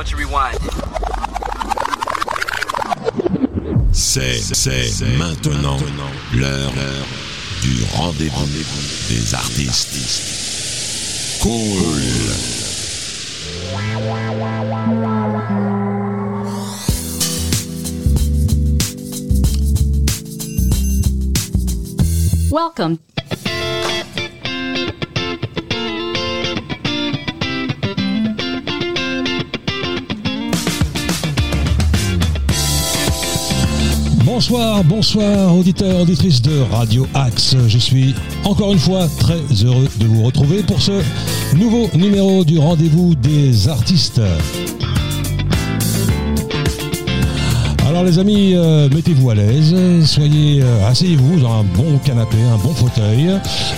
once 0.00 0.12
you 0.12 0.16
rewind. 0.16 0.56
C'est, 3.92 4.40
c'est 4.40 5.04
maintenant 5.18 5.76
l'heure 6.32 6.72
du 7.60 7.84
rendez-vous 7.96 8.46
des 9.10 9.34
artistes. 9.34 11.42
Cool. 11.42 11.82
Welcome. 22.50 23.09
Bonsoir, 34.50 34.82
bonsoir 34.82 35.56
auditeurs, 35.56 36.00
auditrices 36.00 36.42
de 36.42 36.62
Radio 36.72 37.06
Axe. 37.14 37.54
Je 37.68 37.78
suis 37.78 38.16
encore 38.42 38.72
une 38.72 38.80
fois 38.80 39.06
très 39.20 39.38
heureux 39.64 39.86
de 40.00 40.06
vous 40.06 40.24
retrouver 40.24 40.64
pour 40.64 40.82
ce 40.82 41.04
nouveau 41.54 41.88
numéro 41.94 42.42
du 42.42 42.58
rendez-vous 42.58 43.14
des 43.14 43.68
artistes. 43.68 44.20
Alors 48.00 48.10
les 48.10 48.18
amis, 48.18 48.54
euh, 48.54 48.88
mettez-vous 48.88 49.28
à 49.28 49.34
l'aise, 49.34 49.76
soyez, 50.06 50.62
euh, 50.62 50.88
asseyez-vous 50.88 51.40
dans 51.40 51.52
un 51.52 51.64
bon 51.64 51.98
canapé, 52.02 52.38
un 52.50 52.56
bon 52.56 52.72
fauteuil. 52.72 53.28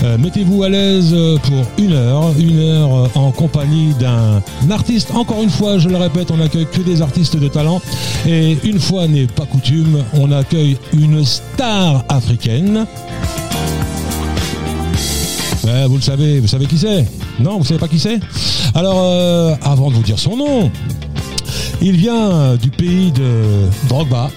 Euh, 0.05 0.17
mettez-vous 0.17 0.63
à 0.63 0.69
l'aise 0.69 1.13
pour 1.43 1.65
une 1.77 1.93
heure, 1.93 2.33
une 2.39 2.61
heure 2.61 3.11
en 3.17 3.33
compagnie 3.33 3.95
d'un 3.99 4.41
artiste. 4.71 5.11
Encore 5.13 5.43
une 5.43 5.51
fois, 5.51 5.79
je 5.79 5.89
le 5.89 5.97
répète, 5.97 6.31
on 6.31 6.41
accueille 6.41 6.69
que 6.71 6.83
des 6.83 7.03
artistes 7.03 7.37
de 7.37 7.49
talent. 7.49 7.83
Et 8.25 8.59
une 8.63 8.79
fois 8.79 9.09
n'est 9.09 9.27
pas 9.27 9.45
coutume, 9.45 10.05
on 10.15 10.31
accueille 10.31 10.77
une 10.97 11.25
star 11.25 12.05
africaine. 12.09 12.87
Vous 15.89 15.97
le 15.97 16.01
savez, 16.01 16.39
vous 16.39 16.47
savez 16.47 16.67
qui 16.67 16.79
c'est? 16.79 17.07
Non, 17.41 17.59
vous 17.59 17.65
savez 17.65 17.81
pas 17.81 17.89
qui 17.89 17.99
c'est? 17.99 18.21
Alors, 18.77 19.57
avant 19.63 19.91
de 19.91 19.97
vous 19.97 20.03
dire 20.03 20.21
son 20.21 20.37
nom, 20.37 20.71
il 21.83 21.97
vient 21.97 22.55
du 22.57 22.71
pays 22.71 23.11
de 23.11 23.69
Drogba. 23.89 24.31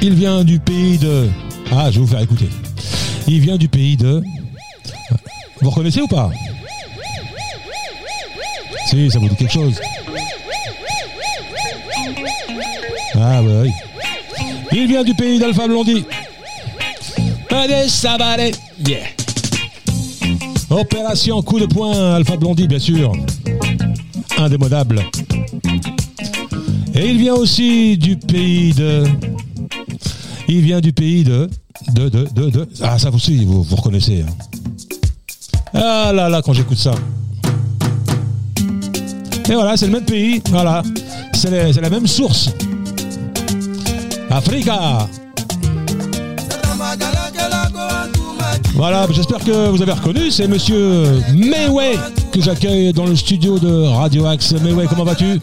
Il 0.00 0.14
vient 0.14 0.44
du 0.44 0.60
pays 0.60 0.96
de... 0.96 1.28
Ah, 1.72 1.90
je 1.90 1.98
vais 1.98 2.06
vous 2.06 2.06
faire 2.06 2.20
écouter. 2.20 2.48
Il 3.26 3.40
vient 3.40 3.56
du 3.56 3.68
pays 3.68 3.96
de... 3.96 4.22
Vous 5.60 5.70
reconnaissez 5.70 6.00
ou 6.00 6.06
pas? 6.06 6.30
Si, 8.86 9.10
ça 9.10 9.18
vous 9.18 9.28
dit 9.28 9.36
quelque 9.36 9.52
chose. 9.52 9.80
Ah 13.14 13.42
bah 13.42 13.62
oui. 13.62 13.72
Il 14.70 14.86
vient 14.86 15.02
du 15.02 15.14
pays 15.14 15.38
d'Alpha 15.40 15.66
Blondie. 15.66 16.04
Yeah. 18.86 19.00
Opération 20.70 21.42
coup 21.42 21.58
de 21.58 21.66
poing, 21.66 22.14
Alpha 22.14 22.36
Blondie, 22.36 22.68
bien 22.68 22.78
sûr. 22.78 23.12
Indémodable. 24.36 25.02
Et 27.00 27.10
il 27.10 27.18
vient 27.18 27.34
aussi 27.34 27.96
du 27.96 28.16
pays 28.16 28.72
de. 28.74 29.04
Il 30.48 30.62
vient 30.62 30.80
du 30.80 30.92
pays 30.92 31.22
de. 31.22 31.48
De, 31.94 32.08
de, 32.08 32.26
de, 32.34 32.50
de. 32.50 32.68
Ah, 32.82 32.98
ça 32.98 33.08
vous 33.08 33.16
aussi, 33.18 33.44
vous, 33.44 33.62
vous 33.62 33.76
reconnaissez. 33.76 34.24
hein. 34.26 34.32
Ah 35.72 36.10
là 36.12 36.28
là, 36.28 36.42
quand 36.42 36.52
j'écoute 36.52 36.76
ça. 36.78 36.92
Et 39.48 39.54
voilà, 39.54 39.76
c'est 39.76 39.86
le 39.86 39.92
même 39.92 40.04
pays. 40.04 40.42
Voilà. 40.50 40.82
C'est 41.34 41.80
la, 41.80 41.88
même 41.88 42.08
source. 42.08 42.50
Africa. 44.28 45.08
Voilà, 48.74 49.06
j'espère 49.12 49.38
que 49.38 49.68
vous 49.68 49.80
avez 49.82 49.92
reconnu, 49.92 50.30
c'est 50.32 50.48
monsieur 50.48 51.20
Mayway 51.32 51.96
que 52.32 52.40
j'accueille 52.40 52.92
dans 52.92 53.06
le 53.06 53.14
studio 53.14 53.58
de 53.60 53.84
Radio 53.86 54.26
Axe. 54.26 54.52
Mayway, 54.52 54.86
comment 54.88 55.04
vas-tu? 55.04 55.40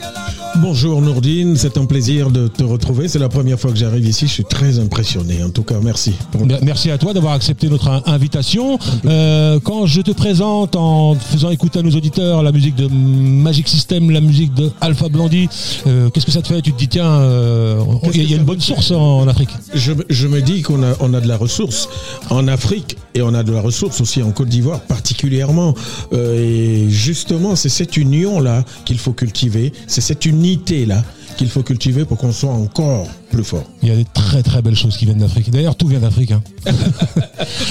Bonjour 0.61 1.01
Nourdine, 1.01 1.57
c'est 1.57 1.77
un 1.77 1.85
plaisir 1.85 2.31
de 2.31 2.47
te 2.47 2.63
retrouver. 2.63 3.07
C'est 3.09 3.19
la 3.19 3.27
première 3.29 3.59
fois 3.59 3.71
que 3.71 3.77
j'arrive 3.77 4.07
ici. 4.07 4.25
Je 4.27 4.31
suis 4.31 4.45
très 4.45 4.79
impressionné. 4.79 5.43
En 5.43 5.49
tout 5.49 5.63
cas, 5.63 5.75
merci. 5.83 6.13
Mer- 6.45 6.59
Merci 6.63 6.89
à 6.91 6.97
toi 6.97 7.13
d'avoir 7.13 7.33
accepté 7.33 7.67
notre 7.67 7.89
in- 7.89 8.01
invitation. 8.05 8.79
Euh, 9.05 9.59
quand 9.61 9.85
je 9.85 9.99
te 10.01 10.11
présente 10.11 10.75
en 10.77 11.15
faisant 11.15 11.49
écouter 11.49 11.79
à 11.79 11.81
nos 11.81 11.91
auditeurs 11.91 12.41
la 12.41 12.51
musique 12.53 12.75
de 12.75 12.87
Magic 12.87 13.67
System, 13.67 14.09
la 14.11 14.21
musique 14.21 14.53
de 14.53 14.71
Alpha 14.79 15.09
Blondie, 15.09 15.49
euh, 15.87 16.09
qu'est-ce 16.09 16.25
que 16.25 16.31
ça 16.31 16.41
te 16.41 16.47
fait? 16.47 16.61
Tu 16.61 16.71
te 16.71 16.77
dis, 16.79 16.87
tiens, 16.87 17.05
euh, 17.11 17.81
il 18.13 18.29
y, 18.29 18.33
a- 18.33 18.37
une 18.37 18.43
bonne 18.43 18.61
source 18.61 18.91
en, 18.91 19.27
Afrique. 19.27 19.49
Je, 19.73 19.91
je 20.09 20.27
me 20.27 20.41
dis 20.41 20.61
qu'on 20.61 20.81
a, 20.83 20.93
on 21.01 21.13
a 21.13 21.19
de 21.21 21.27
la 21.27 21.37
ressource 21.37 21.89
en 22.29 22.47
Afrique 22.47 22.95
et 23.13 23.21
on 23.21 23.33
a 23.33 23.43
de 23.43 23.51
la 23.51 23.61
ressource 23.61 23.99
aussi 24.01 24.23
en 24.23 24.31
Côte 24.31 24.49
d'Ivoire 24.49 24.79
particulièrement. 24.81 25.73
Et 26.13 26.85
justement, 26.89 27.55
c'est 27.57 27.69
cette 27.69 27.97
union-là 27.97 28.63
qu'il 28.85 28.97
faut 28.99 29.13
cultiver. 29.13 29.73
C'est 29.87 30.01
cette 30.01 30.25
unité-là 30.45 31.03
qu'il 31.37 31.49
faut 31.49 31.63
cultiver 31.63 32.05
pour 32.05 32.17
qu'on 32.17 32.31
soit 32.31 32.51
encore 32.51 33.07
plus 33.29 33.43
fort. 33.43 33.63
Il 33.83 33.89
y 33.89 33.91
a 33.91 33.95
des 33.95 34.05
très 34.13 34.41
très 34.41 34.61
belles 34.61 34.75
choses 34.75 34.95
qui 34.95 35.03
viennent 35.05 35.17
d'Afrique. 35.17 35.49
D'ailleurs, 35.51 35.75
tout 35.75 35.87
vient 35.87 35.99
d'Afrique. 35.99 36.31
hein. 36.31 36.41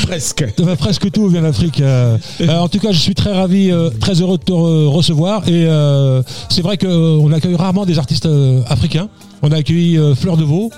Presque. 0.07 0.45
Enfin, 0.61 0.77
presque 0.77 1.11
tout 1.11 1.29
vient 1.29 1.43
d'Afrique. 1.43 1.81
euh. 1.81 2.19
Euh, 2.43 2.59
en 2.59 2.69
tout 2.69 2.79
cas, 2.79 2.93
je 2.93 2.99
suis 2.99 3.15
très 3.15 3.33
ravi, 3.33 3.71
euh, 3.71 3.91
très 4.01 4.21
heureux 4.21 4.39
de 4.39 4.43
te 4.45 4.53
re- 4.53 4.87
recevoir. 4.89 5.49
Et 5.49 5.65
euh, 5.67 6.23
c'est 6.51 6.63
vrai 6.63 6.77
qu'on 6.77 7.33
accueille 7.33 7.55
rarement 7.55 7.87
des 7.87 7.99
artistes 7.99 8.29
africains. 8.69 9.09
On 9.43 9.51
a 9.53 9.57
accueilli 9.57 9.99
Fleur 10.17 10.37
de 10.37 10.45
Veau, 10.45 10.71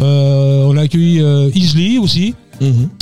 euh, 0.00 0.64
on 0.66 0.76
a 0.76 0.82
accueilli 0.82 1.22
Isley 1.54 1.98
aussi. 1.98 2.34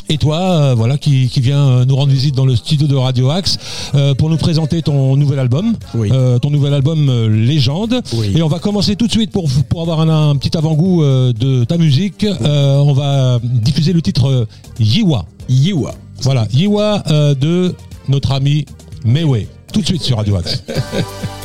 Et 0.08 0.18
toi, 0.18 0.38
euh, 0.40 0.74
voilà, 0.76 0.98
qui, 0.98 1.28
qui 1.28 1.40
vient 1.40 1.66
euh, 1.68 1.84
nous 1.84 1.94
rendre 1.96 2.12
visite 2.12 2.34
dans 2.34 2.46
le 2.46 2.56
studio 2.56 2.86
de 2.86 2.96
Radio 2.96 3.30
Axe 3.30 3.58
euh, 3.94 4.14
pour 4.14 4.28
nous 4.30 4.36
présenter 4.36 4.82
ton 4.82 5.16
nouvel 5.16 5.38
album, 5.38 5.74
Oui. 5.94 6.08
euh, 6.12 6.38
ton 6.38 6.50
nouvel 6.50 6.74
album 6.74 7.10
Légende. 7.28 8.00
Oui. 8.14 8.32
Et 8.36 8.42
on 8.42 8.48
va 8.48 8.58
commencer 8.58 8.96
tout 8.96 9.06
de 9.06 9.12
suite 9.12 9.30
pour, 9.30 9.48
pour 9.68 9.82
avoir 9.82 10.00
un, 10.00 10.30
un 10.30 10.36
petit 10.36 10.56
avant-goût 10.56 11.02
de 11.04 11.64
ta 11.64 11.76
musique. 11.78 12.26
On 12.40 12.92
va 12.92 13.38
diffuser 13.42 13.92
le 13.92 14.02
titre 14.02 14.46
Yiwa. 14.78 15.24
Yiwa. 15.48 15.94
Voilà, 16.22 16.46
Yiwa 16.52 17.02
de 17.40 17.74
notre 18.08 18.32
ami 18.32 18.64
Mewe. 19.04 19.46
Tout 19.72 19.80
de 19.80 19.86
suite 19.86 20.02
sur 20.02 20.16
Radio 20.16 20.36
Axe. 20.36 20.62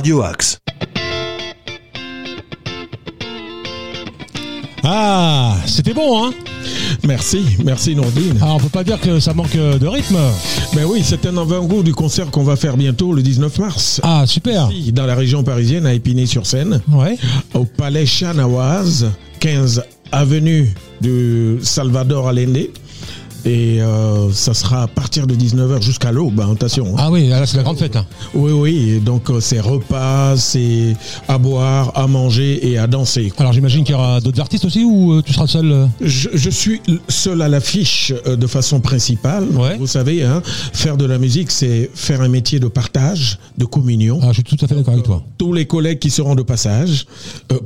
Radio 0.00 0.22
Axe. 0.22 0.58
Ah, 4.82 5.56
c'était 5.66 5.92
bon, 5.92 6.24
hein? 6.24 6.30
Merci, 7.06 7.42
merci 7.62 7.94
Nourdine. 7.94 8.38
Alors, 8.40 8.56
on 8.56 8.60
peut 8.60 8.70
pas 8.70 8.82
dire 8.82 8.98
que 8.98 9.20
ça 9.20 9.34
manque 9.34 9.52
de 9.54 9.86
rythme. 9.86 10.16
Ben 10.74 10.86
oui, 10.86 11.02
c'est 11.04 11.26
un 11.26 11.36
avant-goût 11.36 11.82
du 11.82 11.92
concert 11.92 12.30
qu'on 12.30 12.44
va 12.44 12.56
faire 12.56 12.78
bientôt 12.78 13.12
le 13.12 13.20
19 13.20 13.58
mars. 13.58 14.00
Ah, 14.02 14.24
super. 14.26 14.70
Ici, 14.72 14.90
Dans 14.92 15.04
la 15.04 15.14
région 15.14 15.44
parisienne, 15.44 15.84
à 15.84 15.92
Épinay-sur-Seine, 15.92 16.80
Ouais. 16.90 17.18
au 17.52 17.66
Palais 17.66 18.06
Chanawaz, 18.06 19.04
15 19.40 19.82
avenue 20.12 20.72
de 21.02 21.58
Salvador 21.60 22.26
Allende. 22.26 22.68
Et 23.44 23.80
euh, 23.80 24.30
ça 24.32 24.54
sera 24.54 24.82
à 24.82 24.86
partir 24.86 25.26
de 25.26 25.34
19h 25.34 25.82
jusqu'à 25.82 26.12
l'aube, 26.12 26.40
hein, 26.40 26.52
attention. 26.52 26.86
hein. 26.88 26.96
Ah 26.98 27.10
oui, 27.10 27.28
là, 27.28 27.46
c'est 27.46 27.56
la 27.56 27.62
grande 27.62 27.78
fête. 27.78 27.96
hein. 27.96 28.06
Oui, 28.34 28.52
oui, 28.52 28.90
et 28.90 29.00
donc 29.00 29.30
euh, 29.30 29.40
c'est 29.40 29.60
repas, 29.60 30.36
c'est 30.36 30.94
à 31.28 31.38
boire, 31.38 31.92
à 31.94 32.06
manger 32.06 32.68
et 32.70 32.78
à 32.78 32.86
danser. 32.86 33.32
Alors, 33.38 33.52
j'imagine 33.52 33.82
qu'il 33.84 33.94
y 33.94 33.98
aura 33.98 34.20
d'autres 34.20 34.40
artistes 34.40 34.64
aussi 34.64 34.84
ou 34.84 35.12
euh, 35.14 35.22
tu 35.22 35.32
seras 35.32 35.46
seul 35.46 35.88
Je, 36.00 36.28
je 36.34 36.50
suis 36.50 36.80
seul 37.08 37.40
à 37.42 37.48
l'affiche 37.48 38.12
de 38.26 38.46
façon 38.46 38.80
principale. 38.80 39.44
Ouais. 39.50 39.76
Vous 39.78 39.86
savez, 39.86 40.22
hein, 40.24 40.42
faire 40.44 40.96
de 40.96 41.04
la 41.06 41.18
musique, 41.18 41.50
c'est 41.50 41.90
faire 41.94 42.20
un 42.20 42.28
métier 42.28 42.60
de 42.60 42.68
partage, 42.68 43.38
de 43.58 43.64
communion. 43.64 44.18
Ah, 44.22 44.28
je 44.28 44.34
suis 44.34 44.42
tout 44.44 44.56
à 44.62 44.68
fait 44.68 44.74
d'accord 44.74 44.94
avec 44.94 45.04
toi. 45.06 45.22
Tous 45.38 45.52
les 45.52 45.66
collègues 45.66 45.98
qui 45.98 46.10
seront 46.10 46.34
de 46.34 46.42
passage 46.42 47.06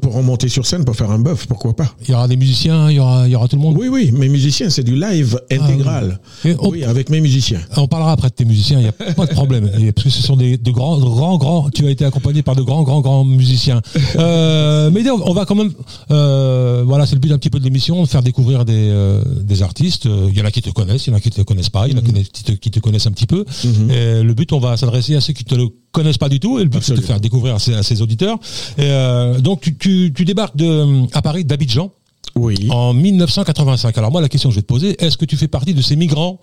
pourront 0.01 0.23
monter 0.23 0.49
sur 0.49 0.67
scène 0.67 0.85
pour 0.85 0.95
faire 0.97 1.11
un 1.11 1.19
bœuf, 1.19 1.47
pourquoi 1.47 1.75
pas 1.75 1.93
Il 2.07 2.11
y 2.13 2.15
aura 2.15 2.29
des 2.29 2.37
musiciens, 2.37 2.91
il 2.91 2.97
y 2.97 3.01
aura, 3.01 3.27
il 3.27 3.33
y 3.33 3.37
aura 3.37 3.49
tout 3.49 3.57
le 3.57 3.63
monde. 3.63 3.77
Oui, 3.79 3.89
oui, 3.89 4.13
mes 4.13 4.29
musiciens, 4.29 4.71
c'est 4.71 4.83
du 4.85 4.95
live 4.95 5.41
Ah 5.65 6.55
on- 6.61 6.71
Oui, 6.71 6.85
avec 6.85 7.09
mes 7.11 7.21
musiciens. 7.21 7.61
On 7.77 7.87
parlera 7.89 8.13
après 8.13 8.29
de 8.29 8.35
tes 8.35 8.45
musiciens, 8.45 8.79
il 8.79 8.83
n'y 8.83 8.89
a 8.89 8.93
pas 9.15 9.27
de 9.27 9.33
problème. 9.33 9.71
Parce 9.95 10.05
que 10.05 10.11
ce 10.11 10.23
sont 10.23 10.37
des 10.37 10.57
de 10.57 10.71
grands, 10.71 10.99
grands, 10.99 11.37
grands. 11.39 11.71
Tu 11.71 11.87
as 11.87 11.91
été 11.91 12.05
accompagné 12.05 12.43
par 12.43 12.57
de 12.57 12.63
grands, 12.63 12.83
grands, 12.83 13.01
grands 13.01 13.25
musiciens. 13.25 13.81
Euh, 14.17 14.91
mais 14.93 15.09
on 15.11 15.33
va 15.35 15.45
quand 15.45 15.55
même. 15.55 15.73
euh, 16.11 16.83
voilà, 16.87 17.05
c'est 17.07 17.15
le 17.15 17.21
but 17.21 17.33
un 17.33 17.39
petit 17.39 17.51
peu 17.51 17.59
de 17.59 17.65
l'émission, 17.65 18.03
de 18.03 18.07
faire 18.09 18.23
découvrir 18.23 18.65
des, 18.65 18.89
euh, 18.91 19.23
des 19.43 19.63
artistes. 19.63 20.05
Il 20.07 20.37
y 20.37 20.41
en 20.41 20.45
a 20.45 20.51
qui 20.51 20.63
te 20.63 20.71
connaissent, 20.71 21.07
il 21.07 21.11
y 21.11 21.13
en 21.13 21.17
a 21.17 21.21
qui 21.21 21.31
te 21.31 21.43
connaissent 21.43 21.71
pas, 21.71 21.89
il 21.89 21.93
y 21.93 21.95
en 21.97 21.99
a 21.99 22.03
qui 22.03 22.13
te, 22.45 22.53
qui 22.53 22.71
te 22.71 22.81
connaissent 22.81 23.07
un 23.07 23.13
petit 23.13 23.27
peu. 23.27 23.45
Et 23.91 24.23
le 24.23 24.35
but, 24.35 24.53
on 24.53 24.61
va 24.61 24.77
s'adresser 24.77 25.17
à 25.17 25.21
ceux 25.21 25.33
qui 25.33 25.45
te 25.45 25.55
le 25.55 25.67
connaissent 25.93 26.19
pas 26.19 26.29
du 26.29 26.39
tout. 26.41 26.59
Et 26.59 26.63
le 26.65 26.69
but, 26.69 26.83
c'est 26.83 26.95
de 26.95 27.01
faire 27.01 27.21
découvrir 27.21 27.55
à 27.57 27.59
ces 27.59 28.03
auditeurs. 28.03 28.39
Et, 28.79 29.41
donc, 29.41 29.61
tu, 29.63 29.77
tu, 29.77 30.13
tu 30.15 30.25
débarques 30.25 30.57
de, 30.57 31.07
à 31.13 31.23
Paris 31.23 31.45
d'Abidjan. 31.45 31.91
Oui. 32.37 32.69
En 32.71 32.93
1985. 32.95 33.97
Alors 33.99 34.11
moi, 34.11 34.21
la 34.21 34.29
question 34.29 34.49
que 34.49 34.55
je 34.55 34.59
vais 34.59 34.63
te 34.63 34.67
poser, 34.67 35.03
est-ce 35.05 35.17
que 35.17 35.25
tu 35.25 35.37
fais 35.37 35.47
partie 35.49 35.73
de 35.75 35.83
ces 35.83 35.95
migrants, 35.97 36.41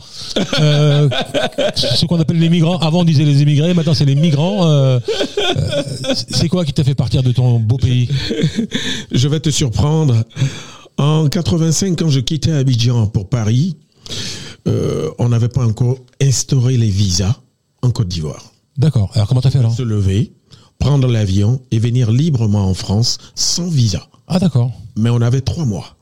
euh, 0.60 1.10
ce 1.76 2.06
qu'on 2.06 2.20
appelle 2.20 2.40
les 2.40 2.50
migrants? 2.50 2.78
Avant, 2.78 3.02
on 3.02 3.04
disait 3.04 3.26
les 3.26 3.42
émigrés, 3.42 3.74
maintenant 3.74 3.94
c'est 3.94 4.06
les 4.06 4.16
migrants. 4.16 4.68
euh, 4.70 5.00
euh, 5.58 5.84
c'est 6.30 6.48
quoi 6.48 6.64
qui 6.66 6.74
t'a 6.74 6.84
fait 6.84 6.96
partir 6.96 7.24
de 7.24 7.32
ton 7.32 7.60
beau 7.60 7.78
pays? 7.78 8.10
Je 9.12 9.28
vais 9.28 9.40
te 9.40 9.50
surprendre. 9.50 10.24
En 10.98 11.28
85, 11.28 11.98
quand 11.98 12.10
je 12.10 12.20
quittais 12.20 12.52
Abidjan 12.52 13.08
pour 13.08 13.28
Paris, 13.28 13.76
on 14.66 15.30
n'avait 15.30 15.50
pas 15.50 15.66
encore 15.66 15.98
instauré 16.22 16.78
les 16.78 16.90
visas 16.90 17.36
en 17.82 17.92
Côte 17.92 18.08
d'Ivoire. 18.08 18.52
D'accord. 18.78 19.12
Alors 19.16 19.28
comment 19.28 19.42
t'as 19.42 19.50
fait 19.52 19.60
alors? 19.60 19.74
Se 19.74 19.82
lever, 19.82 20.32
prendre 20.82 21.08
l'avion 21.08 21.62
et 21.70 21.78
venir 21.78 22.12
librement 22.12 22.66
en 22.68 22.74
France 22.74 23.20
sans 23.36 23.70
visa. 23.70 24.08
Ah 24.28 24.40
d'accord. 24.40 24.72
Mais 24.98 25.12
on 25.12 25.22
avait 25.22 25.42
trois 25.42 25.66
mois. 25.66 25.96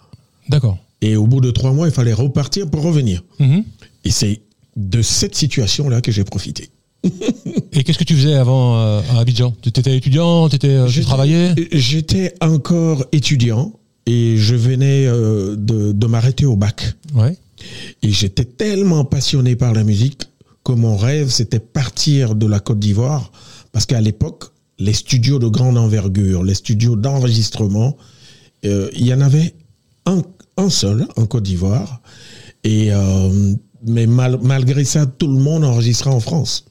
D'accord. 0.48 0.78
Et 1.02 1.18
au 1.18 1.28
bout 1.28 1.42
de 1.42 1.52
trois 1.52 1.74
mois, 1.74 1.88
il 1.88 1.94
fallait 1.94 2.14
repartir 2.14 2.70
pour 2.70 2.82
revenir. 2.82 3.22
Mhm. 3.40 3.64
Et 4.06 4.12
c'est 4.12 4.42
de 4.78 5.02
cette 5.02 5.36
situation-là 5.36 6.00
que 6.02 6.12
j'ai 6.12 6.24
profité. 6.24 6.70
Et 7.74 7.84
qu'est-ce 7.84 7.98
que 7.98 8.04
tu 8.06 8.16
faisais 8.16 8.36
avant 8.36 8.78
euh, 8.78 9.02
à 9.12 9.20
Abidjan? 9.20 9.54
Tu 9.62 9.70
étais 9.70 9.96
étudiant, 9.96 10.48
t'étais, 10.48 10.70
euh, 10.70 10.88
tu 10.88 11.02
travaillais? 11.02 11.54
J'étais 11.72 12.34
encore 12.42 13.06
étudiant 13.12 13.74
et 14.06 14.38
je 14.38 14.56
venais 14.56 15.06
euh, 15.06 15.56
de, 15.58 15.92
de 15.92 16.08
m'arrêter 16.08 16.46
au 16.46 16.56
bac. 16.56 16.94
Ouais. 17.14 17.38
Et 18.02 18.12
j'étais 18.12 18.46
tellement 18.46 19.04
passionné 19.04 19.56
par 19.56 19.74
la 19.74 19.84
musique 19.84 20.24
que 20.64 20.72
mon 20.72 20.96
rêve, 20.96 21.30
c'était 21.30 21.60
partir 21.60 22.36
de 22.36 22.48
la 22.48 22.60
Côte 22.60 22.80
d'Ivoire. 22.80 23.32
Parce 23.72 23.86
qu'à 23.86 24.02
l'époque, 24.02 24.46
les 24.80 24.94
studios 24.94 25.40
de 25.40 25.48
grande 25.48 25.78
envergure, 25.78 26.44
les 26.44 26.56
studios 26.56 26.96
d'enregistrement, 26.96 27.98
euh, 28.66 28.90
il 28.96 29.06
y 29.06 29.14
en 29.14 29.22
avait 29.22 29.54
un, 30.06 30.22
seul 30.70 31.08
en 31.16 31.26
Côte 31.26 31.44
d'Ivoire. 31.44 32.02
Euh, 32.66 33.56
mais 33.86 34.08
mal- 34.08 34.40
malgré 34.42 34.84
ça, 34.84 35.06
tout 35.06 35.28
le 35.28 35.40
monde 35.42 35.64
enregistrait 35.64 36.10
en 36.10 36.20
France. 36.20 36.66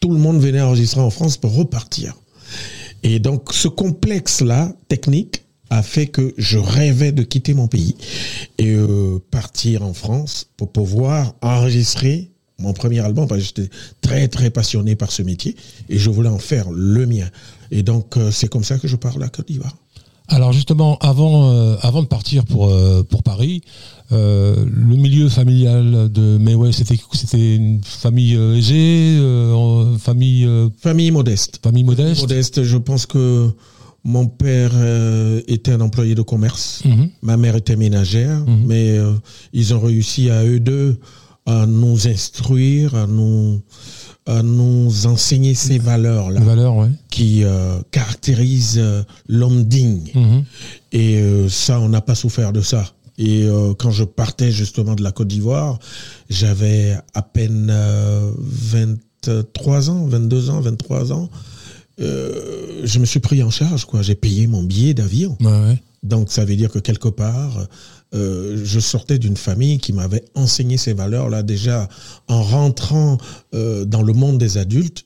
Tout 0.00 0.12
le 0.12 0.18
monde 0.18 0.38
venait 0.40 0.60
enregistrer 0.60 1.00
en 1.00 1.10
France 1.10 1.36
pour 1.36 1.54
repartir. 1.54 2.14
Et 3.02 3.18
donc, 3.18 3.52
ce 3.52 3.66
complexe-là, 3.68 4.72
technique, 4.88 5.42
a 5.70 5.82
fait 5.82 6.06
que 6.06 6.34
je 6.38 6.58
rêvais 6.58 7.12
de 7.12 7.22
quitter 7.22 7.54
mon 7.54 7.68
pays 7.68 7.96
et 8.58 8.70
euh, 8.70 9.18
partir 9.30 9.82
en 9.82 9.92
France 9.92 10.46
pour 10.56 10.72
pouvoir 10.72 11.34
enregistrer 11.42 12.30
mon 12.60 12.72
premier 12.72 13.00
album 13.00 13.26
parce 13.28 13.40
que 13.40 13.46
j'étais 13.46 13.70
très 14.00 14.28
très 14.28 14.50
passionné 14.50 14.96
par 14.96 15.12
ce 15.12 15.22
métier 15.22 15.54
et 15.88 15.98
je 15.98 16.10
voulais 16.10 16.28
en 16.28 16.38
faire 16.38 16.66
le 16.72 17.06
mien. 17.06 17.28
Et 17.70 17.82
donc 17.82 18.16
euh, 18.16 18.30
c'est 18.32 18.48
comme 18.48 18.64
ça 18.64 18.78
que 18.78 18.88
je 18.88 18.96
pars 18.96 19.14
de 19.14 19.20
la 19.20 19.28
Côte 19.28 19.46
d'Ivoire. 19.48 19.76
Alors 20.30 20.52
justement, 20.52 20.98
avant, 20.98 21.50
euh, 21.52 21.76
avant 21.80 22.02
de 22.02 22.06
partir 22.06 22.44
pour, 22.44 22.68
euh, 22.68 23.02
pour 23.02 23.22
Paris, 23.22 23.62
euh, 24.12 24.62
le 24.66 24.96
milieu 24.96 25.28
familial 25.30 26.10
de 26.12 26.36
mais 26.38 26.54
ouais, 26.54 26.70
c'était 26.72 26.96
c'était 27.14 27.56
une 27.56 27.80
famille 27.82 28.34
aisée, 28.34 29.18
famille 29.98 30.46
Famille 30.82 31.10
modeste. 31.12 31.60
famille 31.62 31.84
modeste. 31.84 32.20
Modeste, 32.20 32.62
je 32.62 32.76
pense 32.76 33.06
que 33.06 33.48
mon 34.04 34.26
père 34.26 34.72
était 35.46 35.72
un 35.72 35.80
employé 35.80 36.14
de 36.14 36.22
commerce. 36.22 36.82
Mhm. 36.84 37.08
Ma 37.22 37.36
mère 37.38 37.56
était 37.56 37.76
ménagère, 37.76 38.40
Mhm. 38.40 38.64
mais 38.66 38.98
ils 39.54 39.72
ont 39.74 39.80
réussi 39.80 40.28
à 40.28 40.44
eux 40.44 40.60
deux 40.60 40.98
à 41.48 41.64
nous 41.66 42.06
instruire, 42.06 42.94
à 42.94 43.06
nous, 43.06 43.62
à 44.26 44.42
nous 44.42 45.06
enseigner 45.06 45.54
ces 45.54 45.78
valeurs-là 45.78 46.40
Les 46.40 46.46
valeurs, 46.46 46.76
ouais. 46.76 46.90
qui 47.10 47.42
euh, 47.42 47.80
caractérisent 47.90 48.76
euh, 48.78 49.02
l'homme 49.28 49.64
digne. 49.64 50.10
Mhm. 50.14 50.44
Et 50.92 51.16
euh, 51.16 51.48
ça, 51.48 51.80
on 51.80 51.88
n'a 51.88 52.02
pas 52.02 52.14
souffert 52.14 52.52
de 52.52 52.60
ça. 52.60 52.84
Et 53.16 53.44
euh, 53.44 53.72
quand 53.72 53.90
je 53.90 54.04
partais 54.04 54.52
justement 54.52 54.94
de 54.94 55.02
la 55.02 55.10
Côte 55.10 55.28
d'Ivoire, 55.28 55.78
j'avais 56.28 56.96
à 57.14 57.22
peine 57.22 57.68
euh, 57.70 58.30
23 58.38 59.88
ans, 59.88 60.04
22 60.04 60.50
ans, 60.50 60.60
23 60.60 61.12
ans. 61.12 61.30
Euh, 62.00 62.47
je 62.88 62.98
me 62.98 63.04
suis 63.04 63.20
pris 63.20 63.42
en 63.42 63.50
charge, 63.50 63.84
quoi. 63.84 64.02
J'ai 64.02 64.14
payé 64.14 64.46
mon 64.46 64.62
billet 64.62 64.94
d'avion. 64.94 65.36
Ouais, 65.40 65.46
ouais. 65.46 65.82
Donc 66.02 66.30
ça 66.30 66.44
veut 66.44 66.56
dire 66.56 66.70
que 66.70 66.78
quelque 66.78 67.08
part, 67.08 67.66
euh, 68.14 68.60
je 68.64 68.80
sortais 68.80 69.18
d'une 69.18 69.36
famille 69.36 69.78
qui 69.78 69.92
m'avait 69.92 70.24
enseigné 70.34 70.76
ces 70.76 70.92
valeurs-là 70.92 71.42
déjà 71.42 71.88
en 72.28 72.42
rentrant 72.42 73.18
euh, 73.54 73.84
dans 73.84 74.02
le 74.02 74.12
monde 74.12 74.38
des 74.38 74.58
adultes. 74.58 75.04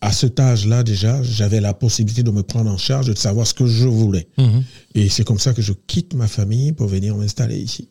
À 0.00 0.12
cet 0.12 0.38
âge-là 0.38 0.84
déjà, 0.84 1.22
j'avais 1.22 1.60
la 1.60 1.74
possibilité 1.74 2.22
de 2.22 2.30
me 2.30 2.42
prendre 2.42 2.70
en 2.70 2.76
charge, 2.76 3.06
de 3.06 3.14
savoir 3.14 3.46
ce 3.46 3.54
que 3.54 3.66
je 3.66 3.88
voulais. 3.88 4.28
Mhm. 4.38 4.62
Et 4.94 5.08
c'est 5.08 5.24
comme 5.24 5.38
ça 5.38 5.54
que 5.54 5.62
je 5.62 5.72
quitte 5.86 6.14
ma 6.14 6.28
famille 6.28 6.72
pour 6.72 6.86
venir 6.86 7.16
m'installer 7.16 7.58
ici. 7.58 7.88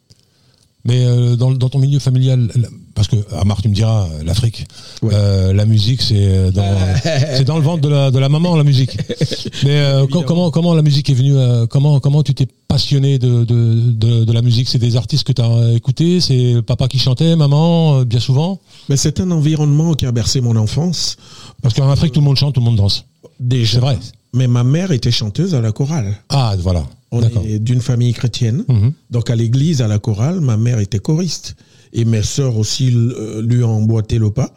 Mais 0.86 1.06
euh, 1.06 1.36
dans, 1.36 1.52
dans 1.52 1.70
ton 1.70 1.80
milieu 1.80 2.00
familial, 2.00 2.50
parce 2.98 3.08
que 3.08 3.16
à 3.40 3.46
Marc, 3.46 3.62
tu 3.62 3.70
me 3.70 3.74
diras, 3.76 4.08
euh, 4.12 4.24
l'Afrique, 4.26 4.66
Ouais. 5.04 5.12
euh, 5.14 5.54
la 5.54 5.66
musique, 5.66 6.02
c'est 6.02 6.16
euh, 6.18 6.52
dans, 6.52 6.66
c'est 7.38 7.44
dans 7.46 7.58
le 7.58 7.64
ventre 7.64 7.82
de 7.82 7.90
la, 7.90 8.10
de 8.12 8.18
la 8.20 8.28
maman, 8.28 8.56
la 8.58 8.64
musique. 8.64 8.98
Mais 9.64 9.78
euh, 9.80 10.08
co- 10.08 10.24
comment, 10.24 10.50
comment 10.50 10.74
la 10.74 10.82
musique 10.82 11.10
est 11.12 11.14
venue 11.14 11.38
euh, 11.38 11.68
Comment, 11.68 12.00
comment 12.00 12.24
tu 12.24 12.34
t'es 12.34 12.48
passionné 12.68 13.20
de, 13.20 13.46
de, 13.46 13.92
de, 13.92 14.26
de 14.26 14.32
la 14.34 14.42
musique? 14.42 14.68
C'est 14.68 14.80
des 14.80 14.96
artistes 14.98 15.26
que 15.28 15.32
tu 15.32 15.42
as 15.44 15.74
écoutés? 15.76 16.20
C'est 16.22 16.62
papa 16.66 16.88
qui 16.88 16.98
chantait, 16.98 17.36
maman, 17.36 18.00
euh, 18.00 18.04
bien 18.06 18.20
souvent? 18.20 18.60
Mais 18.90 18.98
c'est 18.98 19.20
un 19.20 19.30
environnement 19.32 19.94
qui 19.94 20.06
a 20.08 20.12
bercé 20.12 20.42
mon 20.42 20.56
enfance. 20.56 21.18
Parce 21.62 21.76
qu'en 21.76 21.90
Afrique, 21.92 22.14
tout 22.14 22.20
le 22.20 22.26
monde 22.26 22.38
chante, 22.38 22.56
tout 22.56 22.62
le 22.62 22.66
monde 22.66 22.78
danse. 22.78 23.06
Déjà. 23.40 23.74
C'est 23.74 23.80
vrai. 23.80 23.98
Mais 24.34 24.48
ma 24.48 24.64
mère 24.64 24.92
était 24.92 25.12
chanteuse 25.12 25.54
à 25.56 25.62
la 25.62 25.72
chorale. 25.72 26.16
Ah, 26.30 26.56
voilà. 26.60 26.84
On 27.12 27.22
D'accord. 27.22 27.44
est 27.48 27.60
d'une 27.60 27.80
famille 27.82 28.12
chrétienne. 28.14 28.66
Mhm. 28.68 28.92
Donc 29.12 29.30
à 29.30 29.36
l'église, 29.36 29.82
à 29.82 29.88
la 29.88 30.00
chorale, 30.00 30.42
ma 30.42 30.58
mère 30.58 30.80
était 30.80 31.00
choriste. 31.00 31.56
Et 31.94 32.06
mes 32.06 32.24
sœurs 32.24 32.58
aussi 32.58 32.92
euh, 32.94 33.42
lui 33.42 33.64
ont 33.64 33.78
emboîté 33.78 34.18
le 34.18 34.32
pas. 34.32 34.54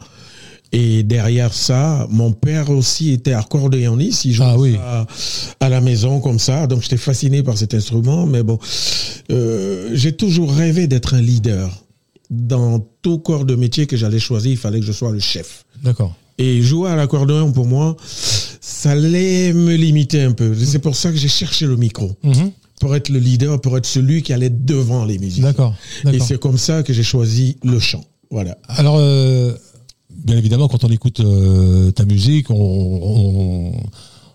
Et 0.73 1.03
derrière 1.03 1.53
ça, 1.53 2.07
mon 2.09 2.31
père 2.31 2.69
aussi 2.69 3.11
était 3.11 3.33
accordéoniste. 3.33 4.23
Il 4.25 4.33
jouait 4.33 4.45
Ah 4.47 4.57
oui. 4.57 4.77
à 5.59 5.67
la 5.69 5.81
maison 5.81 6.21
comme 6.21 6.39
ça. 6.39 6.65
Donc 6.67 6.81
j'étais 6.81 6.95
fasciné 6.97 7.43
par 7.43 7.57
cet 7.57 7.73
instrument. 7.73 8.25
Mais 8.25 8.41
bon, 8.41 8.57
euh, 9.31 9.89
j'ai 9.93 10.13
toujours 10.13 10.51
rêvé 10.53 10.87
d'être 10.87 11.13
un 11.13 11.21
leader. 11.21 11.69
Dans 12.29 12.79
tout 13.01 13.17
corps 13.19 13.43
de 13.43 13.55
métier 13.55 13.85
que 13.87 13.97
j'allais 13.97 14.19
choisir, 14.19 14.51
il 14.51 14.57
fallait 14.57 14.79
que 14.79 14.85
je 14.85 14.93
sois 14.93 15.11
le 15.11 15.19
chef. 15.19 15.65
D'accord. 15.83 16.15
Et 16.37 16.61
jouer 16.61 16.89
à 16.89 16.95
l'accordéon, 16.95 17.51
pour 17.51 17.67
moi, 17.67 17.97
ça 18.61 18.91
allait 18.91 19.51
me 19.51 19.75
limiter 19.75 20.21
un 20.21 20.31
peu. 20.31 20.55
C'est 20.55 20.79
pour 20.79 20.95
ça 20.95 21.11
que 21.11 21.17
j'ai 21.17 21.27
cherché 21.27 21.65
le 21.65 21.75
micro. 21.75 22.13
Mhm. 22.23 22.51
Pour 22.81 22.95
être 22.95 23.07
le 23.09 23.19
leader, 23.19 23.61
pour 23.61 23.77
être 23.77 23.85
celui 23.85 24.21
qui 24.23 24.33
allait 24.33 24.49
devant 24.49 25.05
les 25.05 25.17
musiciens. 25.19 25.43
D'accord. 25.43 25.73
Et 26.11 26.19
c'est 26.19 26.39
comme 26.39 26.57
ça 26.57 26.83
que 26.83 26.91
j'ai 26.93 27.03
choisi 27.03 27.55
le 27.63 27.79
chant. 27.79 28.03
Voilà. 28.29 28.57
Alors, 28.67 28.95
euh, 28.99 29.53
bien 30.25 30.35
évidemment, 30.37 30.67
quand 30.67 30.83
on 30.83 30.89
écoute 30.89 31.19
euh, 31.21 31.91
ta 31.91 32.05
musique, 32.05 32.49
on, 32.49 32.55
on, 32.55 33.71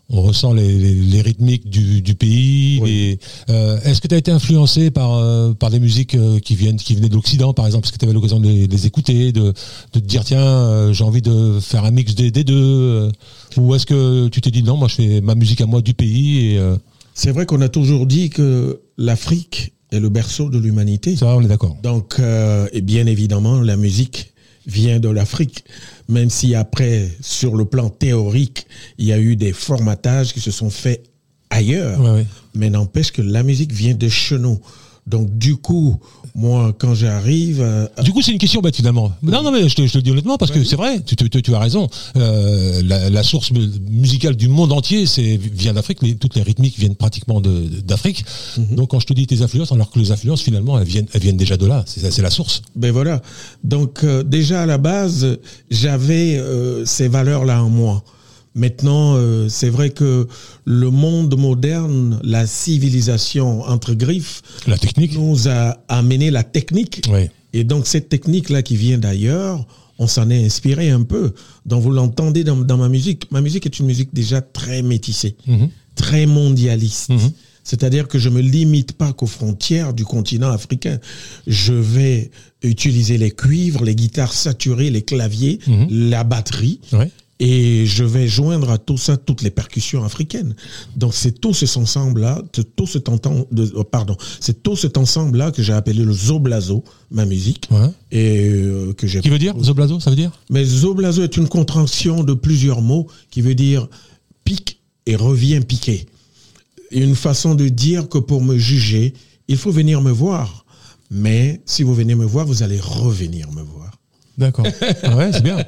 on 0.08 0.22
ressent 0.22 0.52
les, 0.52 0.78
les- 0.78 0.94
les 0.94 1.20
rythmiques 1.22 1.68
du, 1.68 2.00
du 2.02 2.14
pays. 2.14 2.78
Oui. 2.80 3.18
euh, 3.50 3.80
Est-ce 3.84 4.00
que 4.00 4.06
tu 4.06 4.14
as 4.14 4.18
été 4.18 4.30
influencé 4.30 4.90
par, 4.92 5.10
par 5.56 5.70
des 5.70 5.80
musiques 5.80 6.16
qui, 6.42 6.54
viennent, 6.54 6.76
qui 6.76 6.94
venaient 6.94 7.08
de 7.08 7.14
l'Occident, 7.14 7.52
par 7.52 7.66
exemple? 7.66 7.86
Est-ce 7.86 7.92
que 7.92 7.98
tu 7.98 8.04
avais 8.04 8.14
l'occasion 8.14 8.38
de 8.38 8.48
les, 8.48 8.66
de 8.68 8.72
les 8.72 8.86
écouter, 8.86 9.32
de, 9.32 9.52
de 9.92 9.98
te 9.98 9.98
dire, 9.98 10.22
tiens, 10.24 10.92
j'ai 10.92 11.02
envie 11.04 11.22
de 11.22 11.58
faire 11.60 11.84
un 11.84 11.90
mix 11.90 12.14
des, 12.14 12.30
des 12.30 12.44
deux 12.44 13.10
Ou 13.56 13.74
est-ce 13.74 13.86
que 13.86 14.28
tu 14.28 14.40
t'es 14.40 14.52
dit, 14.52 14.62
non, 14.62 14.76
moi 14.76 14.86
je 14.88 14.94
fais 14.94 15.20
ma 15.20 15.34
musique 15.34 15.60
à 15.60 15.66
moi 15.66 15.80
du 15.80 15.94
pays 15.94 16.52
et 16.52 16.60
C'est 17.16 17.30
vrai 17.32 17.46
qu'on 17.46 17.62
a 17.62 17.70
toujours 17.70 18.06
dit 18.06 18.28
que 18.28 18.82
l'Afrique 18.98 19.72
est 19.90 20.00
le 20.00 20.10
berceau 20.10 20.50
de 20.50 20.58
l'humanité. 20.58 21.16
ça, 21.16 21.34
on 21.34 21.42
est 21.42 21.48
d'accord. 21.48 21.78
Donc, 21.82 22.16
euh, 22.18 22.68
et 22.74 22.82
bien 22.82 23.06
évidemment, 23.06 23.62
la 23.62 23.78
musique 23.78 24.34
vient 24.66 25.00
de 25.00 25.08
l'Afrique, 25.08 25.64
même 26.10 26.28
si 26.28 26.54
après, 26.54 27.08
sur 27.22 27.56
le 27.56 27.64
plan 27.64 27.88
théorique, 27.88 28.66
il 28.98 29.06
y 29.06 29.14
a 29.14 29.18
eu 29.18 29.34
des 29.34 29.54
formatages 29.54 30.34
qui 30.34 30.40
se 30.40 30.50
sont 30.50 30.68
faits 30.68 31.04
ailleurs. 31.48 32.02
Ouais, 32.02 32.10
ouais. 32.10 32.26
Mais 32.54 32.68
n'empêche 32.68 33.12
que 33.12 33.22
la 33.22 33.42
musique 33.42 33.72
vient 33.72 33.94
de 33.94 34.08
chez 34.10 34.38
nous. 34.38 34.60
Donc, 35.06 35.38
du 35.38 35.56
coup, 35.56 35.98
moi, 36.34 36.74
quand 36.76 36.94
j'arrive, 36.94 37.60
euh, 37.60 37.86
Du 38.02 38.12
coup, 38.12 38.22
c'est 38.22 38.32
une 38.32 38.38
question 38.38 38.60
bête 38.60 38.74
finalement. 38.76 39.12
Non, 39.22 39.42
non, 39.42 39.52
mais 39.52 39.68
je 39.68 39.74
te, 39.76 39.86
je 39.86 39.92
te 39.92 39.98
le 39.98 40.02
dis 40.02 40.10
honnêtement 40.10 40.36
parce 40.36 40.50
que 40.50 40.62
c'est 40.64 40.74
vrai, 40.76 41.00
tu, 41.00 41.14
tu- 41.14 41.30
tu 41.42 41.54
as 41.54 41.58
raison. 41.60 41.88
Euh, 42.16 42.82
la, 42.84 43.08
la 43.08 43.22
source 43.22 43.52
mu- 43.52 43.68
musicale 43.88 44.34
du 44.36 44.48
monde 44.48 44.72
entier, 44.72 45.06
c'est 45.06 45.36
vient 45.36 45.72
d'Afrique. 45.74 46.00
Toutes 46.18 46.34
les 46.34 46.42
rythmiques 46.42 46.78
viennent 46.78 46.96
pratiquement 46.96 47.40
d'Afrique. 47.40 48.24
Donc, 48.72 48.90
quand 48.90 49.00
je 49.00 49.06
te 49.06 49.12
dis 49.12 49.26
tes 49.26 49.42
influences, 49.42 49.70
alors 49.72 49.90
que 49.90 49.98
les 49.98 50.10
influences 50.10 50.42
finalement, 50.42 50.78
elles 50.78 50.86
viennent, 50.88 51.06
elles 51.12 51.20
viennent 51.22 51.36
déjà 51.36 51.56
de 51.56 51.66
là. 51.66 51.84
C'est 51.86 52.22
la 52.22 52.30
source. 52.30 52.62
Ben 52.74 52.90
voilà. 52.92 53.22
Donc 53.64 54.02
euh, 54.04 54.22
déjà 54.24 54.62
à 54.62 54.66
la 54.66 54.78
base, 54.78 55.38
j'avais 55.70 56.36
euh, 56.36 56.84
ces 56.84 57.08
valeurs-là 57.08 57.62
en 57.62 57.70
moi. 57.70 58.02
Maintenant, 58.56 59.14
euh, 59.16 59.48
c'est 59.48 59.68
vrai 59.68 59.90
que 59.90 60.26
le 60.64 60.90
monde 60.90 61.38
moderne, 61.38 62.18
la 62.24 62.46
civilisation 62.46 63.62
entre 63.62 63.92
griffes, 63.94 64.42
La 64.66 64.78
technique. 64.78 65.12
nous 65.14 65.46
a 65.48 65.76
amené 65.88 66.30
la 66.30 66.42
technique. 66.42 67.02
Oui. 67.12 67.28
Et 67.52 67.64
donc 67.64 67.86
cette 67.86 68.08
technique-là 68.08 68.62
qui 68.62 68.76
vient 68.76 68.98
d'ailleurs, 68.98 69.66
on 69.98 70.06
s'en 70.06 70.28
est 70.30 70.44
inspiré 70.44 70.90
un 70.90 71.02
peu. 71.02 71.32
Donc 71.66 71.82
vous 71.82 71.90
l'entendez 71.90 72.44
dans, 72.44 72.56
dans 72.56 72.76
ma 72.78 72.88
musique. 72.88 73.30
Ma 73.30 73.40
musique 73.40 73.66
est 73.66 73.78
une 73.78 73.86
musique 73.86 74.12
déjà 74.14 74.40
très 74.40 74.82
métissée, 74.82 75.36
Mhm. 75.46 75.68
très 75.94 76.26
mondialiste. 76.26 77.10
Mhm. 77.10 77.30
C'est-à-dire 77.62 78.06
que 78.08 78.18
je 78.18 78.28
me 78.28 78.40
limite 78.40 78.92
pas 78.92 79.12
qu'aux 79.12 79.26
frontières 79.26 79.92
du 79.92 80.04
continent 80.04 80.50
africain. 80.50 80.98
Je 81.46 81.72
vais 81.72 82.30
utiliser 82.62 83.18
les 83.18 83.32
cuivres, 83.32 83.84
les 83.84 83.94
guitares 83.96 84.32
saturées, 84.32 84.88
les 84.90 85.02
claviers, 85.02 85.58
Mhm. 85.66 85.86
la 86.10 86.24
batterie. 86.24 86.80
Ouais. 86.92 87.10
Et 87.38 87.84
je 87.84 88.02
vais 88.02 88.26
joindre 88.28 88.70
à 88.70 88.78
tout 88.78 88.96
ça 88.96 89.18
toutes 89.18 89.42
les 89.42 89.50
percussions 89.50 90.02
africaines. 90.04 90.54
Donc 90.96 91.12
c'est 91.12 91.38
tout 91.38 91.52
cet 91.52 91.76
ensemble-là, 91.76 92.40
tout 92.76 92.86
cet 92.86 93.10
de, 93.52 93.72
oh, 93.74 93.84
pardon, 93.84 94.16
c'est 94.40 94.62
tout 94.62 94.74
cet 94.74 94.96
ensemble-là 94.96 95.50
que 95.50 95.62
j'ai 95.62 95.74
appelé 95.74 96.02
le 96.02 96.12
zoblazo, 96.14 96.82
ma 97.10 97.26
musique, 97.26 97.68
Ouais. 97.70 97.90
et 98.10 98.48
euh, 98.48 98.94
que 98.94 99.06
j'ai. 99.06 99.20
Qui 99.20 99.28
veut 99.28 99.38
dire 99.38 99.54
Zoblazo, 99.62 100.00
ça 100.00 100.08
veut 100.08 100.16
dire? 100.16 100.32
Mais 100.48 100.64
zoblazo 100.64 101.22
est 101.22 101.36
une 101.36 101.46
contraction 101.48 102.24
de 102.24 102.32
plusieurs 102.32 102.80
mots 102.80 103.06
qui 103.30 103.42
veut 103.42 103.54
dire 103.54 103.86
pique 104.44 104.80
et 105.04 105.14
revient 105.16 105.60
piquer. 105.60 106.06
Une 106.90 107.14
façon 107.16 107.54
de 107.54 107.68
dire 107.68 108.08
que 108.08 108.18
pour 108.18 108.42
me 108.42 108.56
juger, 108.56 109.12
il 109.48 109.58
faut 109.58 109.72
venir 109.72 110.00
me 110.00 110.10
voir. 110.10 110.64
Mais 111.10 111.60
si 111.66 111.82
vous 111.82 111.94
venez 111.94 112.14
me 112.14 112.24
voir, 112.24 112.46
vous 112.46 112.62
allez 112.62 112.80
revenir 112.80 113.50
me 113.52 113.62
voir. 113.62 113.85
D'accord. 114.38 114.66
Ah 115.02 115.16
ouais, 115.16 115.30
c'est 115.32 115.42
bien. 115.42 115.58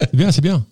C'est 0.00 0.14
bien, 0.16 0.32
c'est 0.32 0.40
bien. 0.40 0.64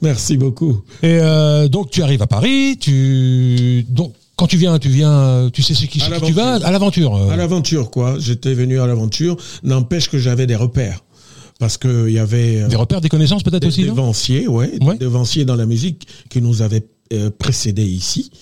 Merci 0.00 0.36
beaucoup. 0.36 0.82
Et 1.02 1.18
euh, 1.20 1.68
donc 1.68 1.90
tu 1.90 2.02
arrives 2.02 2.22
à 2.22 2.26
Paris, 2.26 2.76
tu 2.80 3.84
donc 3.88 4.14
quand 4.34 4.46
tu 4.48 4.56
viens, 4.56 4.78
tu 4.80 4.88
viens, 4.88 5.48
tu 5.52 5.62
sais 5.62 5.74
ce 5.74 5.80
qui, 5.86 6.00
qui 6.00 6.00
tu 6.26 6.32
vas 6.32 6.54
à 6.54 6.70
l'aventure. 6.72 7.14
euh. 7.14 7.30
À 7.30 7.36
l'aventure, 7.36 7.90
quoi. 7.90 8.16
J'étais 8.18 8.54
venu 8.54 8.80
à 8.80 8.86
l'aventure. 8.86 9.36
N'empêche 9.62 10.08
que 10.10 10.18
j'avais 10.18 10.46
des 10.46 10.56
repères. 10.56 11.04
Parce 11.60 11.78
qu'il 11.78 12.10
y 12.10 12.18
avait 12.18 12.62
euh, 12.62 12.66
Des 12.68 12.74
repères, 12.74 13.00
des 13.00 13.08
connaissances 13.08 13.44
peut-être 13.44 13.62
des 13.62 13.68
aussi, 13.68 13.84
non? 13.84 13.92
devanciers, 13.92 14.48
ouais, 14.48 14.72
Ouais. 14.80 14.94
des 14.94 15.04
devanciers 15.04 15.44
dans 15.44 15.54
la 15.54 15.66
musique 15.66 16.08
qui 16.28 16.42
nous 16.42 16.60
avaient 16.62 16.82
euh, 17.12 17.30
précédés 17.30 17.84
ici. 17.86 18.32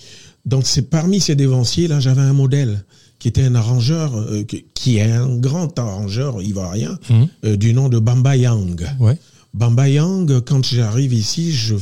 Donc 0.47 0.62
c'est 0.66 0.88
parmi 0.88 1.20
ces 1.20 1.35
devanciers 1.35 1.87
là, 1.87 2.00
j'avais 2.00 2.23
un 2.23 2.32
modèle 2.32 2.82
qui 3.20 3.28
était 3.28 3.44
un 3.44 3.54
arrangeur, 3.54 4.16
euh, 4.16 4.42
qui- 4.74 4.96
est 4.96 5.02
un 5.12 5.36
grand 5.36 5.78
arrangeur 5.78 6.42
ivoirien 6.42 6.98
Mhm. 7.08 7.28
euh, 7.44 7.56
du 7.56 7.72
nom 7.74 7.88
de 7.88 7.98
Bamba 8.00 8.36
Yang. 8.36 8.86
Ouais. 8.98 9.16
Bamba 9.54 9.88
Yang, 9.88 10.40
quand 10.40 10.64
j'arrive 10.64 11.12
ici, 11.12 11.52
je, 11.52 11.76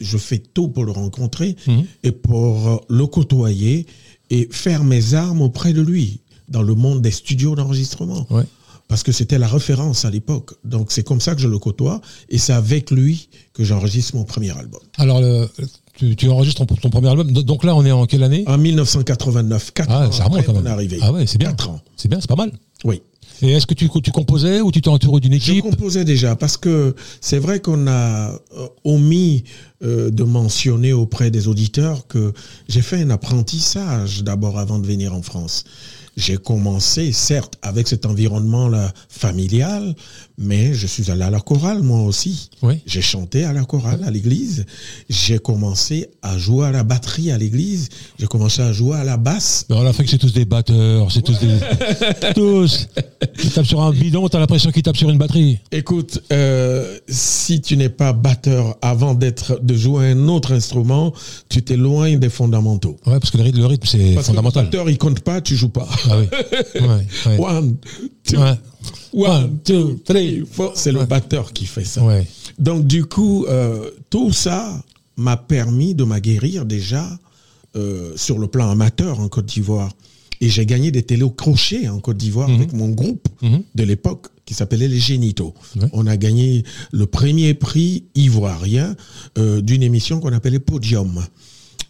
je 0.00 0.18
fais 0.18 0.38
tout 0.38 0.68
pour 0.68 0.84
le 0.84 0.92
rencontrer 0.92 1.56
Mhm. 1.66 1.84
et 2.02 2.12
pour 2.12 2.68
euh, 2.68 2.76
le 2.90 3.06
côtoyer 3.06 3.86
et 4.30 4.48
faire 4.50 4.84
mes 4.84 5.14
armes 5.14 5.40
auprès 5.42 5.72
de 5.72 5.80
lui 5.80 6.20
dans 6.48 6.62
le 6.62 6.74
monde 6.74 7.00
des 7.02 7.10
studios 7.12 7.54
d'enregistrement. 7.54 8.26
Ouais. 8.30 8.44
Parce 8.88 9.04
que 9.04 9.12
c'était 9.12 9.38
la 9.38 9.46
référence 9.46 10.04
à 10.04 10.10
l'époque. 10.10 10.54
Donc 10.64 10.90
c'est 10.90 11.04
comme 11.04 11.20
ça 11.20 11.36
que 11.36 11.40
je 11.40 11.46
le 11.46 11.60
côtoie 11.60 12.00
et 12.28 12.38
c'est 12.38 12.52
avec 12.52 12.90
lui 12.90 13.28
que 13.52 13.62
j'enregistre 13.62 14.16
mon 14.16 14.24
premier 14.24 14.50
album. 14.50 14.80
Alors 14.98 15.20
le, 15.20 15.48
tu, 16.00 16.16
tu 16.16 16.28
enregistres 16.28 16.64
ton, 16.66 16.74
ton 16.74 16.90
premier 16.90 17.08
album. 17.08 17.30
Donc 17.30 17.62
là, 17.64 17.74
on 17.76 17.84
est 17.84 17.92
en 17.92 18.06
quelle 18.06 18.22
année? 18.22 18.44
En 18.46 18.58
1989, 18.58 19.72
4 19.72 19.88
Ah, 19.90 20.08
ans 20.08 20.12
ça 20.12 20.24
remonte 20.24 20.38
après 20.38 20.46
quand 20.46 20.52
même. 20.54 20.62
mon 20.64 20.70
arrivée. 20.70 20.98
Ah 21.02 21.12
ouais, 21.12 21.26
c'est 21.26 21.38
bien. 21.38 21.50
4 21.50 21.70
ans, 21.70 21.80
C'est 21.96 22.08
bien, 22.08 22.18
c'est 22.20 22.28
pas 22.28 22.36
mal. 22.36 22.52
oui. 22.84 23.02
Et 23.42 23.52
est-ce 23.52 23.66
que 23.66 23.72
tu, 23.72 23.88
tu 24.02 24.10
composais 24.10 24.60
ou 24.60 24.70
tu 24.70 24.82
t'es 24.82 24.90
entouré 24.90 25.18
d'une 25.18 25.32
Je 25.32 25.36
équipe? 25.52 25.62
composais 25.64 26.04
déjà 26.04 26.36
parce 26.36 26.58
que 26.58 26.94
c'est 27.22 27.38
vrai 27.38 27.60
qu'on 27.60 27.86
a 27.86 28.32
euh, 28.32 28.66
omis 28.84 29.44
euh, 29.82 30.10
de 30.10 30.24
mentionner 30.24 30.92
auprès 30.92 31.30
des 31.30 31.48
auditeurs 31.48 32.06
que 32.06 32.34
j'ai 32.68 32.82
fait 32.82 33.00
un 33.00 33.08
apprentissage 33.08 34.22
d'abord 34.24 34.58
avant 34.58 34.78
de 34.78 34.86
venir 34.86 35.14
en 35.14 35.22
France. 35.22 35.64
J'ai 36.18 36.36
commencé, 36.36 37.12
certes, 37.12 37.54
avec 37.62 37.88
cet 37.88 38.04
environnement-là 38.04 38.92
familial, 39.08 39.94
mais 40.40 40.72
je 40.72 40.86
suis 40.86 41.10
allé 41.10 41.22
à 41.22 41.30
la 41.30 41.40
chorale 41.40 41.82
moi 41.82 42.00
aussi. 42.02 42.48
Oui. 42.62 42.80
J'ai 42.86 43.02
chanté 43.02 43.44
à 43.44 43.52
la 43.52 43.64
chorale 43.64 44.00
à 44.04 44.10
l'église. 44.10 44.64
J'ai 45.08 45.38
commencé 45.38 46.08
à 46.22 46.38
jouer 46.38 46.66
à 46.66 46.72
la 46.72 46.82
batterie 46.82 47.30
à 47.30 47.36
l'église. 47.38 47.90
J'ai 48.18 48.26
commencé 48.26 48.62
à 48.62 48.72
jouer 48.72 48.96
à 48.96 49.04
la 49.04 49.18
basse. 49.18 49.66
En 49.70 49.84
Afrique, 49.86 50.08
c'est 50.08 50.18
tous 50.18 50.32
des 50.32 50.46
batteurs, 50.46 51.12
c'est 51.12 51.22
tous 51.22 51.38
des. 51.38 52.32
tous. 52.34 52.88
Ils 53.44 53.50
tapent 53.50 53.66
sur 53.66 53.82
un 53.82 53.92
bidon, 53.92 54.28
t'as 54.28 54.38
l'impression 54.38 54.70
qu'ils 54.72 54.82
tapent 54.82 54.96
sur 54.96 55.10
une 55.10 55.18
batterie. 55.18 55.58
Écoute, 55.72 56.22
euh, 56.32 56.98
si 57.08 57.60
tu 57.60 57.76
n'es 57.76 57.90
pas 57.90 58.12
batteur 58.14 58.76
avant 58.80 59.14
d'être 59.14 59.60
de 59.62 59.74
jouer 59.74 60.10
un 60.12 60.28
autre 60.28 60.52
instrument, 60.52 61.12
tu 61.50 61.62
t'éloignes 61.62 62.18
des 62.18 62.30
fondamentaux. 62.30 62.96
Ouais, 63.06 63.20
parce 63.20 63.30
que 63.30 63.36
le 63.36 63.44
rythme, 63.44 63.58
le 63.58 63.66
rythme, 63.66 63.86
c'est 63.86 63.98
que 63.98 64.16
le 64.16 64.22
fondamental. 64.22 64.64
batteur, 64.64 64.88
il 64.88 64.96
compte 64.96 65.20
pas, 65.20 65.40
tu 65.42 65.54
joues 65.54 65.68
pas. 65.68 65.88
Ah 66.08 66.16
oui. 66.18 66.80
Ouais, 66.80 66.88
ouais. 67.26 67.38
One, 67.38 67.76
two, 68.24 68.38
Ouais. 68.40 68.54
One, 69.12 69.58
two, 69.64 70.00
three, 70.04 70.44
four. 70.50 70.72
C'est 70.74 70.92
le 70.92 71.04
batteur 71.04 71.52
qui 71.52 71.66
fait 71.66 71.84
ça. 71.84 72.04
Ouais. 72.04 72.26
Donc 72.58 72.86
du 72.86 73.04
coup, 73.04 73.46
euh, 73.48 73.90
tout 74.10 74.32
ça 74.32 74.82
m'a 75.16 75.36
permis 75.36 75.94
de 75.94 76.04
m'aguerrir 76.04 76.64
déjà 76.64 77.06
euh, 77.76 78.12
sur 78.16 78.38
le 78.38 78.46
plan 78.46 78.70
amateur 78.70 79.20
en 79.20 79.28
Côte 79.28 79.46
d'Ivoire. 79.46 79.92
Et 80.40 80.48
j'ai 80.48 80.64
gagné 80.64 80.90
des 80.90 81.02
télécrochets 81.02 81.88
en 81.88 82.00
Côte 82.00 82.16
d'Ivoire 82.16 82.48
avec 82.50 82.72
mon 82.72 82.88
groupe 82.88 83.28
Mhm. 83.42 83.62
de 83.74 83.82
l'époque 83.84 84.28
qui 84.46 84.54
s'appelait 84.54 84.88
les 84.88 84.98
Génitaux. 84.98 85.54
Ouais. 85.76 85.86
On 85.92 86.06
a 86.06 86.16
gagné 86.16 86.64
le 86.92 87.06
premier 87.06 87.52
prix 87.54 88.04
ivoirien 88.14 88.96
euh, 89.38 89.60
d'une 89.60 89.82
émission 89.82 90.18
qu'on 90.18 90.32
appelait 90.32 90.58
Podium. 90.58 91.24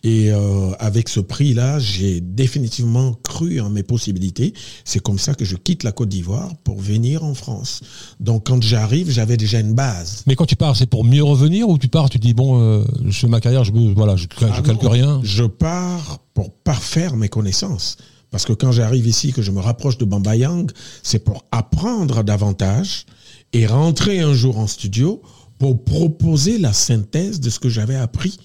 Et 0.02 0.30
euh, 0.32 0.72
avec 0.78 1.08
ce 1.08 1.20
prix-là, 1.20 1.78
j'ai 1.78 2.20
définitivement 2.20 3.12
cru 3.22 3.60
en 3.60 3.68
mes 3.68 3.82
possibilités. 3.82 4.54
C'est 4.84 5.00
comme 5.00 5.18
ça 5.18 5.34
que 5.34 5.44
je 5.44 5.56
quitte 5.56 5.82
la 5.82 5.92
Côte 5.92 6.08
d'Ivoire 6.08 6.54
pour 6.64 6.80
venir 6.80 7.22
en 7.22 7.34
France. 7.34 7.80
Donc 8.18 8.46
quand 8.46 8.62
j'arrive, 8.62 9.10
j'avais 9.10 9.36
déjà 9.36 9.60
une 9.60 9.74
base. 9.74 10.22
Mais 10.26 10.36
quand 10.36 10.46
tu 10.46 10.56
pars, 10.56 10.74
c'est 10.76 10.86
pour 10.86 11.04
mieux 11.04 11.22
revenir 11.22 11.68
ou 11.68 11.76
tu 11.76 11.88
pars, 11.88 12.08
tu 12.08 12.18
dis 12.18 12.32
bon, 12.32 12.60
euh, 12.60 12.84
je 13.06 13.18
fais 13.18 13.28
ma 13.28 13.40
carrière, 13.40 13.64
je 13.64 13.72
voilà, 13.94 14.16
je, 14.16 14.22
je 14.22 14.46
Ah 14.46 14.62
calque 14.62 14.82
non, 14.82 14.90
rien. 14.90 15.20
Je 15.22 15.44
pars 15.44 16.20
pour 16.32 16.50
parfaire 16.50 17.16
mes 17.16 17.28
connaissances. 17.28 17.98
Parce 18.30 18.44
que 18.44 18.52
quand 18.52 18.72
j'arrive 18.72 19.06
ici, 19.06 19.32
que 19.32 19.42
je 19.42 19.50
me 19.50 19.60
rapproche 19.60 19.98
de 19.98 20.04
Bamba 20.04 20.36
Yang, 20.36 20.70
c'est 21.02 21.18
pour 21.18 21.44
apprendre 21.50 22.22
davantage 22.22 23.04
et 23.52 23.66
rentrer 23.66 24.20
un 24.20 24.32
jour 24.32 24.58
en 24.58 24.66
studio 24.66 25.20
pour 25.58 25.84
proposer 25.84 26.58
la 26.58 26.72
synthèse 26.72 27.40
de 27.40 27.50
ce 27.50 27.58
que 27.58 27.68
j'avais 27.68 27.96
appris 27.96 28.38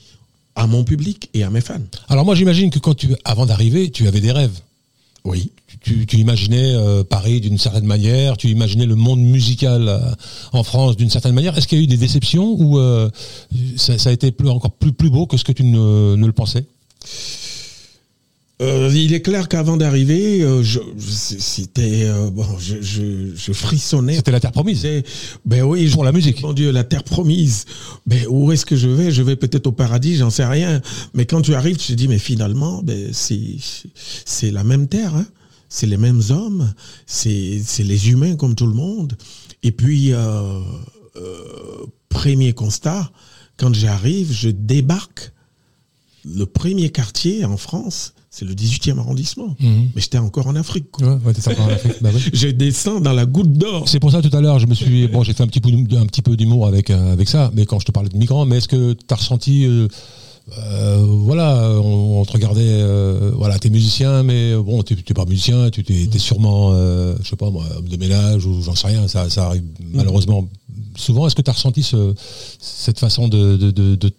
à 0.55 0.67
mon 0.67 0.83
public 0.83 1.29
et 1.33 1.43
à 1.43 1.49
mes 1.49 1.61
fans. 1.61 1.79
Alors 2.09 2.25
moi, 2.25 2.35
j'imagine 2.35 2.69
que 2.69 2.79
quand 2.79 2.93
tu, 2.95 3.09
avant 3.25 3.45
d'arriver, 3.45 3.91
tu 3.91 4.07
avais 4.07 4.21
des 4.21 4.31
rêves. 4.31 4.57
Oui. 5.25 5.51
Tu, 5.67 5.77
tu- 5.79 6.05
tu 6.05 6.17
imaginais 6.17 6.73
euh, 6.75 7.03
Paris 7.03 7.41
d'une 7.41 7.57
certaine 7.57 7.85
manière, 7.85 8.37
tu 8.37 8.47
imaginais 8.49 8.85
le 8.85 8.95
monde 8.95 9.19
musical 9.21 9.87
euh, 9.87 9.99
en 10.53 10.63
France 10.63 10.95
d'une 10.97 11.09
certaine 11.09 11.33
manière. 11.33 11.57
Est-ce 11.57 11.67
qu'il 11.67 11.79
y 11.79 11.81
a 11.81 11.83
eu 11.83 11.87
des 11.87 11.97
déceptions 11.97 12.55
ou 12.59 12.77
euh, 12.79 13.09
ça, 13.75 13.97
ça 13.97 14.09
a 14.09 14.13
été 14.13 14.31
plus, 14.31 14.49
encore 14.49 14.71
plus, 14.71 14.93
plus 14.93 15.09
beau 15.09 15.25
que 15.25 15.35
ce 15.37 15.43
que 15.43 15.51
tu 15.51 15.63
ne, 15.63 16.15
ne 16.15 16.25
le 16.25 16.31
pensais? 16.31 16.65
Euh, 18.61 18.89
il 18.93 19.13
est 19.13 19.21
clair 19.21 19.49
qu'avant 19.49 19.75
d'arriver, 19.75 20.41
euh, 20.41 20.63
je- 20.63 20.79
je- 20.97 21.35
c'était 21.39 22.03
euh, 22.05 22.29
bon, 22.29 22.45
je, 22.57 22.81
je, 22.81 23.31
je 23.35 23.51
frissonnais. 23.51 24.15
C'était 24.15 24.31
la 24.31 24.39
terre 24.39 24.53
promise. 24.53 24.87
Ben 25.45 25.61
oui, 25.63 25.89
Pour 25.89 26.05
la 26.05 26.13
musique. 26.13 26.41
Mon 26.41 26.53
Dieu, 26.53 26.71
la 26.71 26.85
terre 26.85 27.03
promise. 27.03 27.65
Ben 28.05 28.25
où 28.29 28.53
est-ce 28.53 28.65
que 28.65 28.77
je 28.77 28.87
vais? 28.87 29.11
Je 29.11 29.23
vais 29.23 29.35
peut-être 29.35 29.67
au 29.67 29.73
paradis, 29.73 30.15
j'en 30.15 30.29
sais 30.29 30.45
rien. 30.45 30.81
Mais 31.13 31.25
quand 31.25 31.41
tu 31.41 31.53
arrives, 31.53 31.75
tu 31.75 31.87
te 31.87 31.93
dis 31.97 32.07
mais 32.07 32.17
finalement, 32.17 32.81
ben 32.81 33.09
c'est 33.11 33.57
c'est 34.23 34.51
la 34.51 34.63
même 34.63 34.87
terre. 34.87 35.13
Hein 35.15 35.25
c'est 35.67 35.87
les 35.87 35.97
mêmes 35.97 36.21
hommes. 36.29 36.73
C'est 37.05 37.61
c'est 37.61 37.83
les 37.83 38.09
humains 38.09 38.37
comme 38.37 38.55
tout 38.55 38.67
le 38.67 38.73
monde. 38.73 39.17
Et 39.63 39.73
puis 39.73 40.13
premier 42.07 42.53
constat, 42.53 43.11
quand 43.57 43.73
j'arrive, 43.75 44.31
je 44.31 44.49
débarque. 44.49 45.33
Le 46.27 46.45
premier 46.45 46.89
quartier 46.89 47.45
en 47.45 47.55
France, 47.57 48.13
c'est 48.31 48.45
le 48.45 48.53
18e 48.55 48.97
arrondissement. 48.97 49.55
Mhm. 49.59 49.89
Mais 49.95 50.01
j'étais 50.01 50.17
encore 50.17 50.47
en 50.47 50.55
Afrique. 50.55 50.85
Ouais, 50.99 51.07
ouais, 51.07 51.33
encore 51.51 51.65
en 51.65 51.69
Afrique. 51.69 51.93
Bah 52.01 52.09
ouais. 52.11 52.19
Je 52.33 52.47
descends 52.47 52.99
dans 52.99 53.13
la 53.13 53.25
goutte 53.25 53.53
d'or. 53.53 53.87
C'est 53.87 53.99
pour 53.99 54.11
ça 54.11 54.21
tout 54.21 54.35
à 54.35 54.41
l'heure, 54.41 54.59
je 54.59 54.65
me 54.65 54.73
suis 54.73 55.07
bon, 55.07 55.23
j'ai 55.23 55.33
fait 55.33 55.43
un 55.43 55.47
petit 55.47 55.61
peu 55.61 55.69
un 55.97 56.05
petit 56.07 56.21
peu 56.21 56.35
d'humour 56.35 56.65
avec 56.67 56.89
euh, 56.89 57.13
avec 57.13 57.29
ça, 57.29 57.51
mais 57.53 57.65
quand 57.65 57.79
je 57.79 57.85
te 57.85 57.91
parlais 57.91 58.09
de 58.09 58.17
migrants, 58.17 58.45
mais 58.45 58.57
est-ce 58.57 58.67
que 58.67 58.93
tu 58.93 59.05
as 59.09 59.15
ressenti 59.15 59.65
euh, 59.65 59.87
euh, 60.59 61.03
voilà, 61.03 61.71
on, 61.81 62.21
on 62.21 62.25
te 62.25 62.31
regardait 62.31 62.61
euh, 62.63 63.31
voilà, 63.35 63.57
t'es 63.57 63.69
musicien 63.69 64.21
mais 64.23 64.55
bon, 64.55 64.83
t'es 64.83 64.95
pas 65.13 65.25
musicien, 65.25 65.69
tu 65.69 65.83
t'es 65.83 66.19
sûrement 66.19 66.71
je 66.73 67.27
sais 67.29 67.35
pas 67.35 67.49
moi, 67.51 67.65
homme 67.77 67.87
de 67.87 67.97
ménage 67.97 68.45
ou 68.45 68.61
j'en 68.61 68.75
sais 68.75 68.87
rien, 68.87 69.07
ça 69.07 69.29
ça 69.29 69.45
arrive 69.47 69.63
malheureusement 69.93 70.47
souvent. 70.95 71.27
Est-ce 71.27 71.35
que 71.35 71.41
tu 71.41 71.49
as 71.49 71.53
ressenti 71.53 71.83
ce, 71.83 72.13
cette 72.59 72.99
façon 72.99 73.27
de, 73.27 73.57
de, 73.57 73.71
de, 73.71 73.95
de- 73.95 74.11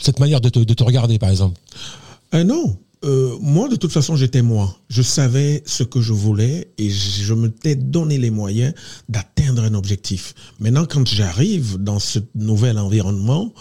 cette 0.00 0.18
manière 0.18 0.40
de 0.40 0.48
te, 0.48 0.58
de 0.58 0.74
te 0.74 0.82
regarder 0.82 1.18
par 1.18 1.30
exemple 1.30 1.58
Euh, 2.34 2.44
non. 2.44 2.76
Euh, 3.02 3.38
moi, 3.40 3.68
de 3.68 3.76
toute 3.76 3.92
façon, 3.92 4.14
j'étais 4.14 4.42
moi. 4.42 4.76
Je 4.90 5.00
savais 5.00 5.62
ce 5.64 5.84
que 5.84 6.02
je 6.02 6.12
voulais 6.12 6.68
et 6.76 6.90
je 6.90 7.22
je 7.22 7.34
m'étais 7.34 7.74
donné 7.74 8.18
les 8.18 8.30
moyens 8.30 8.74
d'atteindre 9.08 9.62
un 9.62 9.74
objectif. 9.74 10.34
Maintenant, 10.58 10.84
quand 10.84 11.06
j'arrive 11.06 11.78
dans 11.78 11.98
ce 11.98 12.18
nouvel 12.34 12.78
environnement, 12.78 13.54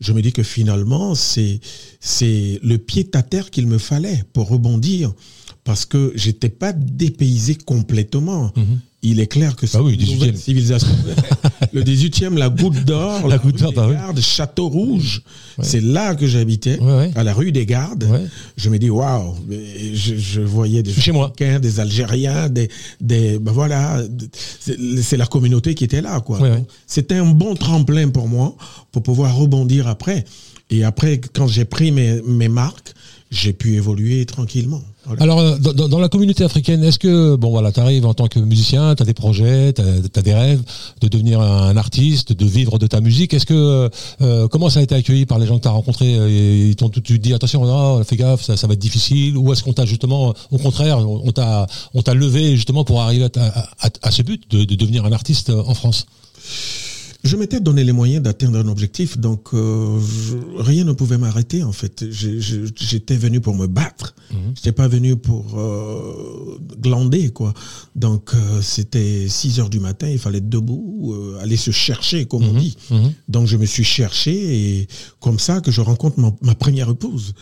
je 0.00 0.12
me 0.12 0.22
dis 0.22 0.32
que 0.32 0.42
finalement, 0.42 1.14
c'est 1.14 1.60
c'est 2.00 2.58
le 2.62 2.78
pied 2.78 3.08
à 3.14 3.22
terre 3.22 3.50
qu'il 3.50 3.66
me 3.68 3.78
fallait 3.78 4.24
pour 4.32 4.48
rebondir. 4.48 5.12
Parce 5.70 5.86
que 5.86 6.10
j'étais 6.16 6.48
pas 6.48 6.72
dépaysé 6.72 7.54
complètement. 7.54 8.52
Il 9.02 9.20
est 9.20 9.28
clair 9.28 9.54
que 9.54 9.68
c'est 9.68 9.78
Ah 9.78 9.82
oui, 9.84 9.94
une 9.94 10.00
18e. 10.00 10.12
nouvelle 10.14 10.36
civilisation. 10.36 10.88
le 11.72 11.82
18e, 11.84 12.36
la 12.36 12.48
goutte 12.48 12.84
d'or, 12.84 13.22
La 13.22 13.28
la, 13.36 13.38
Goutte 13.38 13.54
rue 13.60 13.60
d'Or, 13.62 13.70
des 13.70 13.76
bah. 13.76 13.92
Gardes, 13.92 14.20
Château 14.20 14.68
Rouge. 14.68 15.22
C'est 15.62 15.80
là 15.80 16.16
que 16.16 16.26
j'habitais, 16.26 16.80
Ouais, 16.80 16.92
ouais. 16.92 17.10
à 17.14 17.22
la 17.22 17.32
rue 17.32 17.52
des 17.52 17.66
Gardes. 17.66 18.04
Je 18.56 18.68
me 18.68 18.80
dis, 18.80 18.90
waouh, 18.90 19.36
je, 19.94 20.16
je 20.16 20.40
voyais 20.40 20.82
des 20.82 20.92
chez 20.92 21.12
moi. 21.12 21.32
Des 21.38 21.78
Algériens, 21.78 22.48
des, 22.48 22.68
des 23.00 23.38
ben 23.38 23.52
voilà, 23.52 24.02
c'est 25.00 25.16
la 25.16 25.26
communauté 25.26 25.76
qui 25.76 25.84
était 25.84 26.02
là, 26.02 26.20
quoi. 26.20 26.40
C'était 26.88 27.14
un 27.14 27.26
bon 27.30 27.54
tremplin 27.54 28.08
pour 28.08 28.26
moi, 28.28 28.56
pour 28.90 29.04
pouvoir 29.04 29.36
rebondir 29.36 29.86
après. 29.86 30.24
Et 30.68 30.82
après, 30.84 31.20
quand 31.32 31.46
j'ai 31.46 31.64
pris 31.64 31.90
mes, 31.92 32.20
mes 32.22 32.48
marques, 32.48 32.92
j'ai 33.30 33.52
pu 33.52 33.76
évoluer 33.76 34.26
tranquillement. 34.26 34.82
Alors, 35.18 35.38
euh, 35.38 35.56
dans, 35.58 35.88
dans- 35.88 35.98
la 36.00 36.08
communauté 36.08 36.42
africaine, 36.44 36.82
est-ce 36.84 36.98
que, 36.98 37.36
bon 37.36 37.50
voilà, 37.50 37.70
tu 37.72 37.80
arrives 37.80 38.04
en 38.04 38.12
tant 38.12 38.26
que 38.26 38.38
musicien, 38.40 38.94
tu 38.96 39.02
as 39.02 39.06
des 39.06 39.14
projets, 39.14 39.72
tu 39.72 39.80
as, 39.82 40.22
des 40.22 40.34
rêves 40.34 40.62
de 41.00 41.08
devenir 41.08 41.40
un 41.40 41.76
artiste, 41.76 42.32
de 42.32 42.44
vivre 42.44 42.78
de 42.78 42.86
ta 42.86 43.00
musique? 43.00 43.32
Est-ce 43.32 43.46
que, 43.46 43.88
euh, 44.20 44.48
comment 44.48 44.68
ça 44.68 44.80
a 44.80 44.82
été 44.82 44.94
accueilli 44.94 45.26
par 45.26 45.38
les 45.38 45.46
gens 45.46 45.58
que 45.58 45.62
tu 45.62 45.68
as 45.68 45.72
rencontrés? 45.72 46.14
Euh, 46.16 46.68
Ils 46.70 46.76
t'ont 46.76 46.88
tout 46.88 47.00
de 47.00 47.06
suite 47.06 47.22
dit, 47.22 47.32
attention, 47.32 47.62
oh, 47.64 48.02
fais 48.04 48.16
gaffe, 48.16 48.42
ça, 48.42 48.56
ça 48.56 48.66
va 48.66 48.74
être 48.74 48.80
difficile 48.80 49.36
Ou 49.36 49.52
est-ce 49.52 49.62
qu'on 49.62 49.72
t'a 49.72 49.86
justement, 49.86 50.34
au 50.50 50.58
contraire, 50.58 50.98
on 51.08 51.32
t'a 52.02 52.14
levé 52.14 52.56
justement 52.56 52.84
pour 52.84 53.00
arriver 53.00 53.28
à, 53.36 53.46
à- 53.86 53.90
à 54.02 54.10
ce 54.10 54.22
but 54.22 54.50
de, 54.50 54.64
de 54.64 54.74
devenir 54.74 55.04
un 55.04 55.12
artiste 55.12 55.50
en 55.50 55.74
France? 55.74 56.06
Je 57.22 57.36
m'étais 57.36 57.60
donné 57.60 57.84
les 57.84 57.92
moyens 57.92 58.22
d'atteindre 58.22 58.58
un 58.58 58.68
objectif, 58.68 59.18
donc 59.18 59.48
euh, 59.52 59.98
je- 60.00 60.62
rien 60.62 60.84
ne 60.84 60.92
pouvait 60.92 61.18
m'arrêter 61.18 61.62
en 61.62 61.72
fait. 61.72 62.04
J'étais 62.10 63.16
venu 63.16 63.40
pour 63.40 63.54
me 63.54 63.66
battre. 63.66 64.14
Je 64.30 64.36
n'étais 64.60 64.72
pas 64.72 64.88
venu 64.88 65.16
pour 65.16 65.58
euh, 65.58 66.58
glander 66.80 67.28
quoi. 67.30 67.52
Donc 67.94 68.32
euh, 68.34 68.62
c'était 68.62 69.26
6 69.28 69.60
heures 69.60 69.68
du 69.70 69.80
matin, 69.80 70.08
il 70.08 70.18
fallait 70.18 70.38
être 70.38 70.48
debout, 70.48 71.14
aller 71.42 71.56
se 71.58 71.70
chercher 71.72 72.24
comme 72.26 72.44
on 72.44 72.54
dit. 72.58 72.76
Donc 73.28 73.46
je 73.46 73.56
me 73.58 73.66
suis 73.66 73.84
cherché 73.84 74.32
et 74.80 74.88
comme 75.20 75.38
ça 75.38 75.60
que 75.60 75.70
je 75.70 75.80
rencontre 75.80 76.18
ma, 76.18 76.32
ma 76.42 76.54
première 76.54 76.90
épouse. 76.90 77.34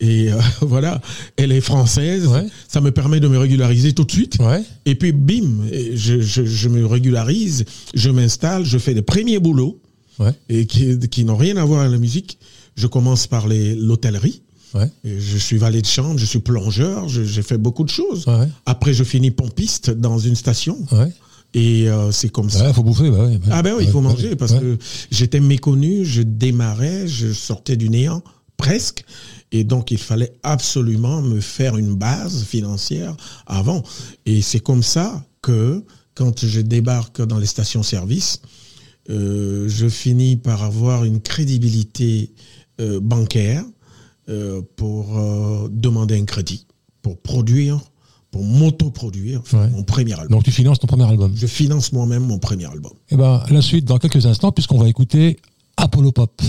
Et 0.00 0.32
euh, 0.32 0.36
voilà, 0.62 1.00
elle 1.36 1.52
est 1.52 1.60
française. 1.60 2.26
Ouais. 2.26 2.46
Ça 2.68 2.80
me 2.80 2.90
permet 2.90 3.20
de 3.20 3.28
me 3.28 3.38
régulariser 3.38 3.92
tout 3.92 4.04
de 4.04 4.10
suite. 4.12 4.38
Ouais. 4.40 4.64
Et 4.86 4.94
puis, 4.94 5.12
bim, 5.12 5.66
je, 5.94 6.20
je, 6.20 6.44
je 6.44 6.68
me 6.68 6.84
régularise, 6.86 7.64
je 7.94 8.10
m'installe, 8.10 8.64
je 8.64 8.78
fais 8.78 8.94
des 8.94 9.02
premiers 9.02 9.38
boulots 9.38 9.80
Ouais. 10.18 10.32
et 10.48 10.64
qui, 10.64 10.98
qui 11.10 11.24
n'ont 11.24 11.36
rien 11.36 11.58
à 11.58 11.64
voir 11.66 11.80
avec 11.80 11.92
la 11.92 11.98
musique. 11.98 12.38
Je 12.74 12.86
commence 12.86 13.26
par 13.26 13.46
l'hôtellerie. 13.48 14.40
Ouais. 14.74 14.90
Je 15.04 15.36
suis 15.38 15.58
valet 15.58 15.80
de 15.82 15.86
chambre, 15.86 16.18
je 16.18 16.24
suis 16.24 16.38
plongeur, 16.38 17.06
j'ai 17.08 17.42
fait 17.42 17.58
beaucoup 17.58 17.84
de 17.84 17.90
choses. 17.90 18.26
Ouais. 18.26 18.48
Après, 18.66 18.92
je 18.94 19.04
finis 19.04 19.30
pompiste 19.30 19.90
dans 19.90 20.18
une 20.18 20.34
station. 20.34 20.78
Ouais. 20.92 21.12
Et 21.54 21.88
euh, 21.88 22.10
c'est 22.12 22.28
comme 22.28 22.50
ça. 22.50 22.66
Ouais, 22.66 22.72
faut 22.72 22.82
bouffer, 22.82 23.10
bah 23.10 23.24
ouais. 23.26 23.38
Ah 23.50 23.62
ben 23.62 23.74
oui, 23.76 23.84
il 23.84 23.90
faut 23.90 24.00
manger 24.00 24.36
parce 24.36 24.52
que 24.52 24.78
j'étais 25.10 25.40
méconnu, 25.40 26.04
je 26.04 26.22
démarrais, 26.22 27.08
je 27.08 27.32
sortais 27.32 27.76
du 27.76 27.88
néant 27.88 28.22
presque. 28.56 29.04
Et 29.52 29.64
donc, 29.64 29.90
il 29.90 29.98
fallait 29.98 30.32
absolument 30.42 31.22
me 31.22 31.40
faire 31.40 31.76
une 31.76 31.94
base 31.94 32.44
financière 32.44 33.16
avant. 33.46 33.82
Et 34.26 34.42
c'est 34.42 34.60
comme 34.60 34.82
ça 34.82 35.24
que, 35.40 35.84
quand 36.14 36.44
je 36.44 36.60
débarque 36.60 37.22
dans 37.22 37.38
les 37.38 37.46
stations-service, 37.46 38.40
euh, 39.10 39.68
je 39.68 39.88
finis 39.88 40.36
par 40.36 40.62
avoir 40.64 41.04
une 41.04 41.20
crédibilité 41.20 42.32
euh, 42.80 42.98
bancaire 43.00 43.64
euh, 44.28 44.62
pour 44.74 45.06
demander 45.70 46.18
un 46.18 46.24
crédit, 46.24 46.66
pour 47.02 47.18
produire, 47.18 47.78
pour 48.36 48.44
m'autoproduire 48.44 49.40
Ouais. 49.54 49.70
mon 49.70 49.82
premier 49.82 50.12
album. 50.12 50.28
Donc 50.28 50.44
tu 50.44 50.50
finances 50.50 50.78
ton 50.78 50.86
premier 50.86 51.04
album. 51.08 51.32
Je 51.34 51.46
finance 51.46 51.90
moi-même 51.92 52.22
mon 52.22 52.38
premier 52.38 52.66
album. 52.66 52.92
Et 53.10 53.16
ben 53.16 53.42
la 53.50 53.62
suite 53.62 53.86
dans 53.86 53.96
quelques 53.96 54.26
instants 54.26 54.52
puisqu'on 54.52 54.76
va 54.78 54.88
écouter 54.88 55.38
Apollo 55.78 56.12
Pop, 56.12 56.42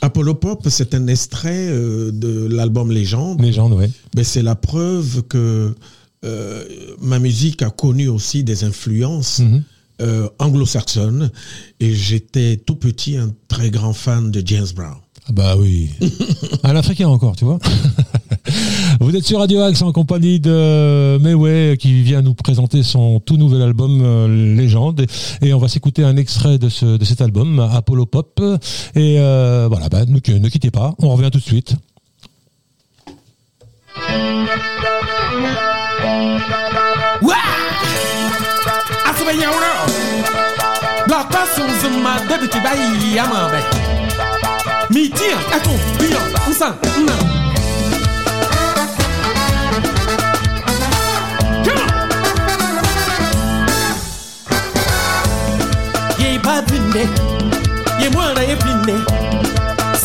Apollo 0.00 0.34
Pop, 0.36 0.66
c'est 0.70 0.94
un 0.94 1.06
extrait 1.06 1.68
euh, 1.68 2.10
de 2.12 2.46
l'album 2.46 2.90
Légende. 2.90 3.42
légende, 3.42 3.74
ouais. 3.74 3.90
Mais 4.16 4.24
c'est 4.24 4.42
la 4.42 4.54
preuve 4.54 5.22
que 5.28 5.74
euh, 6.24 6.64
ma 7.02 7.18
musique 7.18 7.60
a 7.60 7.68
connu 7.68 8.08
aussi 8.08 8.42
des 8.42 8.64
influences 8.64 9.40
Mhm. 9.40 9.62
euh, 10.00 10.28
anglo-saxonnes. 10.38 11.30
Et 11.80 11.94
j'étais 11.94 12.56
tout 12.56 12.76
petit 12.76 13.16
un 13.18 13.30
très 13.48 13.70
grand 13.70 13.92
fan 13.92 14.30
de 14.30 14.42
James 14.46 14.68
Brown. 14.74 14.96
Ah 15.26 15.32
bah 15.32 15.54
oui. 15.58 15.90
Un 16.64 16.76
Africain 16.76 17.08
encore, 17.08 17.34
tu 17.34 17.44
vois. 17.44 17.58
Vous 19.00 19.16
êtes 19.16 19.24
sur 19.24 19.38
Radio 19.38 19.62
Axe 19.62 19.80
en 19.80 19.90
compagnie 19.90 20.38
de 20.38 21.18
Meway 21.18 21.76
qui 21.78 22.02
vient 22.02 22.20
nous 22.20 22.34
présenter 22.34 22.82
son 22.82 23.20
tout 23.20 23.38
nouvel 23.38 23.62
album 23.62 24.02
euh, 24.04 24.54
Légende 24.54 25.06
et 25.40 25.54
on 25.54 25.58
va 25.58 25.68
s'écouter 25.68 26.04
un 26.04 26.16
extrait 26.16 26.58
de, 26.58 26.68
ce, 26.68 26.98
de 26.98 27.04
cet 27.04 27.22
album 27.22 27.58
Apollo 27.58 28.04
Pop 28.06 28.40
et 28.94 29.16
euh, 29.18 29.66
voilà, 29.70 29.88
bah, 29.88 30.04
ne, 30.04 30.38
ne 30.38 30.48
quittez 30.48 30.70
pas, 30.70 30.94
on 30.98 31.08
revient 31.08 31.30
tout 31.30 31.38
de 31.38 31.44
suite. 31.44 31.74
Yawra. 44.90 44.90
Blaka 44.90 44.90
sunzuma 44.90 44.90
debiti 44.90 44.90
bayi 44.90 44.90
amabe. 44.90 44.90
Mitia 44.90 45.38
ato 45.56 45.70
biyo 45.98 46.18
usan 46.50 46.74
na. 47.06 47.14
Ye 58.00 58.10
mwana 58.10 58.40
ye 58.42 58.56
pinde. 58.56 58.94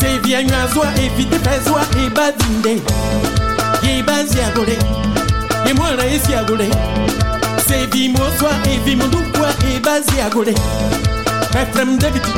Se 0.00 0.18
via 0.18 0.42
nyazwa 0.42 0.86
evite 0.96 1.38
pezwa 1.38 1.82
e 1.96 2.10
badinde. 2.10 2.82
Ye 3.82 4.02
baziagole. 4.02 4.78
Ye 5.66 5.74
mwana 5.74 6.04
ye 6.04 6.18
siagole. 6.18 6.70
Se 7.68 7.86
vi 7.86 8.08
mozwa 8.08 8.50
e 8.64 8.78
vi 8.84 8.96
mundukwa 8.96 9.54
e 9.64 9.80
bazi 9.80 10.20
agole 10.20 10.54
Efrem 11.54 11.98
debiti 11.98 12.30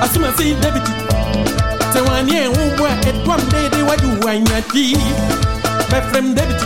Asuma 0.00 0.32
si 0.36 0.54
debiti 0.54 0.90
Se 2.00 2.06
wani 2.06 2.32
e 2.32 2.48
uwa 2.48 2.90
e 3.08 3.12
twam 3.24 3.40
dede 3.50 3.82
waju 3.82 4.26
wanyati 4.26 4.96
Efrem 5.98 6.34
debiti 6.34 6.64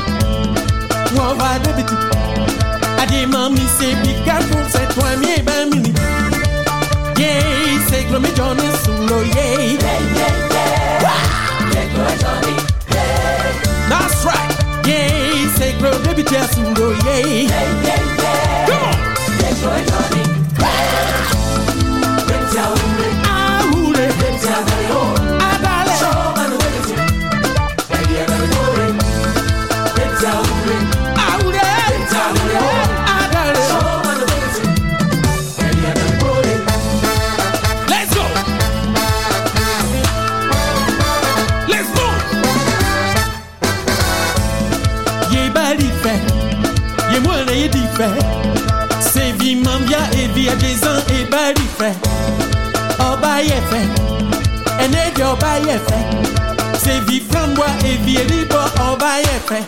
Wawa 1.18 1.58
debiti. 1.58 1.94
Adi 3.02 3.26
mami 3.26 3.60
se 3.78 3.96
bika 3.96 4.34
kun 4.48 4.70
se 4.70 4.86
twami 4.94 5.26
e 5.36 5.42
bamini 5.42 5.94
ọba 55.34 55.52
yẹ 55.66 55.76
fẹ. 55.86 55.98
Sevi 56.84 57.20
frambwa 57.30 57.66
evi 57.90 58.16
eribọ 58.22 58.60
ọba 58.90 59.10
yẹ 59.26 59.36
fẹ. 59.48 59.60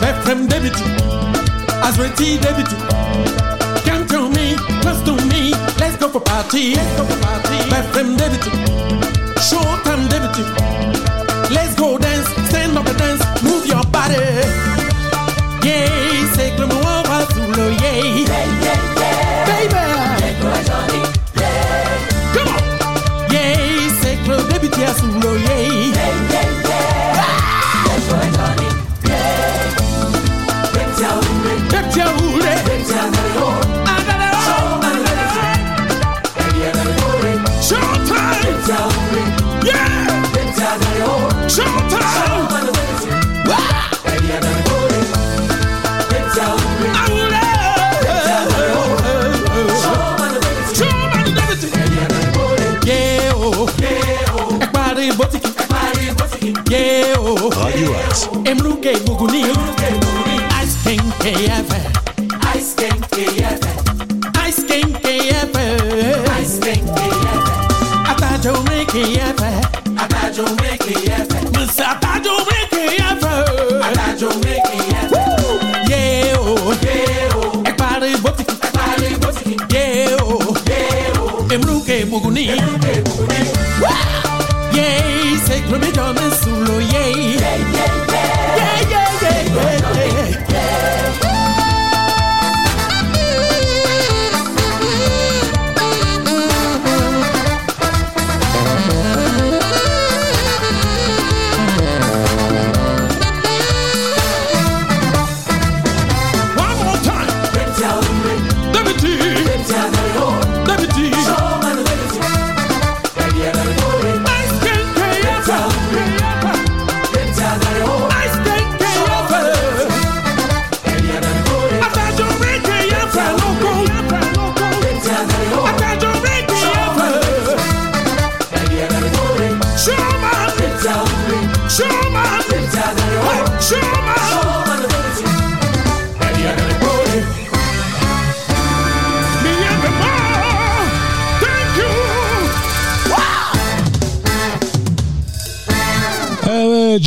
Bẹfrẹm 0.00 0.48
debiti 0.50 0.84
azureti 1.86 2.38
debiti 2.42 2.76
come 3.86 4.04
to 4.06 4.28
me 4.34 4.56
close 4.82 5.00
to 5.06 5.12
me 5.30 5.40
let's 5.80 5.96
go 6.00 6.08
for 6.08 6.20
party. 6.20 6.74
Let's 6.76 6.96
go 6.98 7.04
for 7.04 7.18
party. 7.24 7.58
Bẹfrẹm 7.70 8.16
debiti. 8.18 8.50
Radio 57.58 57.92
Axe. 58.06 58.28
Emluke 58.44 58.92
Guguni. 59.04 59.42
Ice 60.62 60.76
King 60.84 61.02
KFM. 61.18 61.92
Ice 62.54 62.74
King 62.74 63.00
KFM. 63.10 63.78
Ice 64.46 64.62
King 64.68 64.92
KFM. 65.02 66.24
Ice 66.40 66.58
King 66.60 66.84
KFM. 66.86 67.42
Atajo 68.12 68.52
Make 68.68 68.88
KFM. 68.88 69.57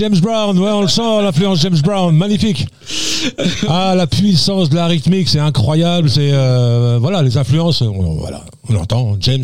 James 0.01 0.19
Brown, 0.19 0.57
ouais, 0.57 0.71
on 0.71 0.81
le 0.81 0.87
sent, 0.87 1.21
l'influence 1.21 1.61
James 1.61 1.77
Brown, 1.83 2.17
magnifique. 2.17 2.65
Ah, 3.69 3.93
la 3.95 4.07
puissance 4.07 4.67
de 4.67 4.75
la 4.75 4.87
rythmique, 4.87 5.29
c'est 5.29 5.37
incroyable. 5.37 6.09
C'est 6.09 6.31
euh, 6.33 6.97
voilà, 6.99 7.21
les 7.21 7.37
influences, 7.37 7.83
on, 7.83 8.15
voilà, 8.15 8.43
entend 8.75 9.15
James. 9.19 9.43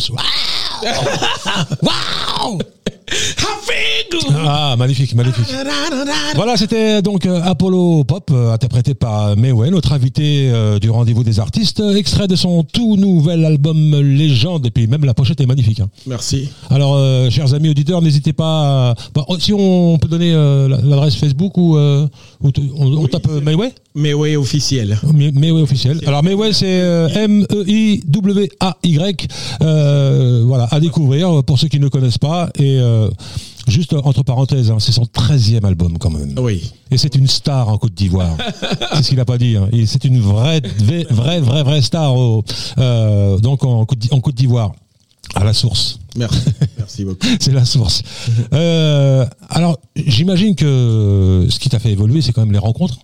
Magnifique, 4.77 5.13
magnifique. 5.15 5.45
Voilà, 6.35 6.57
c'était 6.57 7.01
donc 7.01 7.25
euh, 7.25 7.41
Apollo 7.43 8.03
Pop, 8.03 8.29
euh, 8.31 8.53
interprété 8.53 8.93
par 8.93 9.35
Mayway, 9.35 9.69
notre 9.71 9.93
invité 9.93 10.49
euh, 10.51 10.79
du 10.79 10.89
rendez-vous 10.89 11.23
des 11.23 11.39
artistes, 11.39 11.81
extrait 11.95 12.27
de 12.27 12.35
son 12.35 12.63
tout 12.63 12.95
nouvel 12.97 13.43
album 13.45 13.95
Légende, 14.01 14.65
et 14.67 14.71
puis 14.71 14.87
même 14.87 15.05
la 15.05 15.13
pochette 15.13 15.39
est 15.41 15.45
magnifique. 15.45 15.79
hein. 15.79 15.89
Merci. 16.05 16.49
Alors, 16.69 16.95
euh, 16.95 17.29
chers 17.29 17.53
amis 17.53 17.69
auditeurs, 17.69 18.01
n'hésitez 18.01 18.33
pas. 18.33 18.91
à- 18.91 18.95
bah, 19.13 19.25
si 19.39 19.53
on 19.53 19.97
peut 19.97 20.07
donner 20.07 20.33
euh, 20.33 20.67
l'adresse 20.69 21.15
Facebook 21.15 21.57
ou, 21.57 21.77
euh, 21.77 22.07
on, 22.41 22.51
tape 23.07 23.27
Mayway 23.43 23.73
oui, 24.13 24.35
officiel. 24.35 24.97
May- 25.13 25.31
Mayway 25.31 25.61
officiel. 25.61 25.99
Alors 26.05 26.23
Mayway 26.23 26.53
c'est 26.53 26.77
M-E-I-W-A-Y. 27.15 29.27
Voilà, 30.45 30.67
à 30.71 30.79
découvrir 30.79 31.43
pour 31.43 31.57
ceux 31.59 31.67
qui 31.67 31.79
ne 31.79 31.87
connaissent 31.87 32.17
pas. 32.19 32.49
Et 32.59 32.79
juste 33.67 33.93
entre 33.93 34.23
parenthèses, 34.23 34.71
hein, 34.71 34.77
c'est 34.79 34.91
son 34.91 35.03
13e 35.03 35.65
album 35.65 35.97
quand 35.97 36.09
même. 36.09 36.33
Oui. 36.39 36.71
Et 36.91 36.97
c'est 36.97 37.15
une 37.15 37.27
star 37.27 37.69
en 37.69 37.77
Côte 37.77 37.93
d'Ivoire. 37.93 38.35
c'est 38.95 39.03
ce 39.03 39.07
qu'il 39.09 39.17
n'a 39.17 39.25
pas 39.25 39.37
dit. 39.37 39.55
hein. 39.57 39.69
C'est 39.85 40.03
une 40.05 40.19
vraie, 40.19 40.61
vraie, 41.09 41.39
vraie, 41.41 41.63
vraie, 41.63 41.81
star 41.81 42.15
au- 42.15 42.43
euh, 42.77 43.37
donc 43.39 43.63
en 43.63 43.85
Côte 43.85 43.99
d'I- 43.99 44.09
en 44.11 44.19
Côte 44.21 44.35
d'Ivoire. 44.35 44.71
À 45.35 45.43
la 45.43 45.51
source. 45.53 45.99
Merci. 46.15 46.39
Merci 46.77 47.03
beaucoup. 47.03 47.27
C'est 47.41 47.51
la 47.51 47.65
source. 47.65 48.01
Euh, 48.53 49.25
alors, 49.49 49.77
j'imagine 49.95 50.55
que 50.55 51.45
ce 51.49 51.59
qui 51.59 51.67
t'a 51.69 51.79
fait 51.79 51.91
évoluer, 51.91 52.21
c'est 52.21 52.31
quand 52.31 52.41
même 52.41 52.53
les 52.53 52.57
rencontres. 52.57 52.97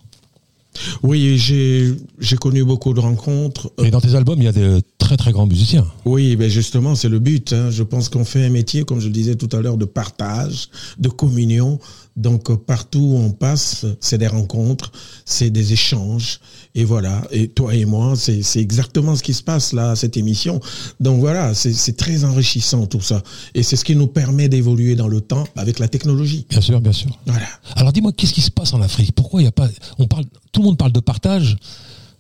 Oui, 1.04 1.38
j'ai 1.38 1.94
j'ai 2.20 2.36
connu 2.38 2.64
beaucoup 2.64 2.94
de 2.94 3.00
rencontres. 3.00 3.72
Et 3.84 3.92
dans 3.92 4.02
tes 4.02 4.16
albums, 4.16 4.40
il 4.40 4.46
y 4.46 4.48
a 4.48 4.52
de 4.52 4.82
très 4.98 5.18
très 5.18 5.32
grands 5.32 5.46
musiciens. 5.48 5.86
Oui, 6.06 6.36
ben 6.36 6.50
justement, 6.50 6.96
c'est 6.96 7.10
le 7.10 7.20
but. 7.20 7.54
hein. 7.54 7.70
Je 7.72 7.84
pense 7.84 8.10
qu'on 8.10 8.26
fait 8.26 8.44
un 8.46 8.50
métier, 8.50 8.84
comme 8.84 9.00
je 9.00 9.08
le 9.08 9.14
disais 9.14 9.36
tout 9.36 9.50
à 9.56 9.62
l'heure, 9.62 9.78
de 9.78 9.86
partage, 9.86 10.70
de 11.00 11.10
communion. 11.10 11.80
Donc 12.16 12.52
euh, 12.52 12.58
partout 12.58 13.00
où 13.00 13.18
on 13.18 13.32
passe, 13.32 13.86
c'est 14.00 14.20
des 14.20 14.28
rencontres, 14.28 14.92
c'est 15.26 15.50
des 15.50 15.74
échanges. 15.74 16.40
Et 16.76 16.84
voilà. 16.84 17.22
Et 17.32 17.48
toi 17.48 17.74
et 17.74 17.86
moi, 17.86 18.14
c'est 18.16 18.44
exactement 18.60 19.16
ce 19.16 19.24
qui 19.24 19.34
se 19.34 19.42
passe 19.44 19.74
là, 19.74 19.96
cette 19.96 20.16
émission. 20.18 20.60
Donc 21.00 21.20
voilà, 21.20 21.54
c'est 21.56 21.98
très 21.98 22.24
enrichissant 22.24 22.86
tout 22.86 23.02
ça. 23.02 23.22
Et 23.56 23.64
c'est 23.64 23.76
ce 23.76 23.84
qui 23.86 23.96
nous 23.96 24.08
permet 24.08 24.48
d'évoluer 24.50 24.96
dans 24.96 25.08
le 25.08 25.22
temps 25.22 25.44
avec 25.56 25.80
la 25.80 25.88
technologie. 25.88 26.46
Bien 26.50 26.62
sûr, 26.62 26.82
bien 26.82 26.94
sûr. 26.94 27.10
Voilà. 27.26 27.48
Alors 27.76 27.92
dis-moi, 27.94 28.12
qu'est-ce 28.14 28.34
qui 28.34 28.42
se 28.42 28.52
passe 28.52 28.74
en 28.74 28.82
Afrique? 28.82 29.12
Pourquoi 29.14 29.42
il 29.42 29.46
n'y 29.46 29.50
a 29.50 29.52
pas. 29.52 29.70
On 29.98 30.06
parle, 30.08 30.26
tout 30.52 30.62
le 30.62 30.66
monde 30.68 30.78
parle 30.78 30.92
de 30.92 31.00
partage, 31.00 31.58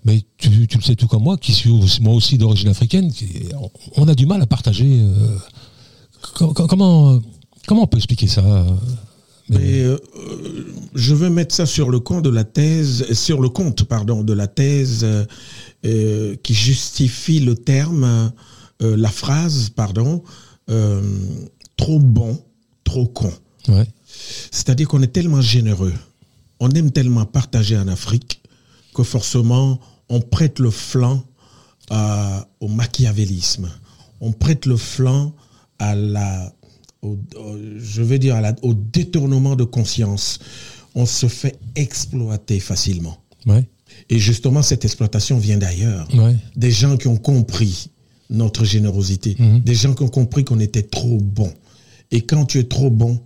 mais 0.05 0.21
tu, 0.37 0.67
tu 0.67 0.77
le 0.77 0.83
sais 0.83 0.95
tout 0.95 1.07
comme 1.07 1.23
moi, 1.23 1.37
qui 1.37 1.53
suis 1.53 1.71
moi 2.01 2.13
aussi 2.13 2.37
d'origine 2.37 2.69
africaine, 2.69 3.11
qui- 3.11 3.43
on- 3.95 4.07
a 4.07 4.15
du 4.15 4.25
mal 4.25 4.41
à 4.41 4.45
partager. 4.47 4.85
euh, 5.01 5.37
co- 6.33 6.53
co- 6.53 6.67
comment, 6.67 7.19
comment 7.67 7.83
on 7.83 7.87
peut 7.87 7.97
expliquer 7.97 8.27
ça 8.27 8.41
euh, 8.43 8.63
mais- 9.49 9.81
euh, 9.83 9.97
je 10.95 11.13
veux 11.13 11.29
mettre 11.29 11.53
ça 11.53 11.65
sur 11.65 11.89
le 11.89 11.99
compte 11.99 12.23
de 12.23 12.29
la 12.29 12.43
thèse, 12.43 13.11
sur 13.13 13.41
le 13.41 13.49
compte, 13.49 13.83
pardon, 13.83 14.23
de 14.23 14.33
la 14.33 14.47
thèse 14.47 15.05
euh, 15.85 16.35
qui 16.43 16.53
justifie 16.53 17.39
le 17.39 17.55
terme, 17.55 18.31
euh, 18.81 18.95
la 18.97 19.09
phrase, 19.09 19.69
pardon, 19.69 20.23
trop 21.77 21.99
bon, 21.99 22.41
trop 22.83 23.05
con. 23.07 23.33
Ouais. 23.67 23.87
C'est-à-dire 24.51 24.87
qu'on 24.87 25.01
est 25.01 25.07
tellement 25.11 25.41
généreux, 25.41 25.93
on 26.59 26.69
aime 26.71 26.91
tellement 26.91 27.25
partager 27.25 27.77
en 27.77 27.87
Afrique 27.87 28.41
que 28.93 29.03
forcément 29.03 29.79
on 30.09 30.21
prête 30.21 30.59
le 30.59 30.69
flanc 30.69 31.23
à- 31.89 32.47
au 32.59 32.67
machiavélisme, 32.67 33.69
on 34.21 34.31
prête 34.31 34.65
le 34.65 34.77
flanc 34.77 35.33
à 35.79 35.95
la, 35.95 36.53
au, 37.03 37.17
au- 37.37 37.57
je 37.77 38.01
veux 38.01 38.17
dire, 38.17 38.35
à 38.35 38.41
la- 38.41 38.55
au 38.63 38.73
détournement 38.73 39.55
de 39.55 39.63
conscience. 39.63 40.39
On 40.95 41.05
se 41.05 41.27
fait 41.27 41.57
exploiter 41.75 42.59
facilement. 42.59 43.17
Ouais. 43.45 43.65
Et 44.09 44.19
justement, 44.19 44.61
cette 44.61 44.85
exploitation 44.85 45.37
vient 45.37 45.57
d'ailleurs. 45.57 46.07
Ouais. 46.15 46.35
Des 46.55 46.71
gens 46.71 46.97
qui 46.97 47.07
ont 47.07 47.17
compris 47.17 47.89
notre 48.29 48.63
générosité, 48.65 49.35
Mhm. 49.37 49.59
des 49.59 49.75
gens 49.75 49.93
qui 49.93 50.03
ont 50.03 50.07
compris 50.09 50.43
qu'on 50.43 50.59
était 50.59 50.81
trop 50.83 51.17
bon. 51.19 51.51
Et 52.11 52.21
quand 52.21 52.45
tu 52.45 52.59
es 52.59 52.63
trop 52.63 52.89
bon, 52.89 53.19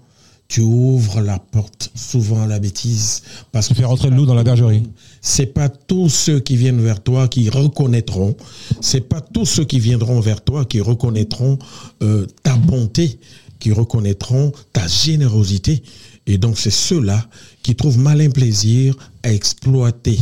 tu 0.49 0.61
ouvres 0.61 1.19
la 1.19 1.39
porte 1.39 1.91
souvent 1.93 2.41
à 2.41 2.47
la 2.47 2.59
bêtise. 2.59 3.21
Parce 3.51 3.67
Tu 3.67 3.73
que 3.73 3.79
fais 3.81 3.85
rentrer 3.85 4.09
le 4.09 4.15
loup 4.15 4.25
dans 4.25 4.33
la 4.33 4.43
bergerie. 4.45 4.83
c'est 5.21 5.45
pas 5.47 5.67
tous 5.67 6.07
ceux 6.09 6.39
qui 6.39 6.55
viennent 6.55 6.79
vers 6.81 7.03
toi 7.03 7.27
qui 7.27 7.49
reconnaîtront, 7.49 8.35
c'est 8.79 9.01
pas 9.09 9.19
tous 9.19 9.45
ceux 9.45 9.65
qui 9.65 9.79
viendront 9.79 10.21
vers 10.21 10.41
toi 10.41 10.63
qui 10.63 10.79
reconnaîtront 10.79 11.59
euh, 12.01 12.25
ta 12.43 12.55
bonté, 12.55 13.19
qui 13.59 13.71
reconnaîtront 13.71 14.51
ta 14.73 14.87
générosité. 14.87 15.83
Et 16.25 16.37
donc 16.37 16.57
c'est 16.59 16.71
ceux-là 16.71 17.25
qui 17.63 17.75
trouvent 17.75 17.97
malin 17.97 18.29
plaisir 18.29 18.95
à 19.23 19.31
exploiter 19.33 20.19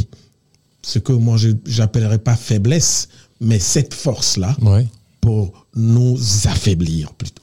ce 0.82 1.00
que 1.00 1.14
moi 1.14 1.38
je 1.38 1.50
j'appellerais 1.66 2.20
pas 2.20 2.36
faiblesse, 2.36 3.10
mais 3.42 3.60
cette 3.60 3.94
force-là 3.94 4.56
Ouais. 4.62 4.86
pour 5.22 5.66
nous 5.76 6.18
affaiblir 6.46 7.14
plutôt. 7.14 7.42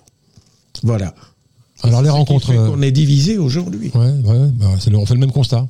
Voilà. 0.83 1.15
Alors 1.83 2.03
les 2.03 2.11
rencontres. 2.11 2.51
euh, 2.51 2.69
qu'on 2.71 2.83
est 2.83 2.93
divisé 2.93 3.39
aujourd'hui. 3.39 3.91
Ouais, 3.95 4.11
ouais, 4.13 4.49
bah, 4.55 4.69
on 4.95 5.07
fait 5.07 5.15
le 5.15 5.21
même 5.21 5.33
constat. 5.33 5.67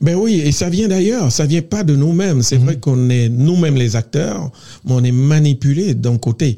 Ben 0.00 0.14
oui, 0.14 0.34
et 0.44 0.52
ça 0.52 0.68
vient 0.68 0.88
d'ailleurs, 0.88 1.30
ça 1.32 1.46
vient 1.46 1.62
pas 1.62 1.82
de 1.84 1.94
nous-mêmes. 1.96 2.42
C'est 2.42 2.56
vrai 2.56 2.78
qu'on 2.78 3.10
est 3.10 3.28
nous-mêmes 3.28 3.76
les 3.76 3.96
acteurs, 3.96 4.50
mais 4.84 4.92
on 4.94 5.04
est 5.04 5.12
manipulés 5.12 5.94
d'un 5.94 6.16
côté. 6.18 6.56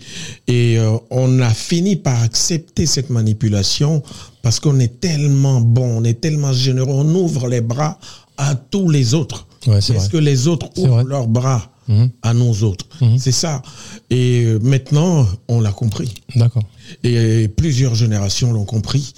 Et 0.48 0.78
euh, 0.78 0.96
on 1.11 1.40
a 1.40 1.50
fini 1.50 1.96
par 1.96 2.22
accepter 2.22 2.87
cette 2.87 3.11
manipulation 3.11 4.02
parce 4.42 4.61
qu'on 4.61 4.78
est 4.81 5.00
tellement 5.00 5.61
bon, 5.61 5.98
on 6.00 6.05
est 6.05 6.20
tellement 6.20 6.52
généreux, 6.52 6.90
on 6.92 7.14
ouvre 7.14 7.48
les 7.48 7.61
bras 7.61 7.98
à 8.37 8.55
tous 8.55 8.88
les 8.90 9.14
autres. 9.14 9.46
Ouais, 9.66 9.81
c'est 9.81 9.94
Est-ce 9.94 10.02
vrai. 10.05 10.12
que 10.12 10.16
les 10.18 10.48
autres 10.48 10.68
ouvrent 10.78 11.02
leurs 11.05 11.28
bras 11.28 11.68
Mhm. 11.88 12.11
à 12.22 12.33
nous 12.33 12.62
autres 12.62 12.87
C'est 13.18 13.33
ça. 13.33 13.61
Et 14.09 14.44
euh, 14.44 14.61
maintenant, 14.62 15.26
on 15.48 15.61
l'a 15.61 15.72
compris. 15.72 16.14
D'accord. 16.37 16.62
Et 17.02 17.48
plusieurs 17.48 17.96
générations 17.96 18.52
l'ont 18.52 18.64
compris. 18.64 19.12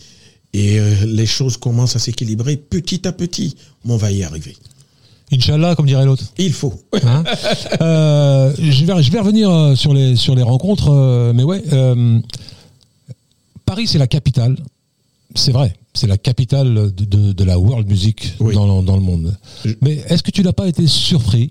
Et 0.55 0.79
euh, 0.79 0.95
les 1.05 1.27
choses 1.27 1.57
commencent 1.59 1.97
à 1.97 1.99
s'équilibrer 1.99 2.57
petit 2.57 3.07
à 3.07 3.13
petit. 3.13 3.57
Mais 3.85 3.93
on 3.93 3.97
va 3.99 4.11
y 4.13 4.23
arriver. 4.23 4.57
Inch'Allah, 5.33 5.75
comme 5.75 5.87
dirait 5.87 6.05
l'autre. 6.07 6.25
Il 6.39 6.53
faut. 6.53 6.75
Hein 7.03 7.25
Euh, 7.81 8.55
je, 8.59 8.85
vais, 8.85 9.03
je 9.03 9.11
vais 9.11 9.19
revenir 9.19 9.51
euh, 9.51 9.75
sur 9.75 9.93
les, 9.93 10.15
sur 10.17 10.35
les 10.37 10.43
rencontres, 10.43 11.33
mais 11.35 11.43
ouais, 11.43 11.63
euh, 11.73 12.21
Paris 13.67 13.87
c'est 13.89 13.99
la 13.99 14.07
capitale, 14.07 14.57
c'est 15.35 15.51
vrai, 15.53 15.75
c'est 15.95 16.07
la 16.07 16.19
capitale 16.19 16.93
de, 16.95 17.05
de- 17.05 17.33
de 17.33 17.45
la 17.45 17.59
world 17.59 17.89
music 17.89 18.35
Oui. 18.41 18.55
dans, 18.55 18.81
le- 18.81 18.85
dans 18.87 18.95
le 18.97 19.03
monde. 19.03 19.37
Mais 19.81 20.03
est-ce 20.09 20.23
que 20.23 20.31
tu 20.31 20.43
n'as 20.43 20.53
pas 20.53 20.69
été 20.69 20.87
surpris, 20.87 21.51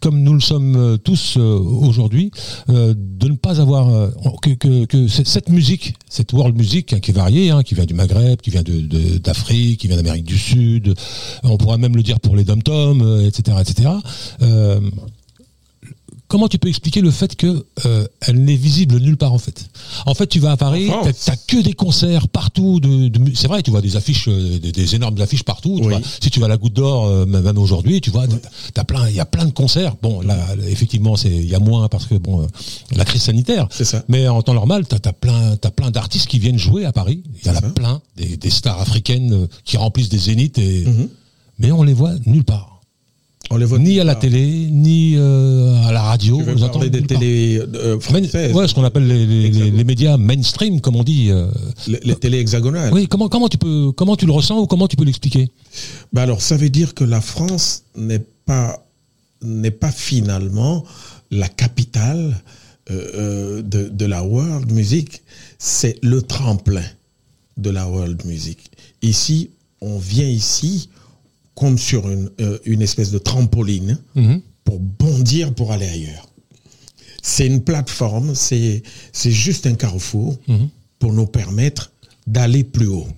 comme 0.00 0.22
nous 0.22 0.34
le 0.34 0.40
sommes 0.40 0.76
euh, 0.76 0.96
tous 0.96 1.36
euh, 1.36 1.58
aujourd'hui, 1.58 2.30
euh, 2.68 2.94
de 2.96 3.28
ne 3.28 3.36
pas 3.36 3.60
avoir 3.60 4.10
que, 4.42 5.08
cette, 5.08 5.48
musique, 5.48 5.94
cette 6.08 6.32
world 6.32 6.56
music 6.56 6.92
hein, 6.92 7.00
qui 7.00 7.10
est 7.10 7.14
variée, 7.14 7.50
hein, 7.50 7.62
qui 7.62 7.74
vient 7.74 7.84
du 7.84 7.94
Maghreb, 7.94 8.40
qui 8.40 8.50
vient 8.50 8.62
d'Afrique, 8.62 9.80
qui 9.80 9.88
vient 9.88 9.96
d'Amérique 9.96 10.24
du 10.24 10.38
Sud, 10.38 10.94
on 11.42 11.56
pourrait 11.56 11.78
même 11.78 11.96
le 11.96 12.02
dire 12.02 12.20
pour 12.20 12.36
les 12.36 12.44
dom-toms, 12.44 13.20
etc., 13.26 13.58
etc. 13.60 13.90
comment 16.28 16.48
tu 16.48 16.58
peux 16.58 16.68
expliquer 16.68 17.00
le 17.00 17.10
fait 17.10 17.36
que 17.36 17.64
euh, 17.86 18.06
elle 18.20 18.42
n'est 18.42 18.56
visible 18.56 18.98
nulle 18.98 19.16
part 19.16 19.32
en 19.32 19.38
fait? 19.38 19.68
En 20.06 20.14
fait, 20.14 20.26
tu 20.26 20.40
vas 20.40 20.52
à 20.52 20.56
Paris, 20.56 20.90
t'as 21.24 21.36
que 21.36 21.58
des 21.62 21.72
concerts 21.74 22.28
partout. 22.28 22.80
De, 22.80 23.10
c'est 23.34 23.48
vrai, 23.48 23.62
tu 23.62 23.70
vois 23.70 23.80
des 23.80 23.96
affiches, 23.96 24.28
euh, 24.28 24.58
des, 24.58 24.72
des 24.72 24.94
énormes 24.94 25.20
affiches 25.20 25.42
partout. 25.44 25.76
tu 25.80 25.86
Oui. 25.86 25.94
vois. 25.94 26.00
si 26.20 26.30
tu 26.30 26.40
vas 26.40 26.46
à 26.46 26.48
la 26.48 26.56
Goutte 26.56 26.72
d'Or, 26.74 27.06
euh, 27.06 27.26
même 27.26 27.58
aujourd'hui, 27.58 28.00
tu 28.00 28.10
vois, 28.10 28.26
t'as- 28.26 28.38
t'as 28.74 28.84
plein, 28.84 29.08
il 29.08 29.14
y 29.14 29.20
a 29.20 29.24
plein 29.26 29.44
de 29.44 29.52
concerts. 29.52 29.94
Bon, 30.02 30.20
là, 30.20 30.36
effectivement, 30.68 31.16
c'est 31.16 31.30
il 31.30 31.46
y 31.48 31.54
a 31.54 31.60
moins 31.60 31.88
parce 31.88 32.06
que 32.06 32.14
bon, 32.16 32.46
la 32.94 33.04
crise 33.04 33.22
sanitaire. 33.22 33.68
C'est 33.70 33.84
ça. 33.84 34.04
Mais 34.08 34.26
en 34.28 34.42
temps 34.42 34.54
normal, 34.54 34.86
t'as 34.86 34.96
as 35.08 35.12
plein, 35.12 35.56
t'as 35.56 35.70
plein 35.70 35.90
d'artistes 35.90 36.26
qui 36.26 36.38
viennent 36.38 36.58
jouer 36.58 36.84
à 36.84 36.92
Paris. 36.92 37.22
Il 37.42 37.46
y 37.46 37.50
en 37.50 37.56
a 37.56 37.62
plein, 37.62 38.00
des, 38.16 38.36
des 38.36 38.50
stars 38.50 38.80
africaines 38.80 39.46
qui 39.64 39.76
remplissent 39.76 40.08
des 40.08 40.18
zéniths 40.18 40.58
et 40.58 40.84
Mhm. 40.86 41.08
mais 41.58 41.72
on 41.72 41.82
les 41.82 41.92
voit 41.94 42.12
nulle 42.26 42.44
part. 42.44 42.75
On 43.50 43.56
les 43.58 43.64
voit 43.64 43.78
Ni 43.78 44.00
à 44.00 44.04
la 44.04 44.16
télé, 44.16 44.68
ni 44.70 45.14
euh, 45.16 45.80
à 45.86 45.92
la 45.92 46.02
radio. 46.02 46.38
Tu 46.38 46.42
veux 46.44 46.56
entend 46.56 46.68
parler 46.70 46.90
des 46.90 47.02
télés 47.02 47.60
euh, 47.74 47.94
Main- 47.94 48.00
françaises, 48.00 48.52
ouais, 48.54 48.66
ce 48.66 48.74
qu'on 48.74 48.82
appelle 48.84 49.06
les, 49.06 49.24
les- 49.26 49.50
les- 49.50 49.70
les 49.70 49.84
médias 49.84 50.16
mainstream, 50.16 50.80
comme 50.80 50.96
on 50.96 51.04
dit. 51.04 51.30
euh. 51.30 51.46
les, 51.86 52.00
les 52.02 52.16
télés 52.16 52.38
hexagonales. 52.40 52.92
Oui, 52.92 53.06
comment, 53.06 53.28
comment, 53.28 53.48
tu 53.48 53.56
peux, 53.56 53.92
comment 53.92 54.16
tu 54.16 54.26
le 54.26 54.32
ressens 54.32 54.58
ou 54.58 54.66
comment 54.66 54.88
tu 54.88 54.96
peux 54.96 55.04
l'expliquer? 55.04 55.48
Ben 56.12 56.22
alors, 56.22 56.42
ça 56.42 56.56
veut 56.56 56.70
dire 56.70 56.92
que 56.94 57.04
la 57.04 57.20
France 57.20 57.84
n'est 57.96 58.24
pas, 58.46 58.84
n'est 59.42 59.70
pas 59.70 59.92
finalement 59.92 60.84
la 61.30 61.48
capitale 61.48 62.42
euh, 62.90 63.06
euh, 63.14 63.62
de, 63.62 63.88
de 63.88 64.04
la 64.06 64.24
world 64.24 64.72
music. 64.72 65.22
C'est 65.58 65.98
le 66.02 66.20
tremplin 66.20 66.84
de 67.56 67.70
la 67.70 67.88
world 67.88 68.24
music. 68.24 68.58
Ici, 69.02 69.50
on 69.80 69.98
vient 69.98 70.26
ici 70.28 70.88
comme 71.56 71.78
sur 71.78 72.08
une, 72.08 72.30
euh, 72.40 72.58
une 72.64 72.82
espèce 72.82 73.10
de 73.10 73.18
trampoline 73.18 73.98
Mhm. 74.14 74.40
pour 74.64 74.78
bondir 74.78 75.52
pour 75.54 75.72
aller 75.72 75.88
ailleurs. 75.88 76.28
C'est 77.22 77.46
une 77.46 77.62
plateforme, 77.62 78.34
c'est 78.34 78.82
juste 79.24 79.66
un 79.66 79.74
carrefour 79.74 80.36
Mhm. 80.46 80.68
pour 81.00 81.12
nous 81.12 81.26
permettre 81.26 81.90
d'aller 82.26 82.62
plus 82.62 82.86
haut. 82.86 83.08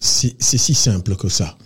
C'est 0.00 0.34
si 0.40 0.74
simple 0.74 1.16
que 1.16 1.28
ça. 1.28 1.56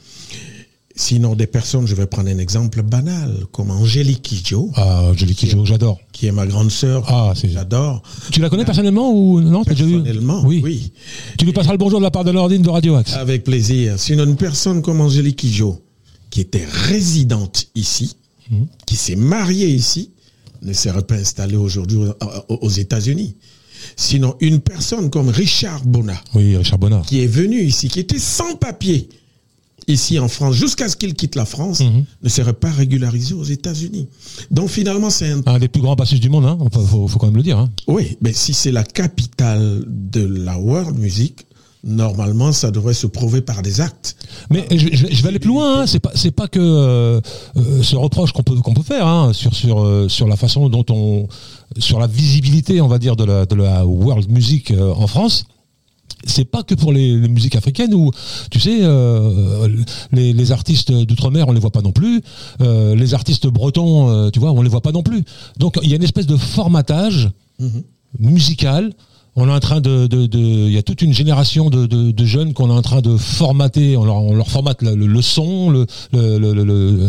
Sinon, 0.99 1.35
des 1.35 1.47
personnes, 1.47 1.87
je 1.87 1.95
vais 1.95 2.07
prendre 2.07 2.31
un 2.31 2.39
exemple 2.39 2.83
banal, 2.83 3.45
comme 3.53 3.71
Angélique 3.71 4.23
Kidjo, 4.23 4.71
Ah, 4.77 5.13
Jolie 5.15 5.35
Kidjo, 5.35 5.63
j'adore. 5.67 5.99
qui 6.13 6.27
est 6.27 6.33
ma 6.33 6.47
grande 6.47 6.71
sœur, 6.71 7.05
Ah, 7.09 7.35
c'est 7.37 7.51
j'adore. 7.51 8.03
Tu 8.33 8.41
la 8.41 8.49
connais 8.49 8.65
personnellement 8.65 9.13
ou 9.13 9.43
non 9.43 9.63
Personnellement, 9.63 10.43
Oui. 10.47 10.61
oui. 10.65 10.93
Tu 11.37 11.45
lui 11.45 11.53
passeras 11.53 11.73
le 11.75 11.79
bonjour 11.79 11.99
de 11.99 12.05
la 12.05 12.11
part 12.11 12.25
de 12.25 12.33
Nordine 12.33 12.63
de 12.63 12.71
Radio 12.71 12.95
Axe. 12.95 13.13
Avec 13.13 13.45
plaisir. 13.45 13.99
Sinon, 13.99 14.25
une 14.25 14.37
personne 14.37 14.81
comme 14.81 15.03
Angélique 15.03 15.37
Kidjo, 15.37 15.83
qui 16.37 16.43
était 16.43 16.67
résidente 16.67 17.69
ici, 17.75 18.15
Mhm. 18.51 18.67
qui 18.85 18.95
s'est 18.95 19.17
mariée 19.17 19.71
ici, 19.71 20.11
ne 20.61 20.75
serait 20.75 21.01
pas 21.03 21.15
installée 21.15 21.57
aujourd'hui 21.57 21.99
aux- 22.51 22.69
États-Unis. 22.69 23.37
Sinon, 23.97 24.35
une 24.41 24.61
personne 24.61 25.09
comme 25.09 25.31
Richard 25.31 25.83
Bonnat, 25.87 26.21
Oui, 26.35 26.55
Richard 26.55 26.79
Bonnard. 26.79 27.07
qui 27.07 27.21
est 27.23 27.27
venu 27.27 27.63
ici, 27.63 27.89
qui 27.89 28.01
était 28.01 28.19
sans 28.19 28.55
papier 28.57 29.09
ici 29.89 30.19
en 30.19 30.29
France, 30.29 30.57
jusqu'à 30.57 30.91
ce 30.91 30.97
qu'il 30.97 31.15
quitte 31.15 31.37
la 31.37 31.47
France, 31.47 31.81
Mhm. 31.81 32.05
ne 32.23 32.29
serait 32.29 32.53
pas 32.53 32.71
régularisé 32.71 33.33
aux 33.33 33.45
États-Unis. 33.45 34.07
Donc 34.51 34.69
finalement, 34.69 35.09
c'est 35.09 35.31
un... 35.31 35.41
Un 35.47 35.59
des 35.59 35.69
plus 35.69 35.81
grands 35.81 35.97
bassistes 35.97 36.23
du 36.23 36.29
monde, 36.29 36.45
hein. 36.45 36.59
Faut, 36.71 36.85
faut- 36.85 37.09
faut 37.09 37.19
quand 37.19 37.29
même 37.29 37.37
le 37.37 37.43
dire. 37.43 37.59
Hein. 37.59 37.71
Oui, 37.87 38.19
mais 38.21 38.35
si 38.35 38.53
c'est 38.53 38.73
la 38.73 38.85
capitale 38.85 39.85
de 39.87 40.21
la 40.21 40.59
world 40.59 40.99
music, 40.99 41.47
normalement, 41.87 42.53
ça 42.53 42.71
devrait 42.71 42.93
se 42.95 43.07
prouver 43.07 43.41
par 43.41 43.63
des 43.63 43.81
actes. 43.81 44.17
Mais 44.51 44.67
je, 44.71 44.89
je- 44.93 45.07
je 45.11 45.23
vais 45.23 45.29
aller 45.29 45.39
plus 45.39 45.49
loin. 45.51 45.83
Hein. 45.83 45.87
C'est 45.87 46.01
pas, 46.01 46.11
c'est 46.15 46.33
pas 46.33 46.49
que 46.49 46.59
euh, 46.61 47.21
euh, 47.57 47.83
ce 47.83 47.97
reproche 47.97 48.33
qu'on 48.33 48.43
peut 48.43 48.57
qu'on 48.57 48.75
peut 48.75 48.83
faire 48.83 49.07
hein, 49.07 49.33
sur 49.33 49.55
sur 49.55 49.83
euh, 49.85 50.09
sur 50.09 50.27
la 50.27 50.37
façon 50.37 50.69
dont 50.69 50.85
on, 50.91 51.29
sur 51.79 51.99
la 52.01 52.07
visibilité, 52.09 52.81
on 52.81 52.89
va 52.89 52.99
dire, 52.99 53.17
de 53.17 53.25
la 53.25 53.47
de 53.47 53.55
la 53.55 53.87
world 53.87 54.31
music 54.31 54.73
en 54.97 55.07
France. 55.07 55.45
C'est 56.25 56.45
pas 56.47 56.65
que 56.65 56.75
pour 56.75 56.93
les, 56.93 57.17
les 57.17 57.29
musiques 57.29 57.55
africaines 57.55 57.95
où, 57.95 58.11
tu 58.51 58.59
sais, 58.59 58.79
euh, 58.83 59.69
les, 60.13 60.33
les 60.33 60.51
artistes 60.51 60.91
d'outre-mer, 60.91 61.47
on 61.47 61.53
les 61.53 61.61
voit 61.61 61.71
pas 61.71 61.83
non 61.83 61.93
plus. 61.93 62.21
Euh, 62.63 62.97
les 62.97 63.15
artistes 63.15 63.47
bretons, 63.47 64.09
euh, 64.11 64.31
tu 64.31 64.41
vois, 64.41 64.51
on 64.51 64.63
les 64.63 64.69
voit 64.69 64.81
pas 64.81 64.91
non 64.93 65.05
plus. 65.05 65.23
Donc 65.59 65.79
il 65.83 65.89
y 65.89 65.93
a 65.93 65.97
une 65.97 66.03
espèce 66.03 66.27
de 66.27 66.37
formatage 66.37 67.31
musical. 68.19 68.93
On 69.39 69.49
est 69.49 69.53
en 69.53 69.61
train 69.61 69.83
de, 69.83 70.09
il 70.33 70.73
y 70.73 70.79
a 70.79 70.83
toute 70.83 71.03
une 71.03 71.13
génération 71.13 71.69
de, 71.69 72.25
jeunes 72.25 72.55
qu'on 72.55 72.71
est 72.71 72.73
en 72.73 72.83
train 72.83 73.03
de 73.03 73.19
formater. 73.19 73.97
On 73.99 74.05
leur, 74.05 74.17
on 74.17 74.35
leur 74.35 74.49
formate 74.49 74.81
le, 74.83 75.23
son, 75.23 75.87
euh, 76.15 77.09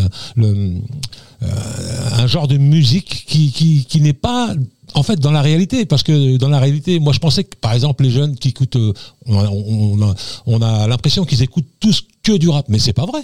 un 2.18 2.28
genre 2.28 2.48
de 2.50 2.58
musique 2.58 3.26
qui, 3.28 4.02
n'est 4.02 4.12
pas 4.12 4.54
en 4.94 5.04
fait 5.04 5.20
dans 5.22 5.32
la 5.32 5.42
réalité. 5.42 5.86
Parce 5.86 6.04
que 6.04 6.36
dans 6.36 6.50
la 6.50 6.60
réalité 6.60 7.00
moi 7.00 7.14
je 7.14 7.20
pensais 7.20 7.46
que 7.46 7.56
par 7.56 7.74
exemple 7.74 8.04
les 8.04 8.12
jeunes 8.12 8.36
qui 8.36 8.50
écoutent 8.50 8.76
euh, 8.76 8.94
on 9.26 9.40
a, 9.40 9.50
on 9.50 10.02
a, 10.02 10.16
on 10.48 10.62
a 10.62 10.88
l'impression 10.88 11.24
qu'ils 11.24 11.44
écoutent 11.44 11.70
tous 11.80 12.04
que 12.24 12.38
du 12.38 12.50
rap. 12.50 12.66
Mais 12.68 12.80
c'est 12.80 12.94
pas 12.94 13.06
vrai 13.06 13.22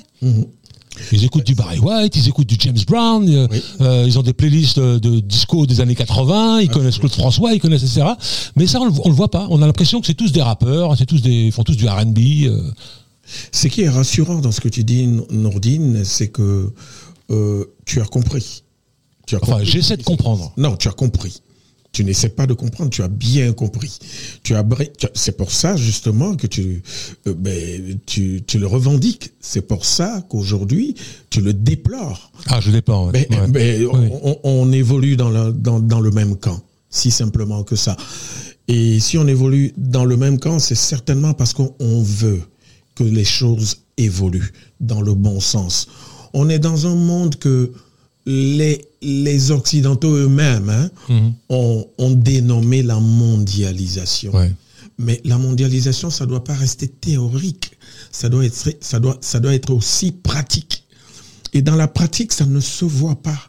ils 1.11 1.23
écoutent 1.25 1.45
du 1.45 1.55
Barry 1.55 1.79
White, 1.79 2.15
ils 2.15 2.27
écoutent 2.27 2.47
du 2.47 2.55
James 2.59 2.77
Brown, 2.87 3.27
euh, 3.29 3.47
euh, 3.81 4.03
ils 4.07 4.17
ont 4.19 4.21
des 4.23 4.33
playlists 4.33 4.79
de, 4.79 4.99
de 4.99 5.19
disco 5.19 5.65
des 5.65 5.81
années 5.81 5.95
80, 5.95 6.61
ils 6.61 6.69
connaissent 6.69 6.99
Claude 6.99 7.11
François, 7.13 7.53
ils 7.53 7.59
connaissent 7.59 7.83
etc. 7.83 8.05
Mais 8.55 8.67
ça 8.67 8.79
on 8.79 8.85
le, 8.85 8.91
on 9.03 9.09
le 9.09 9.15
voit 9.15 9.31
pas. 9.31 9.47
On 9.49 9.61
a 9.61 9.65
l'impression 9.65 9.99
que 10.01 10.07
c'est 10.07 10.13
tous 10.13 10.31
des 10.31 10.41
rappeurs, 10.41 10.95
c'est 10.97 11.05
tous 11.05 11.21
des 11.21 11.45
ils 11.45 11.51
font 11.51 11.63
tous 11.63 11.77
du 11.77 11.87
R&B. 11.87 12.19
euh. 12.45 12.71
Ce 13.51 13.67
qui 13.67 13.81
est 13.81 13.89
rassurant 13.89 14.39
dans 14.39 14.51
ce 14.51 14.61
que 14.61 14.69
tu 14.69 14.83
dis, 14.83 15.07
Nordine, 15.31 16.03
c'est 16.03 16.27
que 16.27 16.71
euh, 17.31 17.65
tu 17.85 18.01
as 18.01 18.05
compris. 18.05 18.63
Tu 19.25 19.35
as 19.35 19.39
Enfin, 19.41 19.59
j'essaie 19.63 19.97
de 19.97 20.03
comprendre. 20.03 20.51
Non, 20.57 20.75
tu 20.75 20.87
as 20.89 20.91
compris. 20.91 21.41
Tu 21.93 22.03
n'essaies 22.03 22.29
pas 22.29 22.47
de 22.47 22.53
comprendre, 22.53 22.89
tu 22.89 23.03
as 23.03 23.07
bien 23.07 23.53
compris. 23.53 23.99
Tu 24.41 24.55
as, 24.55 24.63
bri- 24.63 24.89
tu 24.97 25.05
as- 25.05 25.11
c'est 25.13 25.37
pour 25.37 25.51
ça 25.51 25.75
justement 25.77 26.35
que 26.35 26.47
tu, 26.47 26.81
euh, 27.27 27.35
ben, 27.37 27.99
tu, 28.07 28.41
tu 28.47 28.57
le 28.57 28.65
revendiques. 28.65 29.31
C'est 29.39 29.61
pour 29.61 29.85
ça 29.85 30.25
qu'aujourd'hui 30.27 30.95
tu 31.29 31.39
le 31.41 31.53
déplores. 31.53 32.31
Ah, 32.47 32.59
je 32.59 32.71
déplore. 32.71 33.05
ouais. 33.13 33.27
Mais, 33.29 33.37
Ouais. 33.39 33.47
mais 33.47 33.85
Oui. 33.85 34.09
on, 34.23 34.37
on 34.43 34.71
évolue 34.71 35.15
dans 35.15 35.29
le, 35.29 35.53
dans, 35.53 35.79
dans 35.79 35.99
le 36.01 36.09
même 36.09 36.35
camp, 36.35 36.59
si 36.89 37.11
simplement 37.11 37.63
que 37.63 37.75
ça. 37.75 37.95
Et 38.67 38.99
si 38.99 39.19
on 39.19 39.27
évolue 39.27 39.71
dans 39.77 40.05
le 40.05 40.17
même 40.17 40.39
camp, 40.39 40.57
c'est 40.57 40.73
certainement 40.75 41.33
parce 41.35 41.53
qu'on 41.53 41.75
on 41.79 42.01
veut 42.01 42.41
que 42.95 43.03
les 43.03 43.25
choses 43.25 43.77
évoluent 43.97 44.51
dans 44.79 45.01
le 45.01 45.13
bon 45.13 45.39
sens. 45.39 45.87
On 46.33 46.49
est 46.49 46.59
dans 46.59 46.87
un 46.87 46.95
monde 46.95 47.35
que 47.35 47.71
les, 48.25 48.85
les 49.01 49.51
Occidentaux 49.51 50.15
eux-mêmes 50.15 50.69
hein, 50.69 50.89
ont, 51.49 51.85
ont 51.97 52.11
dénommé 52.11 52.83
la 52.83 52.99
mondialisation. 52.99 54.33
Ouais. 54.33 54.51
Mais 54.97 55.21
la 55.25 55.37
mondialisation, 55.37 56.09
ça 56.09 56.25
doit 56.25 56.43
pas 56.43 56.53
rester 56.53 56.87
théorique. 56.87 57.71
Ça 58.11 58.29
doit 58.29 58.45
être, 58.45 58.77
ça 58.79 58.99
doit, 58.99 59.17
ça 59.21 59.39
doit 59.39 59.53
être 59.53 59.71
aussi 59.73 60.11
pratique. 60.11 60.83
Et 61.53 61.61
dans 61.61 61.75
la 61.75 61.87
pratique, 61.87 62.31
ça 62.31 62.45
ne 62.45 62.59
se 62.59 62.85
voit 62.85 63.21
pas. 63.21 63.39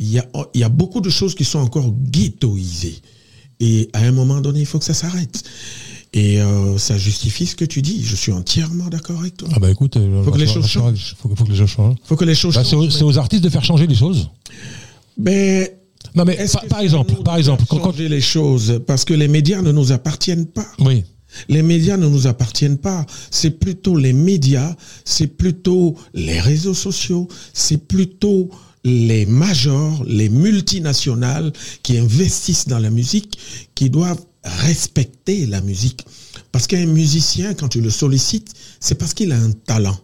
Il 0.00 0.10
y 0.10 0.18
a, 0.18 0.26
il 0.54 0.60
y 0.60 0.64
a 0.64 0.68
beaucoup 0.68 1.00
de 1.00 1.10
choses 1.10 1.34
qui 1.34 1.44
sont 1.44 1.58
encore 1.58 1.92
ghettoisées. 2.10 3.00
Et 3.60 3.90
à 3.92 4.00
un 4.00 4.12
moment 4.12 4.40
donné, 4.40 4.60
il 4.60 4.66
faut 4.66 4.78
que 4.78 4.84
ça 4.84 4.94
s'arrête. 4.94 5.42
Et 6.14 6.40
euh, 6.40 6.78
ça 6.78 6.96
justifie 6.96 7.44
ce 7.46 7.54
que 7.54 7.64
tu 7.66 7.82
dis. 7.82 8.02
Je 8.02 8.16
suis 8.16 8.32
entièrement 8.32 8.86
d'accord 8.88 9.20
avec 9.20 9.36
toi. 9.36 9.48
Ah 9.54 9.58
bah 9.60 9.70
écoute, 9.70 9.96
euh, 9.98 10.22
Faut 10.24 10.30
que 10.30 10.38
les 10.38 10.46
rassure- 10.46 10.62
choses 10.62 10.64
rassure- 10.64 10.82
changent. 10.82 11.16
Faut, 11.20 11.28
que- 11.28 11.34
faut 11.34 11.44
que 11.44 11.50
les 11.50 11.56
choses 11.56 11.68
changent. 11.70 11.96
Il 12.02 12.06
faut 12.08 12.16
que 12.16 12.24
les 12.24 12.34
choses 12.34 12.54
Bah, 12.54 12.64
c'est 12.64 12.76
aux, 12.76 12.82
changent. 12.84 12.92
c'est 12.94 13.04
aux 13.04 13.18
artistes 13.18 13.44
de 13.44 13.50
faire 13.50 13.64
changer 13.64 13.86
les 13.86 13.94
choses. 13.94 14.30
Mais 15.18 15.76
Non 16.14 16.24
mais 16.24 16.38
par, 16.70 16.80
exemple, 16.80 17.14
par 17.22 17.36
exemple, 17.36 17.64
quand- 17.68 17.78
changer 17.82 18.08
les 18.08 18.20
choses 18.20 18.80
parce 18.86 19.04
que 19.04 19.14
les 19.14 19.28
médias 19.28 19.60
ne 19.62 19.72
nous 19.72 19.92
appartiennent 19.92 20.46
pas? 20.46 20.66
oui, 20.80 21.04
Les 21.50 21.60
médias 21.62 21.98
ne 21.98 22.08
nous 22.08 22.26
appartiennent 22.26 22.78
pas. 22.78 23.04
C'est 23.30 23.50
plutôt 23.50 23.94
les 23.96 24.14
médias, 24.14 24.74
c'est 25.04 25.26
plutôt 25.26 25.94
les 26.14 26.40
réseaux 26.40 26.72
sociaux, 26.74 27.28
c'est 27.52 27.86
plutôt 27.86 28.48
les 28.84 29.26
majors, 29.26 30.02
les 30.06 30.30
multinationales 30.30 31.52
qui 31.82 31.98
investissent 31.98 32.66
dans 32.66 32.78
la 32.78 32.88
musique, 32.90 33.38
qui 33.74 33.90
doivent 33.90 34.24
respecter 34.48 35.46
la 35.46 35.60
musique. 35.60 36.04
Parce 36.52 36.66
qu'un 36.66 36.86
musicien, 36.86 37.54
quand 37.54 37.68
tu 37.68 37.80
le 37.80 37.90
sollicites, 37.90 38.52
c'est 38.80 38.94
parce 38.96 39.14
qu'il 39.14 39.32
a 39.32 39.36
un 39.38 39.50
talent. 39.52 39.98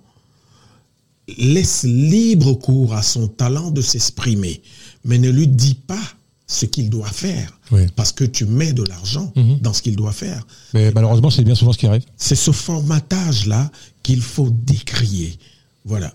Laisse 1.38 1.84
libre 1.84 2.53
cours 2.55 2.92
à 2.95 3.03
son 3.03 3.28
talent 3.28 3.70
de 3.70 3.80
s'exprimer, 3.80 4.61
mais 5.05 5.16
ne 5.18 5.30
lui 5.30 5.49
dis 5.49 5.74
pas 5.74 6.03
ce 6.47 6.66
qu'il 6.66 6.90
doit 6.90 7.09
faire, 7.11 7.59
Oui. 7.70 7.86
parce 7.97 8.12
que 8.12 8.24
tu 8.24 8.45
mets 8.45 8.74
de 8.74 8.82
l'argent 8.82 9.32
Mhm. 9.34 9.61
dans 9.61 9.72
ce 9.72 9.80
qu'il 9.80 9.97
doit 9.97 10.12
faire. 10.12 10.47
mais 10.74 10.92
malheureusement 10.92 11.30
c'est 11.30 11.42
bien 11.42 11.55
souvent 11.55 11.72
ce 11.72 11.78
qui 11.78 11.86
arrive. 11.86 12.05
C'est 12.18 12.34
ce 12.34 12.51
formatage-là 12.51 13.70
qu'il 14.03 14.20
faut 14.20 14.51
décrier. 14.51 15.38
Voilà. 15.86 16.12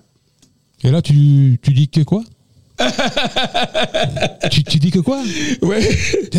Et 0.83 0.91
là 0.91 1.01
tu, 1.01 1.59
tu 1.63 1.73
dis 1.73 1.87
que 1.87 2.01
quoi? 2.01 2.23
Tu, 4.51 4.63
tu 4.63 4.77
dis 4.79 4.91
que 4.91 4.99
quoi? 4.99 5.21
Ouais. 5.61 5.87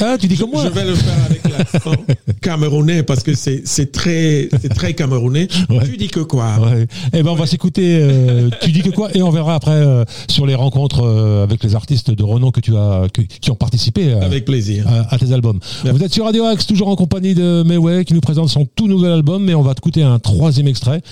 Ah, 0.01 0.17
tu 0.19 0.27
dis 0.27 0.37
comme 0.37 0.51
moi 0.51 0.65
Je 0.65 0.71
vais 0.71 0.85
le 0.85 0.95
faire 0.95 1.15
avec 1.29 1.43
l'accent 1.49 1.93
camerounais 2.41 3.03
parce 3.03 3.23
que 3.23 3.33
c'est 3.35 3.93
très 3.93 4.49
très 4.75 4.95
camerounais. 4.95 5.49
Ouais. 5.69 5.85
Tu 5.85 5.97
dis 5.97 6.09
que 6.09 6.21
quoi? 6.21 6.59
Ouais. 6.61 6.87
Eh 7.13 7.23
ben 7.23 7.31
on 7.31 7.35
va 7.35 7.47
s'écouter. 7.47 7.99
euh, 8.01 8.51
tu 8.61 8.73
dis 8.73 8.83
que 8.83 8.91
quoi 8.91 9.11
Et 9.15 9.23
on 9.23 9.31
verra 9.31 9.55
après 9.55 9.71
euh, 9.73 10.05
sur 10.29 10.47
les 10.47 10.55
rencontres 10.55 11.03
euh, 11.05 11.45
avec 11.45 11.63
les 11.63 11.75
artistes 11.75 12.11
de 12.11 12.23
renom 12.23 12.51
que 12.51 12.61
tu 12.61 12.77
as, 12.77 13.07
que- 13.13 13.23
qui 13.23 13.51
ont 13.51 13.55
participé 13.57 14.13
Avec 14.15 14.45
plaisir. 14.45 14.87
à- 14.89 15.15
à 15.15 15.19
tes 15.19 15.33
albums. 15.33 15.61
Vous 15.85 16.03
êtes 16.03 16.13
sur 16.13 16.25
Radio 16.25 16.45
Axe, 16.45 16.67
toujours 16.67 16.89
en 16.89 16.97
compagnie 16.97 17.35
de 17.35 17.63
Mayway 17.65 18.05
qui 18.05 18.15
nous 18.15 18.21
présente 18.21 18.49
son 18.49 18.65
tout 18.65 18.89
nouvel 18.89 19.13
album, 19.13 19.45
mais 19.45 19.55
on 19.55 19.63
va 19.63 19.73
écouter 19.73 20.03
un 20.03 20.19
troisième 20.19 20.69
extrait. 20.69 21.03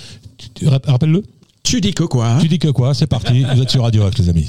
Rappelle-le. 0.87 1.23
Tu 1.63 1.81
dis 1.81 1.93
que 1.93 2.05
quoi? 2.05 2.39
Tu 2.41 2.49
dis 2.49 2.59
que 2.59 2.69
quoi? 2.69 2.95
C'est 2.95 3.07
parti. 3.07 3.45
Vous 3.55 3.61
êtes 3.63 3.71
sur 3.71 3.83
Radio 3.83 4.05
Axe, 4.05 4.19
les 4.19 4.29
amis. 4.31 4.47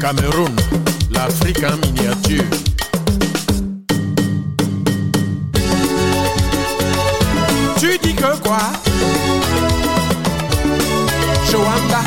Cameroun, 0.00 0.54
l'Afrique 1.10 1.64
en 1.64 1.76
miniature. 1.86 2.44
Tu 7.78 7.98
dis 7.98 8.14
que 8.14 8.36
quoi? 8.38 8.58
Joanda. 11.50 12.02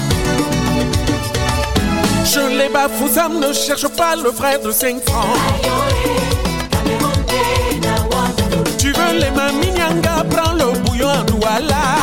Je 2.23 2.57
les 2.57 2.69
bafou, 2.69 3.09
ça 3.13 3.27
ne 3.27 3.51
cherche 3.51 3.87
pas 3.89 4.15
le 4.15 4.31
frère 4.31 4.61
de 4.61 4.71
5 4.71 5.01
francs. 5.05 5.25
Tu 8.77 8.93
veux 8.93 9.19
les 9.19 9.31
maminyanga, 9.31 10.23
prends 10.29 10.53
le 10.53 10.79
bouillon 10.79 11.09
en 11.09 11.23
douala 11.23 12.01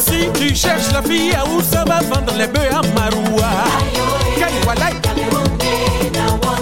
Si 0.00 0.28
tu 0.32 0.54
cherches 0.54 0.92
la 0.92 1.02
fille 1.02 1.34
à 1.34 1.44
où 1.44 1.60
ça 1.60 1.84
va 1.84 1.98
vendre 2.00 2.32
les 2.38 2.46
bœufs 2.46 2.70
à 2.70 2.82
Maroua? 2.94 3.46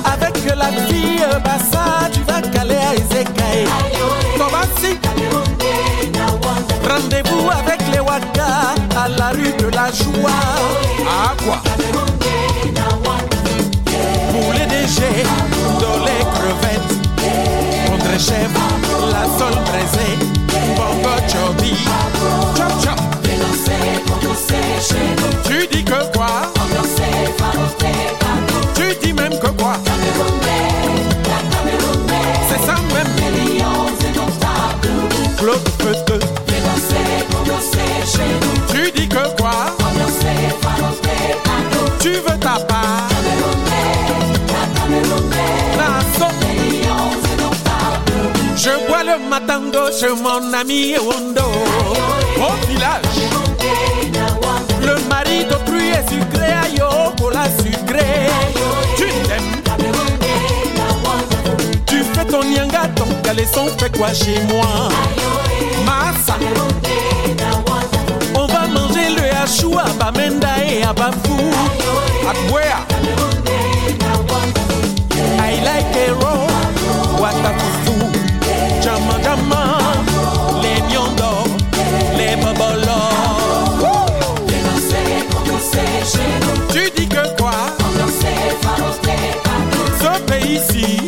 Avec 0.05 0.45
la 0.57 0.67
fille 0.87 1.21
Bassa, 1.45 2.09
tu 2.13 2.21
vas 2.23 2.41
caler 2.41 2.77
à 2.77 2.95
Ezekiel. 2.95 3.69
Tobassi 4.39 4.99
Rendez-vous 6.89 7.51
avec 7.51 7.81
les 7.93 8.01
Waka 8.01 8.75
à 8.97 9.09
la 9.09 9.29
rue 9.31 9.53
de 9.53 9.67
la 9.67 9.93
Joie. 9.93 10.31
À 11.07 11.35
quoi? 11.45 11.63
Pour 14.33 14.53
les 14.55 14.67
déchets, 14.67 15.25
dans 15.81 16.05
les 16.05 16.25
crevettes, 16.37 16.93
contre 17.87 18.19
chef, 18.19 18.51
la 19.13 19.25
sole 19.39 19.59
braisée, 19.65 20.17
bongo 20.77 21.15
chobi, 21.29 21.75
chop 22.57 22.73
chop. 22.83 22.96
Que 29.31 29.49
quoi? 29.61 29.75
C'est 32.49 32.67
ça 32.67 32.75
même. 32.95 33.07
Feu 35.39 35.95
Tu 38.71 38.91
dis 38.93 39.09
que 39.09 39.41
quoi? 39.41 39.77
Tu 42.01 42.11
veux 42.13 42.39
ta 42.41 42.59
part? 42.67 43.09
Je 48.57 48.87
bois 48.89 49.05
le 49.05 49.29
matango 49.29 49.91
chez 49.99 50.09
mon 50.09 50.53
ami 50.53 50.97
Wondo 50.99 51.43
Au 52.39 52.67
village. 52.67 53.03
Le 54.83 55.09
mari 55.09 55.45
d'autrui 55.45 55.91
est 55.91 56.09
sucré 56.09 56.53
Ayo, 56.65 57.13
cola 57.21 57.45
sucré 57.63 58.29
Tu 62.37 62.43
fais 62.43 62.49
ton 62.49 62.49
nyanga, 62.49 62.89
ton 62.95 63.07
caleçon 63.23 63.69
fait 63.79 63.97
quoi 63.97 64.13
chez 64.13 64.41
moi. 64.49 64.89
Massa. 65.85 66.35
On 68.35 68.47
va 68.47 68.67
manger 68.67 69.11
le 69.17 69.23
hachou 69.43 69.79
à 69.79 69.89
Bamenda 69.99 70.49
et 70.69 70.83
à 70.83 70.93
Bafou. 70.93 71.51
Bouéa. 72.49 72.87
I 75.39 75.61
like 75.65 75.97
a 75.97 76.13
roll. 76.15 76.49
Jama 78.83 79.19
Jama. 79.23 79.79
Les 80.63 80.81
Nyondo 80.93 81.33
Les 82.17 82.37
Bobolos. 82.37 83.07
Tu 86.73 86.91
dis 86.97 87.09
que 87.09 87.37
quoi? 87.41 87.53
Ce 90.01 90.21
pays-ci 90.23 91.06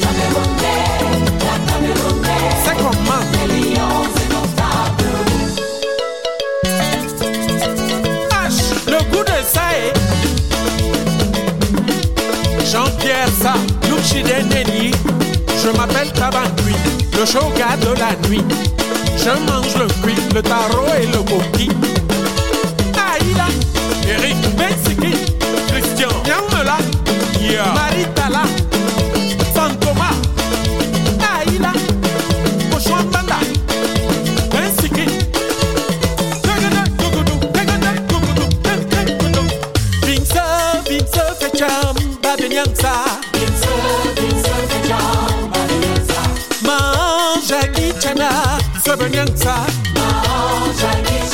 Je 14.21 15.77
m'appelle 15.77 16.11
Tabancui, 16.12 16.75
le 17.16 17.25
shoga 17.25 17.77
de 17.81 17.99
la 17.99 18.29
nuit. 18.29 18.43
Je 19.16 19.31
mange 19.51 19.77
le 19.79 19.87
cuit, 20.03 20.21
le 20.35 20.43
taro 20.43 20.87
et 21.01 21.07
le 21.07 21.19
boki. 21.19 21.69
Aïda, 22.97 23.47
Eric 24.09 24.37
Bensiki, 24.57 25.14
Christian 25.69 26.11
Yamela, 26.27 26.79
Maritala, 27.75 28.43
chana, 48.09 48.59
sebenyensa. 48.85 49.55
Mao 49.95 50.73
Jackie 50.73 51.29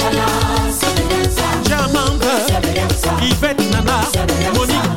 seven 3.41 3.71
Nana, 3.71 4.01
Monique 4.55 4.95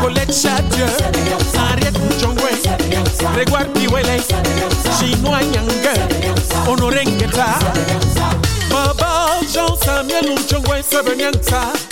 Colette 0.00 0.32
Chadieu, 0.32 0.86
Grégoire 3.34 3.68
Piwele, 3.72 4.20
Chinois 4.98 5.44
Honoré 6.66 7.04
Baba 8.70 9.40
Jean 9.52 9.76
Samuel 9.84 10.34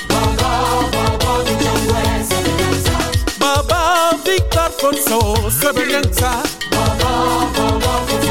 Baba, 0.09 0.51
Baba 0.93 1.45
Mchongwe, 1.45 2.25
sebenyensa. 2.29 2.97
Baba 3.39 4.11
Victor 4.25 4.71
Fonso, 4.79 5.51
sebenyensa. 5.61 6.43
Baba, 6.71 7.47
Baba 7.57 8.26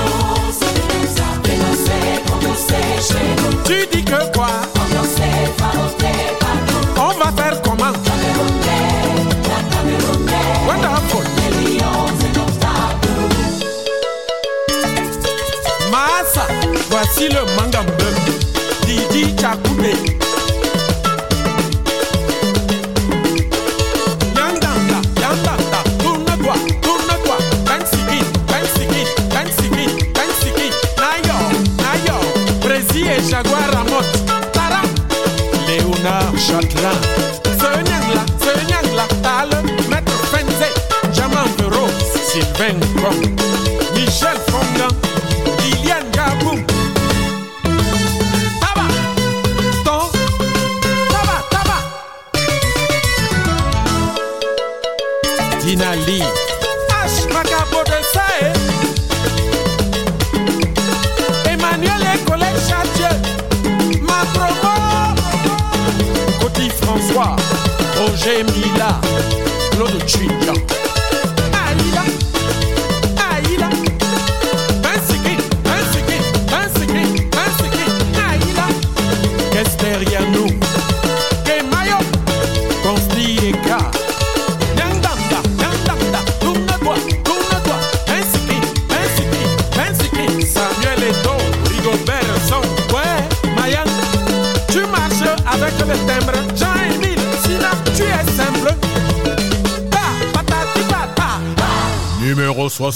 tu 3.66 3.88
dis 3.92 4.04
que 4.04 4.32
quoi? 4.34 4.48
On 6.98 7.20
va 7.20 7.32
faire 7.42 7.62
comment? 7.62 7.94
Wonderful 10.68 11.26
Massa, 15.92 16.48
voici 16.90 17.30
le 17.30 17.46
mangam 17.56 17.86
Didi 18.86 19.36
Chakoube 19.40 20.15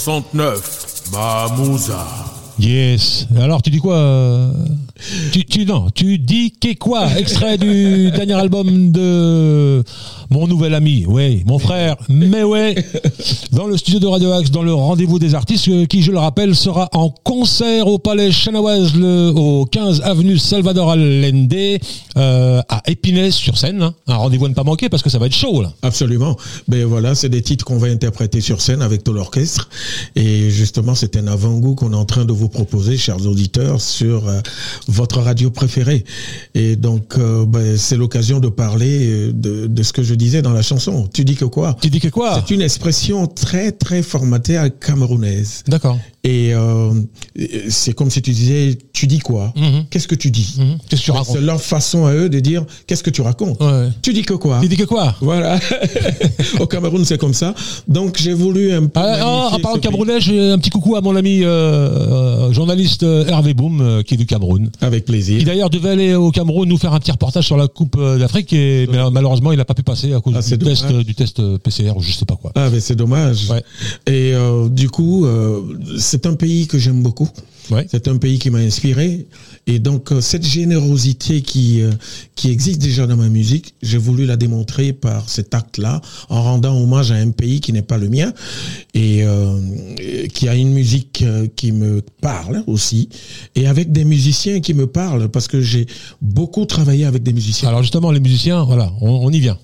69, 0.00 1.12
Mamouza. 1.12 2.06
Yes. 2.58 3.26
Alors 3.38 3.60
tu 3.60 3.68
dis 3.68 3.80
quoi 3.80 3.96
euh, 3.96 4.50
tu, 5.30 5.66
non, 5.66 5.90
tu 5.90 6.18
dis 6.18 6.52
qu'est 6.52 6.76
quoi 6.76 7.06
Extrait 7.18 7.58
du 7.58 8.10
dernier 8.16 8.32
album 8.32 8.92
de 8.92 9.84
mon 10.30 10.46
nouvel 10.46 10.74
ami, 10.74 11.04
oui, 11.08 11.42
mon 11.46 11.58
frère, 11.58 11.96
mais 12.08 12.44
ouais, 12.44 12.74
dans 13.52 13.66
le 13.66 13.76
studio 13.76 13.98
de 13.98 14.06
Radio 14.06 14.30
Axe, 14.32 14.50
dans 14.50 14.62
le 14.62 14.72
rendez-vous 14.72 15.18
des 15.18 15.34
artistes, 15.34 15.68
euh, 15.68 15.86
qui 15.86 16.02
je 16.02 16.12
le 16.12 16.18
rappelle 16.18 16.54
sera 16.54 16.88
en 16.92 17.10
concert 17.10 17.86
au 17.88 17.98
Palais 17.98 18.30
Chanawaz 18.30 18.94
le 18.94 19.30
au 19.34 19.64
15 19.64 20.02
avenue 20.02 20.38
Salvador 20.38 20.90
Allende 20.92 21.52
euh, 22.16 22.62
à 22.68 22.82
Épinay 22.86 23.30
sur 23.32 23.58
scène. 23.58 23.82
hein. 23.82 23.94
Un 24.06 24.16
rendez-vous 24.16 24.46
à 24.46 24.48
ne 24.48 24.54
pas 24.54 24.62
manquer 24.64 24.88
parce 24.88 25.02
que 25.02 25.10
ça 25.10 25.18
va 25.18 25.26
être 25.26 25.34
chaud. 25.34 25.64
Absolument. 25.82 26.36
Ben 26.68 26.84
voilà, 26.84 27.14
c'est 27.16 27.28
des 27.28 27.42
titres 27.42 27.64
qu'on 27.64 27.78
va 27.78 27.88
interpréter 27.88 28.40
sur 28.40 28.60
scène 28.60 28.82
avec 28.82 29.02
tout 29.02 29.12
l'orchestre. 29.12 29.68
Et 30.14 30.48
justement, 30.50 30.94
c'est 30.94 31.16
un 31.16 31.26
avant-goût 31.26 31.74
qu'on 31.74 31.92
est 31.92 31.96
en 31.96 32.04
train 32.04 32.24
de 32.24 32.32
vous 32.32 32.48
proposer, 32.48 32.96
chers 32.96 33.26
auditeurs, 33.26 33.80
sur 33.80 34.28
euh, 34.28 34.40
votre 34.86 35.18
radio 35.20 35.50
préférée. 35.50 36.04
Et 36.54 36.76
donc, 36.76 37.18
ben, 37.18 37.76
c'est 37.76 37.96
l'occasion 37.96 38.38
de 38.38 38.48
parler 38.48 39.32
de, 39.32 39.66
de 39.66 39.82
ce 39.82 39.92
que 39.92 40.02
je 40.02 40.14
disais 40.20 40.42
dans 40.42 40.52
la 40.52 40.62
chanson. 40.62 41.08
Tu 41.12 41.24
dis 41.24 41.34
que 41.34 41.44
quoi? 41.44 41.76
Tu 41.80 41.90
dis 41.90 41.98
que 42.00 42.08
quoi? 42.08 42.34
C'est 42.46 42.54
une 42.54 42.60
expression 42.62 43.26
très, 43.26 43.72
très 43.72 44.02
formatée 44.02 44.56
à 44.56 44.70
camerounaise. 44.70 45.64
D'accord. 45.66 45.98
Et 46.22 46.52
euh, 46.52 46.92
c'est 47.70 47.94
comme 47.94 48.10
si 48.10 48.20
tu 48.20 48.32
disais, 48.32 48.76
tu 48.92 49.06
dis 49.06 49.20
quoi? 49.20 49.54
Mhm. 49.56 49.86
Qu'est-ce 49.88 50.06
que 50.06 50.14
tu 50.14 50.30
dis? 50.30 50.56
Mhm. 50.58 50.76
Qu'est-ce 50.88 51.00
que 51.00 51.06
tu 51.06 51.12
Ben, 51.12 51.18
racontes? 51.18 51.36
C'est 51.36 51.40
leur 51.40 51.60
façon 51.62 52.04
à 52.04 52.12
eux 52.12 52.28
de 52.28 52.40
dire, 52.40 52.64
qu'est-ce 52.86 53.02
que 53.02 53.08
tu 53.08 53.22
racontes? 53.22 53.58
Ouais. 53.62 53.88
Tu 54.02 54.12
dis 54.12 54.22
que 54.22 54.34
quoi? 54.34 54.58
Tu 54.60 54.68
dis 54.68 54.76
que 54.76 54.84
quoi? 54.84 55.14
Voilà. 55.22 55.58
Au 56.60 56.66
Cameroun, 56.66 57.04
c'est 57.06 57.16
comme 57.18 57.32
ça. 57.32 57.54
Donc, 57.88 58.18
j'ai 58.18 58.34
voulu 58.34 58.70
un 58.72 58.82
peu. 58.82 59.00
Ah, 59.00 59.16
ah, 59.20 59.50
en 59.54 59.58
parlant 59.60 59.78
camerounais, 59.78 60.20
j'ai 60.20 60.50
un 60.50 60.58
petit 60.58 60.68
coucou 60.68 60.94
à 60.96 61.00
mon 61.00 61.16
ami 61.16 61.40
euh, 61.42 61.48
euh, 61.48 62.52
journaliste 62.52 63.02
Hervé 63.02 63.54
Boum, 63.54 64.02
qui 64.04 64.14
est 64.14 64.18
du 64.18 64.26
Cameroun. 64.26 64.70
Avec 64.82 65.06
Qui 65.06 65.12
plaisir. 65.12 65.42
d'ailleurs 65.44 65.70
devait 65.70 65.90
aller 65.90 66.14
au 66.14 66.30
Cameroun 66.30 66.68
nous 66.68 66.76
faire 66.76 66.92
un 66.92 66.98
petit 66.98 67.12
reportage 67.12 67.46
sur 67.46 67.56
la 67.56 67.66
Coupe 67.66 67.98
d'Afrique, 67.98 68.52
et 68.52 68.86
mais, 68.92 68.98
malheureusement 69.10 69.52
il 69.52 69.56
n'a 69.56 69.64
pas 69.64 69.74
pu 69.74 69.82
passer 69.82 70.09
à 70.14 70.20
cause 70.20 70.34
Ah, 70.36 70.42
du 70.42 70.58
test, 70.58 70.82
dommage. 70.82 70.94
euh, 71.00 71.04
du 71.04 71.14
test 71.14 71.56
PCR 71.58 71.92
ou 71.96 72.00
je 72.02 72.12
sais 72.12 72.24
pas 72.26 72.36
quoi. 72.36 72.52
Ah, 72.54 72.68
mais 72.70 72.80
c'est 72.80 72.96
dommage. 72.96 73.48
Ouais. 73.50 73.62
Et 74.06 74.32
euh, 74.34 74.68
du 74.68 74.88
coup, 74.88 75.24
euh, 75.26 75.60
c'est 75.98 76.26
un 76.26 76.34
pays 76.34 76.66
que 76.66 76.78
j'aime 76.78 77.02
beaucoup. 77.02 77.28
Ouais. 77.70 77.86
C'est 77.88 78.08
un 78.08 78.16
pays 78.16 78.40
qui 78.40 78.50
m'a 78.50 78.58
inspiré. 78.58 79.26
Et 79.68 79.78
donc, 79.78 80.10
cette 80.20 80.44
générosité 80.44 81.40
qui, 81.42 81.82
euh, 81.82 81.92
qui 82.34 82.50
existe 82.50 82.80
déjà 82.82 83.06
dans 83.06 83.16
ma 83.16 83.28
musique, 83.28 83.74
j'ai 83.80 83.98
voulu 83.98 84.26
la 84.26 84.36
démontrer 84.36 84.92
par 84.92 85.28
cet 85.28 85.54
acte-là, 85.54 86.00
en 86.30 86.42
rendant 86.42 86.76
hommage 86.76 87.12
à 87.12 87.14
un 87.14 87.30
pays 87.30 87.60
qui 87.60 87.72
n'est 87.72 87.82
pas 87.82 87.96
le 87.98 88.08
mien 88.08 88.32
et 88.94 89.24
qui 90.34 90.48
a 90.48 90.54
une 90.56 90.72
musique 90.72 91.24
qui 91.54 91.70
me 91.72 92.02
parle 92.20 92.64
aussi, 92.66 93.08
et 93.54 93.68
avec 93.68 93.92
des 93.92 94.04
musiciens 94.04 94.60
qui 94.60 94.74
me 94.74 94.86
parlent, 94.88 95.28
parce 95.28 95.46
que 95.46 95.60
j'ai 95.60 95.86
beaucoup 96.20 96.64
travaillé 96.66 97.04
avec 97.04 97.22
des 97.22 97.32
musiciens. 97.32 97.68
Alors 97.68 97.82
justement 97.82 98.10
les 98.10 98.20
musiciens, 98.20 98.64
voilà, 98.64 98.92
on, 99.00 99.10
on 99.10 99.30
y 99.30 99.38
vient. 99.38 99.58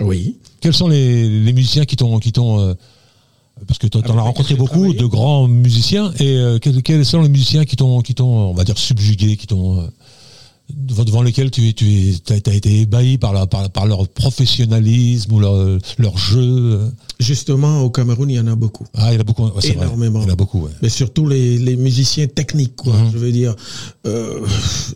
Oui. 0.00 0.36
Quels 0.60 0.74
sont 0.74 0.88
les, 0.88 1.28
les 1.28 1.52
musiciens 1.52 1.84
qui 1.84 1.96
t'ont 1.96 2.18
qui 2.18 2.32
t'ont 2.32 2.58
euh, 2.60 2.74
parce 3.66 3.78
que 3.78 3.86
tu 3.86 3.96
en 3.98 4.18
as 4.18 4.22
rencontré 4.22 4.54
beaucoup 4.54 4.92
de 4.92 5.06
grands 5.06 5.48
musiciens 5.48 6.12
et 6.18 6.36
euh, 6.36 6.58
quels, 6.58 6.82
quels 6.82 7.04
sont 7.06 7.22
les 7.22 7.28
musiciens 7.28 7.64
qui 7.64 7.76
t'ont 7.76 8.00
qui 8.02 8.14
t'ont 8.14 8.50
on 8.50 8.54
va 8.54 8.64
dire 8.64 8.76
subjugué, 8.78 9.36
qui 9.36 9.46
t'ont 9.46 9.80
euh, 9.80 9.86
devant, 10.68 11.22
lesquels 11.22 11.50
tu 11.52 11.72
t'as 12.24 12.36
été 12.52 12.80
ébahi 12.80 13.18
par, 13.18 13.32
la, 13.32 13.46
par 13.46 13.70
par 13.70 13.86
leur 13.86 14.08
professionnalisme 14.08 15.32
ou 15.32 15.40
leur 15.40 15.78
leur 15.98 16.18
jeu. 16.18 16.40
euh? 16.42 16.90
Justement, 17.20 17.80
au 17.82 17.88
Cameroun, 17.90 18.28
il 18.28 18.34
y 18.36 18.40
en 18.40 18.46
a 18.48 18.56
beaucoup. 18.56 18.84
Ah, 18.94 19.10
il 19.12 19.14
y 19.14 19.16
en 19.16 19.20
a 19.20 19.24
beaucoup. 19.24 19.44
ouais, 19.44 19.52
c'est 19.60 19.72
vrai. 19.72 19.86
Énormément. 19.86 20.20
Il 20.22 20.26
y 20.26 20.30
en 20.30 20.32
a 20.32 20.36
beaucoup. 20.36 20.60
Ouais. 20.62 20.72
mais 20.82 20.88
surtout 20.90 21.26
les, 21.28 21.56
les 21.58 21.76
musiciens 21.76 22.26
techniques, 22.26 22.76
quoi. 22.76 22.94
Mhm. 22.94 23.10
Je 23.12 23.18
veux 23.18 23.32
dire, 23.32 23.54
euh, 24.06 24.40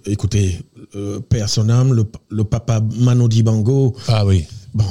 écoutez, 0.07 0.59
euh, 0.97 1.21
père 1.21 1.49
son 1.49 1.71
âme, 1.71 1.95
le, 1.95 2.05
le 2.29 2.45
papa 2.45 2.83
Mano 2.99 3.29
Dibango, 3.29 3.95
Ah 4.09 4.27
oui. 4.27 4.45
Bon, 4.75 4.85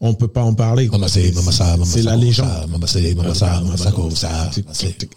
on 0.00 0.14
peut 0.14 0.28
pas 0.28 0.42
en 0.42 0.54
parler. 0.54 0.88
c'est 1.84 2.02
la 2.02 2.16
légende. 2.16 2.48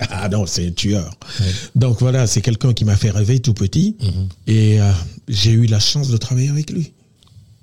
Ah 0.10 0.30
non, 0.30 0.46
c'est 0.46 0.68
un 0.68 0.72
tueur. 0.72 1.18
Donc 1.76 2.00
voilà, 2.00 2.28
c'est 2.28 2.42
quelqu'un 2.42 2.74
qui 2.74 2.86
m'a 2.86 2.96
fait 2.96 3.10
rêver 3.12 3.40
tout 3.40 3.54
petit. 3.54 3.96
Mhm. 4.02 4.28
Et 4.48 4.80
euh, 4.82 4.92
j'ai 5.28 5.52
eu 5.52 5.66
la 5.66 5.80
chance 5.80 6.10
de 6.10 6.18
travailler 6.18 6.50
avec 6.50 6.70
lui. 6.72 6.92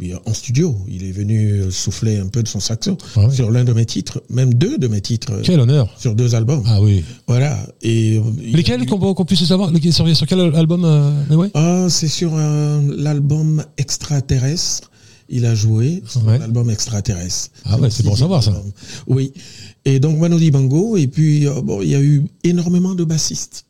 Euh, 0.02 0.16
En 0.26 0.34
studio, 0.34 0.76
il 0.88 1.04
est 1.04 1.12
venu 1.12 1.70
souffler 1.70 2.18
un 2.18 2.26
peu 2.26 2.42
de 2.42 2.48
son 2.48 2.58
saxo 2.58 2.98
Ah 3.14 3.26
oui. 3.28 3.36
sur 3.36 3.52
l'un 3.52 3.62
de 3.62 3.72
mes 3.72 3.86
titres, 3.86 4.20
même 4.30 4.52
deux 4.52 4.76
de 4.76 4.88
mes 4.88 5.00
titres, 5.00 5.30
euh, 5.32 5.40
Quel 5.44 5.60
honneur. 5.60 5.88
sur 5.96 6.16
deux 6.16 6.34
albums. 6.34 6.64
Ah 6.66 6.80
oui. 6.82 7.04
Voilà. 7.28 7.56
Et 7.82 8.16
euh, 8.18 8.22
Lesquels 8.52 8.84
qu'on 8.86 9.24
puisse 9.24 9.44
savoir 9.44 9.70
sur, 9.92 10.16
sur 10.16 10.26
quel 10.26 10.40
album 10.56 10.84
euh, 10.84 11.12
ouais 11.36 11.50
Ah, 11.54 11.86
c'est 11.88 12.08
sur 12.08 12.34
un- 12.34 12.82
l'album 12.96 13.62
Extraterrestre. 13.76 14.90
Il 15.34 15.46
a 15.46 15.54
joué 15.54 16.02
sur 16.06 16.24
Ouais. 16.26 16.38
l'album 16.38 16.68
Extraterrestre. 16.70 17.48
Ah 17.64 17.78
ouais, 17.80 17.88
c'est 17.90 18.02
bon 18.04 18.14
savoir, 18.14 18.44
ça. 18.44 18.52
Oui. 19.06 19.32
Et 19.86 19.98
donc 19.98 20.18
Manu 20.18 20.36
Dibango. 20.38 20.96
Et 20.98 21.06
puis, 21.06 21.46
euh, 21.48 21.60
bon, 21.62 21.80
il 21.82 21.88
y 21.88 21.94
a 21.94 22.00
eu 22.02 22.22
énormément 22.44 22.94
de 22.94 23.02
bassistes. 23.02 23.64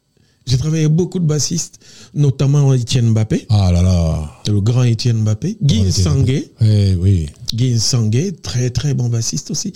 J'ai 0.44 0.58
travaillé 0.58 0.84
avec 0.86 0.96
beaucoup 0.96 1.20
de 1.20 1.24
bassistes, 1.24 1.78
notamment 2.14 2.74
Étienne 2.74 3.10
Mbappé, 3.10 3.46
Ah 3.48 3.70
là 3.70 3.80
là. 3.80 4.28
le 4.48 4.60
grand 4.60 4.82
Étienne 4.82 5.18
Mbappé, 5.22 5.56
Guy 5.62 5.92
Sangué, 5.92 6.50
Eh 6.60 6.96
oui. 6.96 7.28
Guy 7.54 7.78
Sangué, 7.78 8.32
très 8.32 8.70
très 8.70 8.92
bon 8.92 9.08
bassiste 9.08 9.52
aussi. 9.52 9.72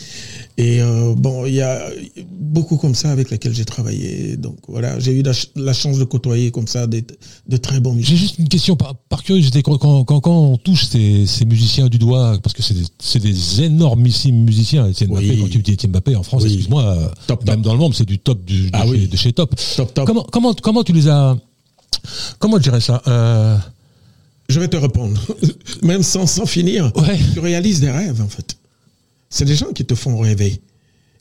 Et 0.59 0.81
euh, 0.81 1.15
bon, 1.15 1.45
il 1.45 1.53
y 1.55 1.61
a 1.61 1.83
beaucoup 2.31 2.79
comme 2.79 2.95
ça 2.95 3.11
avec 3.11 3.31
lesquels 3.31 3.53
j'ai 3.55 3.67
travaillé. 3.67 4.39
Donc 4.39 4.57
voilà, 4.69 4.99
j'ai 4.99 5.13
eu 5.13 5.23
la, 5.23 5.35
ch- 5.35 5.51
la 5.55 5.75
chance 5.75 5.99
de 5.99 6.05
côtoyer 6.05 6.51
comme 6.51 6.67
ça 6.67 6.87
des, 6.87 7.05
de 7.47 7.57
très 7.59 7.79
bons 7.79 7.93
musiciens. 7.93 8.17
J'ai 8.17 8.23
juste 8.23 8.39
une 8.39 8.49
question 8.49 8.75
par, 8.75 8.95
par 8.95 9.23
curiosité. 9.23 9.63
Quand, 9.63 9.77
quand, 9.77 10.27
on 10.27 10.57
touche 10.57 10.87
ces, 10.87 11.27
ces 11.27 11.45
musiciens 11.45 11.89
du 11.89 11.99
doigt, 11.99 12.39
parce 12.43 12.55
que 12.55 12.63
c'est 12.63 13.19
des, 13.19 13.33
des 13.33 13.63
énormissimes 13.65 14.45
musiciens, 14.45 14.89
Etienne 14.89 15.11
Oui. 15.13 15.27
Mbappé, 15.27 15.41
quand 15.43 15.49
tu 15.51 15.59
dis 15.63 15.73
Etienne 15.75 15.93
Mbappé 15.93 16.17
en 16.17 16.23
France, 16.23 16.43
Oui. 16.45 16.49
excuse-moi, 16.49 16.85
euh, 16.85 17.09
Top, 17.27 17.45
même 17.47 17.57
top. 17.57 17.65
dans 17.65 17.73
le 17.75 17.79
monde, 17.79 17.95
c'est 17.95 18.07
du 18.09 18.19
top 18.19 18.43
du, 18.43 18.63
de, 18.65 18.71
Ah 18.73 18.85
chez, 18.85 18.91
oui. 18.91 19.09
de 19.09 19.17
chez 19.17 19.33
top. 19.35 19.55
Top, 19.77 19.93
top. 19.93 20.07
Comment, 20.07 20.25
comment, 20.33 20.55
comment 20.55 20.83
tu 20.85 20.93
les 20.95 21.07
as. 21.09 21.37
Comment 22.39 22.57
je 22.57 22.63
dirais 22.63 22.81
ça 22.81 23.03
euh, 23.09 23.59
Je 24.49 24.59
vais 24.59 24.69
te 24.69 24.77
répondre. 24.79 25.21
Même 25.83 26.03
sans, 26.03 26.27
sans 26.27 26.47
finir, 26.47 26.91
Ouais. 26.97 27.19
tu 27.35 27.41
réalises 27.41 27.81
des 27.81 27.91
rêves, 27.91 28.23
en 28.23 28.29
fait. 28.29 28.57
C'est 29.29 29.45
des 29.45 29.57
gens 29.57 29.73
qui 29.73 29.85
te 29.85 29.95
font 29.95 30.19
rêver. 30.19 30.61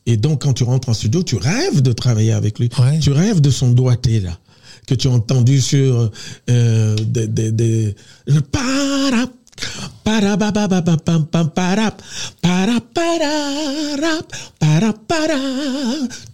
Et 0.05 0.17
donc, 0.17 0.43
quand 0.43 0.53
tu 0.53 0.63
rentres 0.63 0.89
en 0.89 0.93
studio, 0.93 1.23
tu 1.23 1.35
rêves 1.37 1.81
de 1.81 1.91
travailler 1.91 2.31
avec 2.31 2.59
lui. 2.59 2.69
Ouais. 2.79 2.99
Tu 2.99 3.11
rêves 3.11 3.41
de 3.41 3.49
son 3.49 3.71
doigté, 3.71 4.19
là, 4.19 4.37
que 4.87 4.93
tu 4.93 5.07
as 5.07 5.11
entendu 5.11 5.61
sur 5.61 6.11
euh, 6.49 6.95
des... 6.95 7.27
des, 7.27 7.51
des 7.51 7.95
le 8.27 8.41
para, 8.41 9.25
para, 10.03 10.35
ba, 10.37 10.51
ba, 10.51 10.67
ba, 10.67 10.81
ba, 10.81 10.97
pam, 10.97 11.25
pam, 11.25 11.49
para, 11.49 11.95
para, 12.41 12.81
para, 12.93 13.95
rap, 13.97 14.31
para, 14.59 14.93
para, 14.93 15.37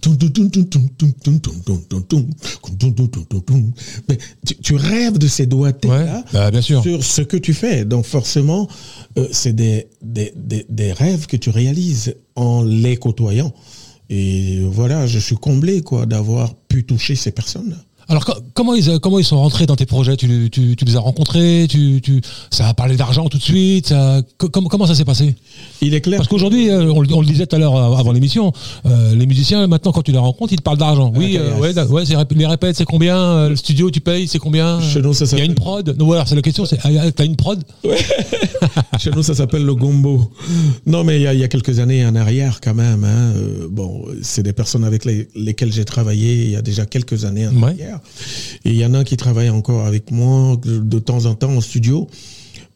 tum, 0.02 0.16
tum, 0.16 0.30
tum, 0.30 0.50
tum, 0.50 0.66
tum, 0.66 0.88
tum, 0.98 1.12
tum, 1.22 1.40
tum, 1.40 1.62
tum, 1.62 1.82
tum, 1.88 2.04
tum, 2.04 2.30
tum, 2.78 2.94
tum, 2.94 3.08
tum, 3.08 3.26
tum, 3.26 3.42
tum. 3.42 3.72
Mais 4.10 4.18
tu, 4.64 4.76
rêves 4.76 5.18
de 5.18 5.28
ces 5.28 5.46
bah, 6.34 6.52
bien 6.52 6.62
sûr. 6.62 6.82
sur 6.82 7.04
ce 7.04 7.22
que 7.22 7.38
tu 7.38 7.54
fais. 7.54 7.86
Donc 7.86 8.06
forcément, 8.06 8.68
euh, 9.18 9.28
c'est 9.32 9.54
des, 9.54 9.88
des, 10.02 10.34
des, 10.36 10.66
des 10.70 10.92
rêves 10.92 11.28
que 11.28 11.38
tu 11.38 11.50
réalises 11.50 12.16
en 12.36 12.64
les 12.64 12.98
côtoyant. 12.98 13.54
Et 14.10 14.60
voilà, 14.66 15.08
je 15.08 15.20
suis 15.20 15.38
comblé 15.38 15.82
quoi 15.82 16.06
d'avoir 16.06 16.56
pu 16.56 16.84
toucher 16.84 17.16
ces 17.16 17.32
personnes. 17.32 17.78
Alors 18.12 18.26
co- 18.26 18.34
comment 18.54 18.74
ils, 18.76 19.00
comment 19.00 19.20
ils 19.20 19.24
sont 19.26 19.38
rentrés 19.40 19.66
dans 19.66 19.78
tes 19.78 19.86
projets? 19.86 20.18
Tu, 20.18 20.50
tu, 20.52 20.76
tu 20.76 20.84
les 20.86 20.98
as 20.98 21.00
rencontrés? 21.00 21.66
Tu, 21.70 22.02
tu, 22.04 22.22
Ça 22.50 22.68
a 22.68 22.74
parlé 22.74 22.98
d'argent 22.98 23.30
tout 23.30 23.38
de 23.38 23.44
suite? 23.44 23.88
Ça, 23.88 24.22
comment, 24.38 24.68
comment 24.68 24.86
ça 24.86 24.96
s'est 24.96 25.06
passé? 25.06 25.36
Il 25.82 25.94
est 25.94 26.02
clair. 26.02 26.18
Parce 26.18 26.28
qu'aujourd'hui, 26.28 26.70
euh, 26.70 26.92
on, 26.92 27.00
le- 27.00 27.14
on 27.14 27.22
le 27.22 27.26
disait 27.26 27.48
tout 27.48 27.56
à 27.56 27.60
l'heure 27.60 27.76
euh, 27.76 27.96
avant 27.96 28.12
l'émission, 28.12 28.52
euh, 28.86 29.16
les 29.16 29.26
musiciens, 29.26 29.66
maintenant, 29.68 29.94
quand 29.94 30.02
tu 30.02 30.12
les 30.12 30.18
rencontres, 30.18 30.52
ils 30.52 30.58
te 30.58 30.62
parlent 30.62 30.78
d'argent. 30.78 31.14
Oui, 31.16 31.38
Ah, 31.40 31.44
euh, 31.44 31.58
ouais, 31.60 32.06
ouais, 32.06 32.26
les 32.36 32.46
répètes, 32.46 32.76
c'est 32.76 32.84
combien? 32.86 33.18
Euh, 33.18 33.50
Le 33.50 33.56
studio, 33.56 33.90
tu 33.90 34.02
payes, 34.02 34.28
c'est 34.28 34.40
combien? 34.40 34.82
Chez 34.82 35.02
nous, 35.02 35.14
ça 35.14 35.24
Il 35.24 35.28
y 35.28 35.28
a 35.28 35.32
s'appelle- 35.32 35.46
une 35.46 35.56
prod? 35.56 35.96
Non, 35.98 36.06
voilà, 36.06 36.26
c'est 36.26 36.36
la 36.36 36.42
question, 36.42 36.66
c'est 36.66 36.80
ah, 36.84 36.90
t'as 37.16 37.24
une 37.26 37.38
prod? 37.38 37.64
Chez 39.00 39.12
nous, 39.12 39.24
ça 39.24 39.34
s'appelle 39.36 39.64
le 39.64 39.74
gombo. 39.76 40.32
Non, 40.86 41.04
mais 41.06 41.16
il 41.18 41.22
y 41.24 41.28
a, 41.28 41.34
il 41.34 41.40
y 41.40 41.44
a 41.44 41.48
quelques 41.48 41.80
années 41.80 42.06
en 42.06 42.16
arrière, 42.16 42.60
quand 42.62 42.74
même. 42.74 43.04
hein, 43.06 43.34
euh, 43.38 43.68
bon, 43.70 44.04
c'est 44.22 44.44
des 44.44 44.54
personnes 44.54 44.84
avec 44.84 45.06
les- 45.06 45.30
lesquelles 45.36 45.72
j'ai 45.72 45.86
travaillé 45.86 46.44
il 46.44 46.52
y 46.52 46.56
a 46.58 46.62
déjà 46.62 46.86
quelques 46.86 47.26
années 47.26 47.48
en 47.48 47.56
Ouais. 47.56 47.70
arrière. 47.70 48.00
Et 48.66 48.72
il 48.72 48.78
y 48.78 48.86
en 48.86 48.94
a 48.94 49.04
qui 49.04 49.18
travaillent 49.18 49.50
encore 49.50 49.86
avec 49.86 50.12
moi 50.12 50.58
de, 50.64 50.80
de 50.80 51.00
temps 51.00 51.26
en 51.26 51.36
temps 51.36 51.52
en 51.52 51.62
studio. 51.62 52.08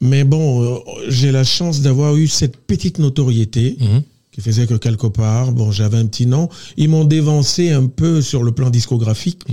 Mais 0.01 0.23
bon, 0.23 0.63
euh, 0.63 0.77
j'ai 1.07 1.31
la 1.31 1.43
chance 1.43 1.81
d'avoir 1.81 2.15
eu 2.15 2.27
cette 2.27 2.57
petite 2.57 2.99
notoriété. 2.99 3.77
Mhm. 3.79 4.03
qui 4.31 4.41
faisait 4.41 4.67
que 4.67 4.73
quelque 4.73 5.07
part, 5.07 5.53
bon, 5.53 5.71
j'avais 5.71 5.97
un 5.97 6.05
petit 6.07 6.25
nom. 6.25 6.49
Ils 6.75 6.89
m'ont 6.89 7.05
dévancé 7.05 7.71
un 7.71 7.87
peu 7.87 8.21
sur 8.21 8.43
le 8.43 8.51
plan 8.51 8.69
discographique, 8.69 9.43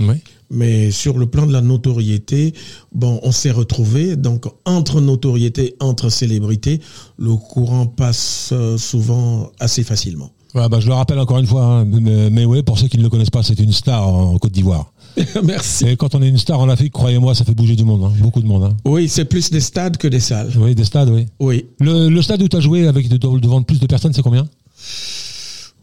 mais 0.51 0.91
sur 0.91 1.17
le 1.17 1.25
plan 1.25 1.45
de 1.45 1.53
la 1.53 1.61
notoriété, 1.61 2.53
bon, 2.91 3.17
on 3.23 3.31
s'est 3.31 3.51
retrouvés. 3.51 4.17
Donc, 4.17 4.43
entre 4.65 4.99
notoriété, 4.99 5.75
entre 5.79 6.09
célébrité, 6.09 6.81
le 7.17 7.33
courant 7.35 7.87
passe 7.87 8.49
euh, 8.51 8.77
souvent 8.77 9.51
assez 9.57 9.83
facilement. 9.83 10.31
Voilà, 10.53 10.69
bah, 10.69 10.79
je 10.79 10.87
le 10.87 10.93
rappelle 10.93 11.17
encore 11.17 11.39
une 11.39 11.47
fois, 11.47 11.63
hein, 11.63 11.85
mais, 11.85 12.29
mais 12.29 12.45
ouais, 12.45 12.61
pour 12.61 12.77
ceux 12.77 12.87
qui 12.87 12.97
ne 12.97 13.03
le 13.03 13.09
connaissent 13.09 13.31
pas, 13.31 13.41
c'est 13.41 13.59
une 13.59 13.71
star 13.73 14.07
en 14.07 14.37
Côte 14.37 14.51
d'Ivoire. 14.51 14.92
Merci. 15.43 15.87
Et 15.87 15.95
quand 15.95 16.15
on 16.15 16.21
est 16.21 16.27
une 16.29 16.37
star 16.37 16.59
en 16.59 16.69
Afrique, 16.69 16.93
croyez-moi, 16.93 17.35
ça 17.35 17.45
fait 17.45 17.53
bouger 17.53 17.75
du 17.75 17.83
monde, 17.83 18.03
hein, 18.03 18.11
beaucoup 18.19 18.41
de 18.41 18.47
monde. 18.47 18.63
Hein. 18.63 18.77
Oui, 18.85 19.07
c'est 19.09 19.25
plus 19.25 19.51
des 19.51 19.59
stades 19.59 19.97
que 19.97 20.07
des 20.07 20.19
salles. 20.19 20.51
Oui, 20.57 20.73
des 20.75 20.85
stades, 20.85 21.09
oui. 21.09 21.27
Oui. 21.39 21.65
Le, 21.79 22.09
le 22.09 22.21
stade 22.21 22.41
où 22.41 22.47
tu 22.47 22.57
as 22.57 22.61
joué 22.61 22.87
avec 22.87 23.07
de- 23.09 23.17
devant 23.17 23.61
plus 23.61 23.79
de 23.79 23.85
personnes, 23.87 24.13
c'est 24.13 24.21
combien? 24.23 24.47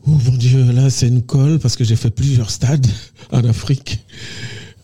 Oh 0.07 0.11
mon 0.25 0.37
Dieu, 0.37 0.73
là, 0.73 0.89
c'est 0.91 1.09
une 1.09 1.23
colle 1.23 1.59
parce 1.59 1.77
que 1.77 1.85
j'ai 1.85 1.97
fait 1.97 2.11
plusieurs 2.11 2.51
stades 2.51 2.87
en 3.33 3.45
Afrique. 3.45 3.99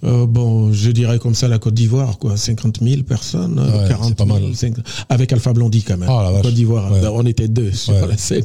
Euh, 0.05 0.27
bon, 0.27 0.73
je 0.73 0.91
dirais 0.91 1.19
comme 1.19 1.35
ça 1.35 1.49
la 1.49 1.59
Côte 1.59 1.75
d'Ivoire, 1.75 2.19
quoi, 2.19 2.37
50 2.37 2.79
000 2.83 3.03
personnes, 3.03 3.59
Ouais, 3.59 3.89
40 3.89 4.09
c'est 4.09 4.15
pas 4.15 4.25
000, 4.27 4.39
mal. 4.41 4.55
50 4.55 4.85
avec 5.09 5.33
Alpha 5.33 5.53
Blondie 5.53 5.83
quand 5.83 5.97
même. 5.97 6.09
La 6.09 6.31
vache. 6.31 6.43
Côte 6.43 6.55
d'Ivoire, 6.55 6.93
Ouais. 6.93 7.01
on 7.13 7.25
était 7.27 7.49
deux 7.49 7.73
sur 7.73 7.95
Ouais. 7.95 8.07
la 8.09 8.17
scène. 8.17 8.45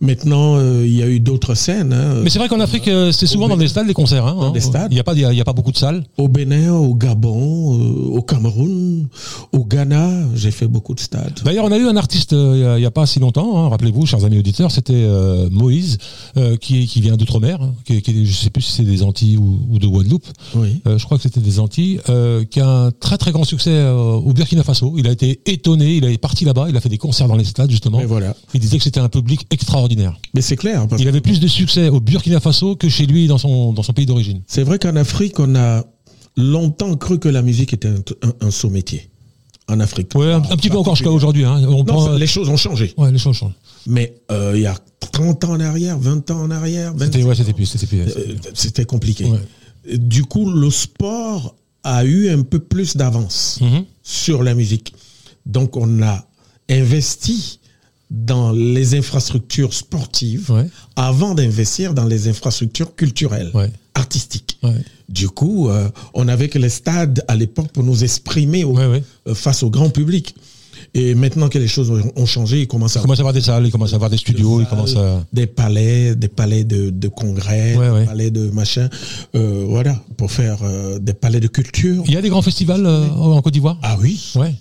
Maintenant, 0.00 0.56
euh, 0.56 0.84
il 0.86 0.96
y 0.96 1.02
a 1.02 1.08
eu 1.08 1.20
d'autres 1.20 1.54
scènes. 1.54 1.92
hein. 1.92 2.20
Mais 2.22 2.30
c'est 2.30 2.38
vrai 2.38 2.48
qu'en 2.48 2.60
Afrique, 2.60 2.88
euh, 2.88 3.12
c'est 3.12 3.26
souvent 3.26 3.48
dans 3.48 3.56
des 3.56 3.68
stades, 3.68 3.86
les 3.86 3.94
concerts. 3.94 4.26
Hein, 4.26 4.34
Dans 4.38 4.50
des 4.50 4.60
hein. 4.60 4.68
stades. 4.68 4.92
Il 4.92 4.94
n'y 4.94 5.00
a, 5.00 5.04
pas- 5.04 5.14
il 5.14 5.20
y 5.20 5.24
a, 5.24 5.32
il 5.32 5.36
y 5.38 5.40
a 5.40 5.44
pas 5.44 5.52
beaucoup 5.52 5.72
de 5.72 5.76
salles. 5.76 6.04
Au 6.16 6.28
Bénin, 6.28 6.72
au 6.74 6.94
Gabon, 6.94 7.78
euh, 7.78 8.16
au 8.16 8.22
Cameroun, 8.22 9.06
au 9.52 9.64
Ghana, 9.64 10.10
j'ai 10.34 10.50
fait 10.50 10.66
beaucoup 10.68 10.94
de 10.94 11.00
stades. 11.00 11.40
D'ailleurs, 11.44 11.64
on 11.64 11.72
a 11.72 11.78
eu 11.78 11.86
un 11.86 11.96
artiste 11.96 12.32
il 12.32 12.60
y 12.60 12.64
a- 12.64 12.76
il 12.76 12.80
n'y 12.80 12.86
a, 12.86 12.90
pas 12.90 13.06
si 13.06 13.18
longtemps, 13.20 13.68
rappelez-vous, 13.68 14.06
chers 14.06 14.24
amis 14.24 14.38
auditeurs, 14.38 14.70
c'était 14.70 15.06
Moïse, 15.50 15.98
qui, 16.60 16.86
qui 16.86 17.00
vient 17.00 17.16
d'outre-mer, 17.16 17.58
qui, 17.84 18.02
je 18.04 18.20
ne 18.20 18.26
sais 18.26 18.50
plus 18.50 18.62
si 18.62 18.72
c'est 18.72 18.82
des 18.84 19.02
Antilles 19.02 19.36
ou, 19.36 19.58
ou 19.70 19.78
de 19.78 19.86
Guadeloupe, 19.86 20.26
Oui. 20.54 20.80
Euh, 20.86 20.98
je 20.98 21.04
crois 21.06 21.16
que 21.16 21.22
c'était 21.22 21.40
des 21.40 21.60
Antilles, 21.60 21.98
euh, 22.10 22.44
qui 22.44 22.60
a 22.60 22.68
un 22.68 22.90
très 22.90 23.16
très 23.16 23.32
grand 23.32 23.44
succès 23.44 23.70
euh, 23.70 23.94
au 23.94 24.32
Burkina 24.34 24.62
Faso. 24.62 24.94
Il 24.98 25.06
a 25.08 25.12
été 25.12 25.40
étonné, 25.46 25.96
il 25.96 26.04
est 26.04 26.18
parti 26.18 26.44
là-bas, 26.44 26.66
il 26.68 26.76
a 26.76 26.80
fait 26.80 26.90
des 26.90 26.98
concerts 26.98 27.26
dans 27.28 27.36
les 27.36 27.44
stades 27.44 27.70
justement. 27.70 28.00
Et 28.00 28.04
voilà. 28.04 28.34
Il 28.52 28.60
disait 28.60 28.76
que 28.78 28.84
c'était 28.84 29.00
un 29.00 29.08
public 29.08 29.46
extraordinaire. 29.50 30.18
Mais 30.34 30.42
c'est 30.42 30.56
clair. 30.56 30.86
parce 30.86 31.00
Il 31.00 31.08
avait 31.08 31.22
plus 31.22 31.40
de 31.40 31.48
succès 31.48 31.88
au 31.88 32.00
Burkina 32.00 32.38
Faso 32.40 32.76
que 32.76 32.88
chez 32.90 33.06
lui 33.06 33.26
dans 33.26 33.38
son, 33.38 33.72
dans 33.72 33.82
son 33.82 33.92
pays 33.94 34.06
d'origine. 34.06 34.42
C'est 34.46 34.62
vrai 34.62 34.78
qu'en 34.78 34.96
Afrique, 34.96 35.40
on 35.40 35.54
a 35.56 35.84
longtemps 36.36 36.94
cru 36.96 37.18
que 37.18 37.28
la 37.28 37.42
musique 37.42 37.72
était 37.72 37.88
un, 37.88 38.02
un- 38.22 38.46
un 38.46 38.50
saut 38.50 38.70
métier. 38.70 39.08
En 39.66 39.80
Afrique. 39.80 40.14
Ouais, 40.14 40.30
un, 40.30 40.36
un 40.42 40.56
petit 40.56 40.68
peu 40.68 40.76
encore 40.76 40.94
jusqu'à 40.96 41.10
aujourd'hui. 41.10 41.44
Hein. 41.46 41.62
On 41.66 41.78
Non, 41.78 41.84
prend, 41.84 42.12
les 42.12 42.26
choses 42.26 42.50
ont 42.50 42.58
changé. 42.58 42.92
Ouais, 42.98 43.10
les 43.10 43.16
choses 43.18 43.34
changent. 43.36 43.54
Mais 43.86 44.14
il 44.54 44.60
y 44.60 44.66
a 44.66 44.76
30 45.12 45.44
ans 45.44 45.52
en 45.52 45.60
arrière, 45.60 45.98
20 45.98 46.30
ans 46.30 46.40
en 46.42 46.50
arrière, 46.50 46.92
25 46.92 47.04
C'était 47.06 47.22
ouais, 47.24 47.34
c'était 47.34 47.52
plus, 47.54 47.64
c'était 47.66 47.86
plus. 47.86 48.00
euh, 48.00 48.36
c'était 48.52 48.84
compliqué. 48.84 49.24
Ouais. 49.24 49.38
Du 49.92 50.24
coup, 50.24 50.50
le 50.50 50.70
sport 50.70 51.54
a 51.82 52.04
eu 52.04 52.28
un 52.30 52.42
peu 52.42 52.58
plus 52.58 52.96
d'avance 52.96 53.58
Mhm. 53.60 53.84
sur 54.02 54.42
la 54.42 54.54
musique. 54.54 54.94
Donc, 55.46 55.76
on 55.76 56.02
a 56.02 56.24
investi 56.70 57.60
dans 58.10 58.52
les 58.52 58.94
infrastructures 58.94 59.74
sportives 59.74 60.50
Ouais. 60.50 60.68
avant 60.96 61.34
d'investir 61.34 61.94
dans 61.94 62.04
les 62.06 62.28
infrastructures 62.28 62.94
culturelles, 62.94 63.50
Ouais. 63.54 63.70
artistiques. 63.94 64.58
Ouais. 64.62 64.72
Du 65.08 65.28
coup, 65.28 65.68
euh, 65.68 65.88
on 66.14 66.28
avait 66.28 66.48
que 66.48 66.58
les 66.58 66.68
stades 66.70 67.22
à 67.28 67.36
l'époque 67.36 67.70
pour 67.72 67.82
nous 67.84 68.04
exprimer 68.04 68.64
au- 68.64 68.78
euh, 68.78 69.00
face 69.34 69.62
au 69.62 69.70
grand 69.70 69.90
public. 69.90 70.34
Et 70.96 71.16
maintenant 71.16 71.48
que 71.48 71.58
les 71.58 71.66
choses 71.66 71.90
ont, 72.14 72.26
changé, 72.26 72.60
il 72.60 72.68
commence 72.68 72.96
à 72.96 73.00
avoir 73.00 73.32
des 73.32 73.40
salles, 73.40 73.66
il 73.66 73.72
commence 73.72 73.92
à 73.92 73.96
avoir 73.96 74.10
des 74.10 74.16
studios, 74.16 74.62
commence 74.70 74.94
à. 74.96 75.24
des 75.32 75.46
palais, 75.48 76.14
des 76.14 76.28
palais 76.28 76.62
de, 76.62 76.90
de 76.90 77.08
congrès, 77.08 77.76
Ouais, 77.76 78.00
des 78.00 78.06
palais 78.06 78.30
de 78.30 78.50
machin, 78.50 78.88
euh, 79.34 79.64
voilà, 79.68 80.00
pour 80.16 80.30
faire 80.30 80.58
euh, 80.62 81.00
des 81.00 81.12
palais 81.12 81.40
de 81.40 81.48
culture. 81.48 82.04
Il 82.06 82.14
y 82.14 82.16
a 82.16 82.22
des 82.22 82.28
grands 82.28 82.42
festivals 82.42 82.86
euh, 82.86 83.08
en 83.10 83.42
Côte 83.42 83.52
d'Ivoire? 83.52 83.76
Ah 83.82 83.96
oui, 84.00 84.32
Ouais. 84.36 84.54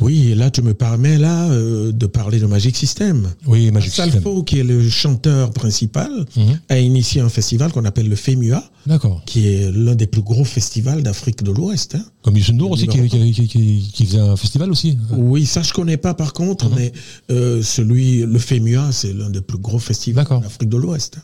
Oui, 0.00 0.28
et 0.30 0.34
là, 0.34 0.50
tu 0.50 0.62
me 0.62 0.74
permets 0.74 1.18
là 1.18 1.48
euh, 1.50 1.92
de 1.92 2.06
parler 2.06 2.38
de 2.38 2.46
Magic 2.46 2.76
System. 2.76 3.32
Oui, 3.46 3.70
Magic 3.70 3.90
System. 3.92 4.10
Salfo, 4.10 4.42
qui 4.42 4.58
est 4.58 4.64
le 4.64 4.88
chanteur 4.88 5.52
principal, 5.52 6.10
Mhm. 6.36 6.58
a 6.68 6.78
initié 6.78 7.20
un 7.20 7.28
festival 7.28 7.72
qu'on 7.72 7.84
appelle 7.84 8.08
le 8.08 8.16
FEMUA, 8.16 8.62
D'accord. 8.86 9.22
qui 9.26 9.46
est 9.48 9.70
l'un 9.72 9.94
des 9.94 10.06
plus 10.06 10.22
gros 10.22 10.44
festivals 10.44 11.02
d'Afrique 11.02 11.42
de 11.42 11.50
l'Ouest. 11.50 11.94
hein. 11.96 12.04
Comme 12.22 12.36
Youssou 12.36 12.52
N'Dour 12.52 12.72
aussi, 12.72 12.86
qui, 12.86 13.08
qui, 13.08 13.32
qui, 13.32 13.48
qui- 13.48 13.90
qui 13.94 14.06
faisait 14.06 14.18
un 14.18 14.36
festival 14.36 14.70
aussi. 14.70 14.98
Oui, 15.16 15.46
ça 15.46 15.62
je 15.62 15.72
connais 15.72 15.96
pas 15.96 16.14
par 16.14 16.32
contre, 16.32 16.68
mais 16.74 16.92
euh, 17.30 17.62
celui, 17.62 18.20
le 18.20 18.38
FEMUA, 18.38 18.92
c'est 18.92 19.12
l'un 19.12 19.30
des 19.30 19.40
plus 19.40 19.58
gros 19.58 19.78
festivals 19.78 20.26
d'Afrique 20.26 20.68
de 20.68 20.76
l'Ouest. 20.76 21.18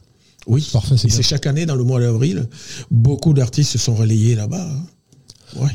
Oui, 0.47 0.67
Parfait, 0.73 0.97
c'est 0.97 1.07
et 1.09 1.11
c'est 1.11 1.23
chaque 1.23 1.47
année 1.47 1.67
dans 1.67 1.77
le 1.77 1.85
mois 1.85 2.01
d'avril, 2.01 2.49
beaucoup 2.91 3.33
d'artistes 3.33 3.71
se 3.73 3.79
sont 3.79 3.95
relayés 3.95 4.35
là-bas. 4.35 4.67
hein. 4.69 4.83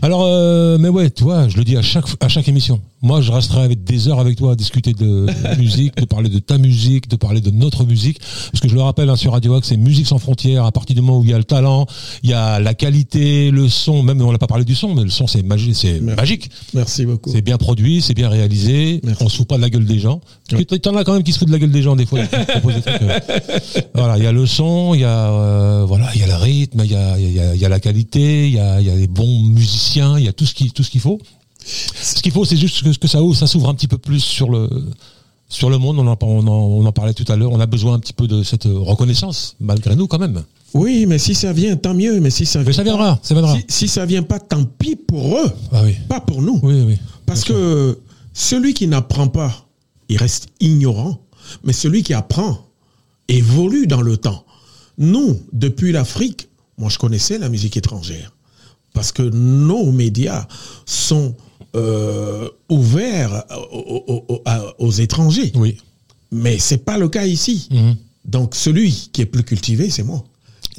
Alors, 0.02 0.24
euh, 0.24 0.78
mais 0.80 0.90
ouais, 0.90 1.10
tu 1.10 1.24
vois, 1.24 1.48
je 1.48 1.58
le 1.58 1.64
dis 1.64 1.78
à 1.78 1.82
chaque, 1.82 2.06
à 2.20 2.28
chaque 2.28 2.48
émission. 2.48 2.82
Moi, 3.04 3.22
je 3.22 3.32
resterai 3.32 3.62
avec 3.62 3.84
des 3.84 4.08
heures 4.08 4.20
avec 4.20 4.38
toi 4.38 4.54
à 4.54 4.56
discuter 4.56 4.92
de 4.94 5.28
musique, 5.60 5.96
de 5.98 6.06
parler 6.06 6.30
de 6.30 6.40
ta 6.40 6.58
musique, 6.58 7.08
de 7.08 7.16
parler 7.16 7.42
de 7.42 7.52
notre 7.52 7.84
musique. 7.86 8.20
Parce 8.52 8.60
que 8.60 8.68
je 8.68 8.74
le 8.74 8.82
rappelle, 8.82 9.08
hein, 9.10 9.16
sur 9.16 9.34
Radio 9.34 9.54
Axe, 9.54 9.68
c'est 9.68 9.78
musique 9.78 10.08
sans 10.08 10.18
frontières. 10.18 10.66
À 10.66 10.72
partir 10.72 10.96
du 10.96 11.02
moment 11.04 11.20
où 11.20 11.24
il 11.24 11.30
y 11.30 11.34
a 11.34 11.38
le 11.38 11.44
talent, 11.44 11.86
il 12.24 12.32
y 12.32 12.34
a 12.34 12.60
la 12.60 12.74
qualité, 12.74 13.52
le 13.52 13.70
son. 13.70 14.02
Même, 14.02 14.20
on 14.24 14.32
n'a 14.32 14.40
pas 14.40 14.48
parlé 14.48 14.66
du 14.66 14.74
son, 14.74 14.96
mais 14.96 15.04
le 15.04 15.12
son, 15.12 15.28
c'est 15.28 15.44
magique. 15.44 15.68
Merci. 15.84 16.02
magique. 16.02 16.50
Merci 16.74 17.06
beaucoup. 17.06 17.30
C'est 17.32 17.42
bien 17.44 17.58
produit, 17.58 18.02
c'est 18.02 18.16
bien 18.16 18.30
réalisé. 18.30 19.00
Merci. 19.04 19.24
On 19.24 19.30
se 19.30 19.38
fout 19.38 19.48
pas 19.48 19.58
de 19.58 19.62
la 19.62 19.70
gueule 19.70 19.86
des 19.86 20.00
gens. 20.00 20.20
Que 20.50 20.64
t'en 20.76 20.96
as 20.96 21.04
quand 21.04 21.14
même 21.14 21.24
qui 21.24 21.34
se 21.34 21.38
foutent 21.38 21.50
de 21.50 21.54
la 21.54 21.60
gueule 21.60 21.72
des 21.72 21.84
gens 21.84 21.96
des 21.96 22.08
fois. 22.08 22.20
des 22.22 22.28
trucs, 22.28 23.02
euh. 23.04 23.20
Voilà, 23.94 24.18
il 24.18 24.24
y 24.24 24.28
a 24.28 24.32
le 24.32 24.46
son, 24.48 24.96
il 24.96 25.02
y 25.02 25.04
a 25.04 25.32
euh, 25.34 25.86
voilà, 25.86 26.10
il 26.16 26.22
y 26.22 26.24
a 26.24 26.28
le 26.28 26.36
rythme, 26.36 26.82
il 26.84 26.92
y 26.92 26.96
a, 26.96 27.20
y 27.20 27.40
a- 27.40 27.54
il 27.54 27.62
y 27.62 27.66
a 27.66 27.70
la 27.70 27.80
qualité, 27.80 28.48
il 28.48 28.54
y 28.56 28.60
a, 28.60 28.82
y 28.82 28.90
a 28.90 28.96
les 28.96 29.08
bons 29.08 29.44
musiciens, 29.44 30.18
il 30.18 30.26
y 30.26 30.28
a 30.28 30.34
tout 30.34 30.46
ce 30.48 30.54
qui 30.56 30.72
tout 30.72 30.82
ce 30.84 30.90
qu'il 30.90 31.02
faut. 31.02 31.20
Ce 32.02 32.22
qu'il 32.22 32.32
faut, 32.32 32.46
c'est 32.46 32.58
juste 32.58 32.82
que, 32.84 32.98
que 32.98 33.08
ça 33.08 33.22
ouvre, 33.22 33.36
ça 33.36 33.48
s'ouvre 33.48 33.70
un 33.70 33.74
petit 33.74 33.88
peu 33.88 33.98
plus 33.98 34.20
sur 34.22 34.50
le 34.50 34.70
sur 35.50 35.70
le 35.70 35.78
monde. 35.78 36.00
On 36.00 36.08
en, 36.08 36.18
on 36.22 36.48
en, 36.48 36.52
on 36.52 36.86
en 36.86 36.92
parlait 36.92 37.14
tout 37.14 37.26
à 37.32 37.36
l'heure. 37.36 37.52
On 37.52 37.60
a 37.60 37.66
besoin 37.66 37.94
un 37.96 38.00
petit 38.00 38.14
peu 38.14 38.28
de 38.28 38.44
cette 38.44 38.66
reconnaissance, 38.66 39.56
malgré 39.60 39.96
nous 39.96 40.08
quand 40.08 40.20
même. 40.20 40.44
Oui, 40.74 41.06
mais 41.06 41.18
si 41.18 41.34
ça 41.36 41.54
vient, 41.54 41.76
tant 41.78 41.94
mieux. 41.94 42.20
Mais 42.20 42.30
si 42.30 42.46
ça, 42.46 42.60
Mais 42.60 42.66
vient 42.66 42.74
ça 42.74 42.78
pas- 42.80 42.84
viendra, 42.90 43.20
ça 43.22 43.34
viendra. 43.34 43.56
Si, 43.56 43.66
si 43.68 43.88
ça 43.88 44.06
vient 44.06 44.24
pas, 44.24 44.40
tant 44.40 44.64
pis 44.66 44.96
pour 44.96 45.38
eux, 45.38 45.52
Ah 45.72 45.82
oui, 45.84 45.96
pas 46.10 46.20
pour 46.20 46.42
nous. 46.42 46.60
oui, 46.64 46.82
oui. 46.86 46.98
Parce 47.26 47.44
que 47.44 47.98
celui 48.34 48.74
qui 48.74 48.88
n'apprend 48.88 49.28
pas, 49.28 49.54
il 50.10 50.18
reste 50.18 50.48
ignorant. 50.60 51.20
Mais 51.64 51.72
celui 51.74 52.04
qui 52.04 52.14
apprend 52.14 52.60
évolue 53.30 53.88
dans 53.88 54.02
le 54.02 54.18
temps. 54.18 54.44
Nous, 54.98 55.40
depuis 55.54 55.92
l'Afrique, 55.92 56.50
moi 56.78 56.90
je 56.90 56.98
connaissais 56.98 57.38
la 57.38 57.48
musique 57.50 57.78
étrangère. 57.78 58.34
Parce 58.94 59.12
que 59.12 59.22
nos 59.22 59.92
médias 59.92 60.48
sont 60.86 61.36
euh, 61.76 62.48
ouverts 62.70 63.44
aux, 64.80 64.92
étrangers. 64.92 65.52
Oui. 65.56 65.78
Mais 66.32 66.58
c'est 66.60 66.84
pas 66.84 66.98
le 66.98 67.08
cas 67.10 67.26
ici. 67.26 67.68
Mhm. 67.72 67.96
Donc 68.26 68.56
celui 68.56 69.10
qui 69.14 69.22
est 69.22 69.26
plus 69.26 69.44
cultivé, 69.44 69.90
c'est 69.90 70.04
moi. 70.04 70.24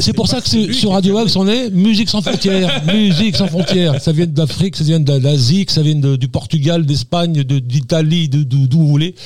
C'est 0.00 0.12
pour 0.12 0.28
ça 0.28 0.40
que 0.40 0.72
sur 0.72 0.92
Radio. 0.92 1.18
Axe, 1.18 1.34
on 1.34 1.48
est 1.48 1.70
musique 1.70 2.08
sans 2.08 2.22
frontières, 2.22 2.84
musique 2.94 3.34
sans 3.34 3.48
frontières. 3.48 4.00
Ça 4.00 4.12
vient 4.12 4.26
d'Afrique, 4.26 4.76
ça 4.76 4.84
vient 4.84 5.00
de 5.00 5.12
l'Asie, 5.12 5.66
que 5.66 5.72
ça 5.72 5.82
vient 5.82 5.96
de- 5.96 6.14
du 6.14 6.28
Portugal, 6.28 6.86
d'Espagne, 6.86 7.32
de- 7.42 7.58
d'Italie, 7.58 8.28
de- 8.28 8.44
d'où 8.44 8.68
d'où 8.68 8.78
vous 8.78 8.86
voulez. 8.88 9.16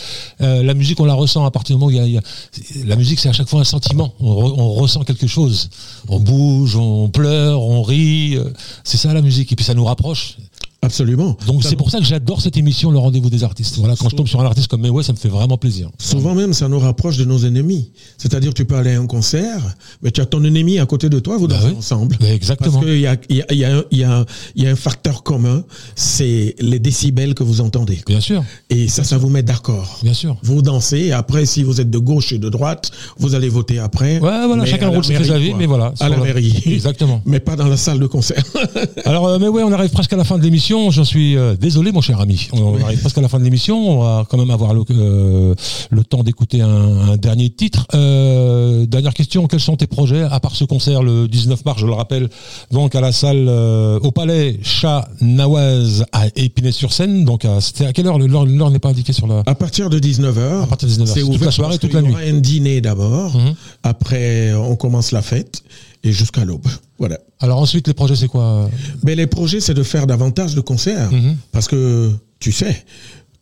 Euh, 0.40 0.62
la 0.62 0.72
musique, 0.72 0.98
on 0.98 1.04
la 1.04 1.12
ressent 1.12 1.44
à 1.44 1.50
partir 1.50 1.76
du 1.76 1.80
moment 1.80 1.88
où 1.88 1.90
il 1.90 1.96
y 1.98 2.00
a, 2.00 2.06
il 2.06 2.12
y 2.14 2.16
a- 2.16 2.86
la 2.86 2.96
musique, 2.96 3.18
c'est 3.20 3.28
à 3.28 3.32
chaque 3.34 3.48
fois 3.50 3.60
un 3.60 3.64
sentiment. 3.64 4.14
On, 4.18 4.32
re- 4.32 4.54
on 4.56 4.72
ressent 4.72 5.02
quelque 5.04 5.26
chose. 5.26 5.68
On 6.08 6.20
bouge, 6.20 6.74
on 6.76 7.10
pleure, 7.10 7.60
on 7.60 7.82
rit. 7.82 8.36
euh, 8.38 8.44
C'est 8.82 8.96
ça 8.96 9.12
la 9.12 9.20
musique. 9.20 9.52
Et 9.52 9.56
puis 9.56 9.64
ça 9.66 9.74
nous 9.74 9.84
rapproche. 9.84 10.36
Absolument. 10.84 11.36
Donc 11.46 11.62
c'est 11.62 11.76
pour 11.76 11.90
ça 11.90 11.98
que 11.98 12.04
j'adore 12.04 12.40
cette 12.42 12.56
émission, 12.56 12.90
le 12.90 12.98
rendez-vous 12.98 13.30
des 13.30 13.44
artistes. 13.44 13.76
Voilà, 13.78 13.94
quand 13.96 14.08
je 14.08 14.16
tombe 14.16 14.26
sur 14.26 14.40
un 14.40 14.44
artiste 14.44 14.66
comme 14.66 14.80
Mayway, 14.80 15.04
ça 15.04 15.12
me 15.12 15.16
fait 15.16 15.28
vraiment 15.28 15.56
plaisir. 15.56 15.88
Souvent 15.98 16.34
même, 16.34 16.52
ça 16.52 16.68
nous 16.68 16.80
rapproche 16.80 17.16
de 17.18 17.24
nos 17.24 17.38
ennemis. 17.44 17.92
C'est-à-dire, 18.18 18.52
tu 18.52 18.64
peux 18.64 18.74
aller 18.74 18.94
à 18.94 19.00
un 19.00 19.06
concert, 19.06 19.60
mais 20.02 20.10
tu 20.10 20.20
as 20.20 20.26
ton 20.26 20.42
ennemi 20.42 20.80
à 20.80 20.86
côté 20.86 21.08
de 21.08 21.20
toi, 21.20 21.36
vous 21.38 21.46
Bah 21.46 21.54
dansez 21.56 21.68
oui. 21.70 21.76
ensemble. 21.78 22.18
Bah 22.20 22.32
exactement. 22.32 22.72
Parce 22.80 22.84
qu'il 22.84 22.98
y 23.00 23.06
a, 23.06 23.16
il 23.28 23.36
y, 23.36 23.42
a, 23.42 23.46
il 23.52 23.58
y, 23.58 23.64
a 23.64 23.76
un- 23.76 23.84
il 23.92 23.98
y, 23.98 24.04
a, 24.04 24.24
il 24.56 24.64
y 24.64 24.66
a 24.66 24.70
un 24.72 24.76
facteur 24.76 25.22
commun, 25.22 25.62
c'est 25.94 26.56
les 26.58 26.80
décibels 26.80 27.34
que 27.34 27.44
vous 27.44 27.60
entendez. 27.60 28.00
Bien 28.06 28.20
sûr, 28.20 28.42
Et 28.68 28.88
ça, 28.88 29.04
ça 29.04 29.18
vous 29.18 29.28
met 29.28 29.44
d'accord. 29.44 30.00
bien 30.02 30.14
sûr. 30.14 30.36
Vous 30.42 30.62
dansez, 30.62 30.98
et 30.98 31.12
après, 31.12 31.46
si 31.46 31.62
vous 31.62 31.80
êtes 31.80 31.90
de 31.90 31.98
gauche 31.98 32.32
et 32.32 32.38
de 32.38 32.48
droite, 32.48 32.90
vous 33.18 33.36
allez 33.36 33.48
voter 33.48 33.78
après. 33.78 34.14
Ouais, 34.18 34.46
voilà, 34.48 34.64
chacun 34.66 34.88
roule 34.88 35.04
ses 35.04 35.30
avis, 35.30 35.54
mais 35.54 35.66
voilà. 35.66 35.94
À 36.00 36.08
la 36.08 36.16
mairie. 36.16 36.60
Exactement. 36.66 37.22
Mais 37.24 37.38
pas 37.38 37.54
dans 37.54 37.68
la 37.68 37.76
salle 37.76 38.00
de 38.00 38.06
concert. 38.08 38.42
Alors, 39.04 39.28
euh, 39.28 39.38
mais 39.38 39.46
ouais, 39.48 39.62
on 39.62 39.70
arrive 39.72 39.90
presque 39.90 40.12
à 40.12 40.16
la 40.16 40.24
fin 40.24 40.38
de 40.38 40.42
l'émission. 40.42 40.71
J'en 40.72 41.04
suis 41.04 41.36
euh, 41.36 41.54
désolé, 41.54 41.92
mon 41.92 42.00
cher 42.00 42.18
ami. 42.20 42.48
On, 42.52 42.80
arrive 42.82 43.00
presque 43.00 43.18
à 43.18 43.20
la 43.20 43.28
fin 43.28 43.38
de 43.38 43.44
l'émission. 43.44 43.76
On 43.90 44.02
va 44.02 44.24
quand 44.28 44.38
même 44.38 44.50
avoir 44.50 44.72
le, 44.72 44.82
euh, 44.90 45.54
le 45.90 46.04
temps 46.04 46.22
d'écouter 46.22 46.62
un, 46.62 47.10
un 47.10 47.16
dernier 47.18 47.50
titre. 47.50 47.86
Euh, 47.94 48.86
dernière 48.86 49.12
question 49.12 49.46
quels 49.46 49.60
sont 49.60 49.76
tes 49.76 49.86
projets 49.86 50.22
à 50.22 50.40
part 50.40 50.56
ce 50.56 50.64
concert 50.64 51.02
le 51.02 51.28
19 51.28 51.64
mars 51.66 51.78
Je 51.80 51.86
le 51.86 51.92
rappelle, 51.92 52.30
donc 52.70 52.94
à 52.94 53.02
la 53.02 53.12
salle 53.12 53.48
au 53.50 54.10
Palais 54.12 54.58
Chat 54.62 55.06
Nawaz 55.20 56.04
à 56.12 56.28
Épinay-sur-Seine. 56.36 57.26
Donc, 57.26 57.44
à- 57.44 57.60
c'était 57.60 57.84
à 57.84 57.92
quelle 57.92 58.06
heure 58.06 58.18
L'heure 58.18 58.70
n'est 58.70 58.78
pas 58.78 58.88
indiquée 58.90 59.12
sur 59.12 59.26
la. 59.26 59.42
À 59.44 59.54
partir 59.54 59.90
de 59.90 59.98
19h. 59.98 60.62
À 60.62 60.66
partir 60.66 60.88
de 60.88 60.94
19h, 60.94 61.06
c'est 61.06 61.20
toute 61.20 61.40
la 61.44 61.50
soirée, 61.50 61.78
toute 61.78 61.92
la 61.92 62.00
y 62.00 62.04
nuit. 62.04 62.12
aura 62.12 62.22
un 62.22 62.40
dîner 62.40 62.80
d'abord. 62.80 63.36
Mhm. 63.36 63.54
Après, 63.82 64.54
on 64.54 64.76
commence 64.76 65.12
la 65.12 65.20
fête 65.20 65.62
et 66.04 66.12
jusqu'à 66.12 66.44
l'aube. 66.44 66.66
Voilà. 66.98 67.18
Alors 67.40 67.58
ensuite, 67.58 67.86
les 67.88 67.94
projets, 67.94 68.16
c'est 68.16 68.28
quoi 68.28 68.68
Mais 69.04 69.14
les 69.14 69.26
projets, 69.26 69.60
c'est 69.60 69.74
de 69.74 69.82
faire 69.82 70.06
davantage 70.06 70.54
de 70.54 70.60
concerts. 70.60 71.10
Mhm. 71.12 71.36
Parce 71.52 71.68
que 71.68 72.10
tu 72.40 72.52
sais 72.52 72.84